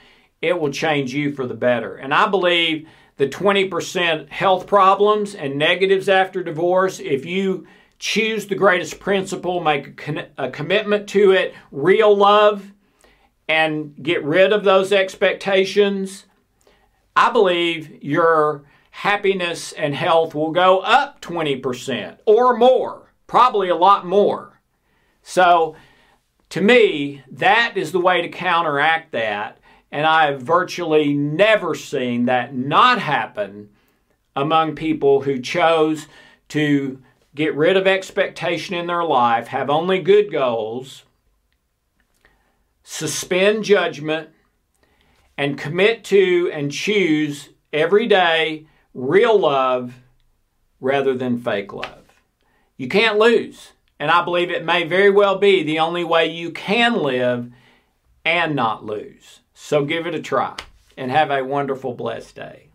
it 0.42 0.60
will 0.60 0.74
change 0.74 1.14
you 1.14 1.32
for 1.32 1.48
the 1.48 1.54
better. 1.54 1.96
And 1.96 2.14
I 2.14 2.28
believe 2.28 2.90
the 3.18 3.28
20% 3.28 4.30
health 4.30 4.68
problems 4.68 5.36
and 5.36 5.58
negatives 5.58 6.08
after 6.08 6.44
divorce, 6.44 7.00
if 7.00 7.26
you 7.26 7.68
choose 8.00 8.48
the 8.48 8.56
greatest 8.56 9.00
principle, 9.00 9.60
make 9.60 9.88
a, 9.88 9.92
con- 9.92 10.28
a 10.38 10.50
commitment 10.50 11.10
to 11.10 11.32
it, 11.32 11.54
real 11.72 12.16
love, 12.16 12.72
and 13.50 13.96
get 14.02 14.24
rid 14.24 14.54
of 14.54 14.64
those 14.64 14.92
expectations, 14.92 16.26
I 17.16 17.32
believe 17.32 18.04
your 18.04 18.66
happiness 18.92 19.72
and 19.72 19.96
health 19.96 20.36
will 20.36 20.52
go 20.52 20.80
up 20.80 21.22
20% 21.22 22.18
or 22.26 22.56
more, 22.56 23.14
probably 23.26 23.70
a 23.70 23.76
lot 23.76 24.06
more. 24.06 24.62
So, 25.24 25.76
to 26.50 26.62
me, 26.62 27.24
that 27.32 27.74
is 27.76 27.92
the 27.92 28.00
way 28.00 28.22
to 28.22 28.30
counteract 28.30 29.12
that. 29.12 29.60
And 29.92 30.06
I've 30.06 30.42
virtually 30.42 31.14
never 31.14 31.74
seen 31.76 32.26
that 32.26 32.56
not 32.56 33.00
happen 33.00 33.70
among 34.36 34.76
people 34.76 35.22
who 35.22 35.40
chose 35.40 36.08
to 36.50 37.02
get 37.34 37.56
rid 37.56 37.78
of 37.78 37.88
expectation 37.88 38.76
in 38.76 38.88
their 38.88 39.04
life, 39.04 39.48
have 39.48 39.70
only 39.70 40.00
good 40.00 40.32
goals, 40.32 41.04
suspend 42.84 43.64
judgment, 43.64 44.30
and 45.38 45.58
commit 45.58 46.04
to 46.06 46.50
and 46.52 46.72
choose 46.72 47.50
every 47.72 48.08
day 48.08 48.66
real 48.94 49.38
love 49.38 49.96
rather 50.80 51.14
than 51.14 51.40
fake 51.40 51.74
love. 51.74 52.06
You 52.76 52.88
can't 52.88 53.20
lose. 53.20 53.74
And 54.00 54.12
I 54.12 54.24
believe 54.24 54.52
it 54.52 54.66
may 54.66 54.84
very 54.84 55.10
well 55.10 55.38
be 55.38 55.64
the 55.64 55.80
only 55.80 56.04
way 56.04 56.28
you 56.28 56.52
can 56.52 56.96
live 56.96 57.52
and 58.24 58.56
not 58.56 58.86
lose. 58.86 59.37
So 59.60 59.84
give 59.84 60.06
it 60.06 60.14
a 60.14 60.22
try 60.22 60.56
and 60.96 61.10
have 61.10 61.32
a 61.32 61.44
wonderful, 61.44 61.94
blessed 61.96 62.36
day. 62.36 62.67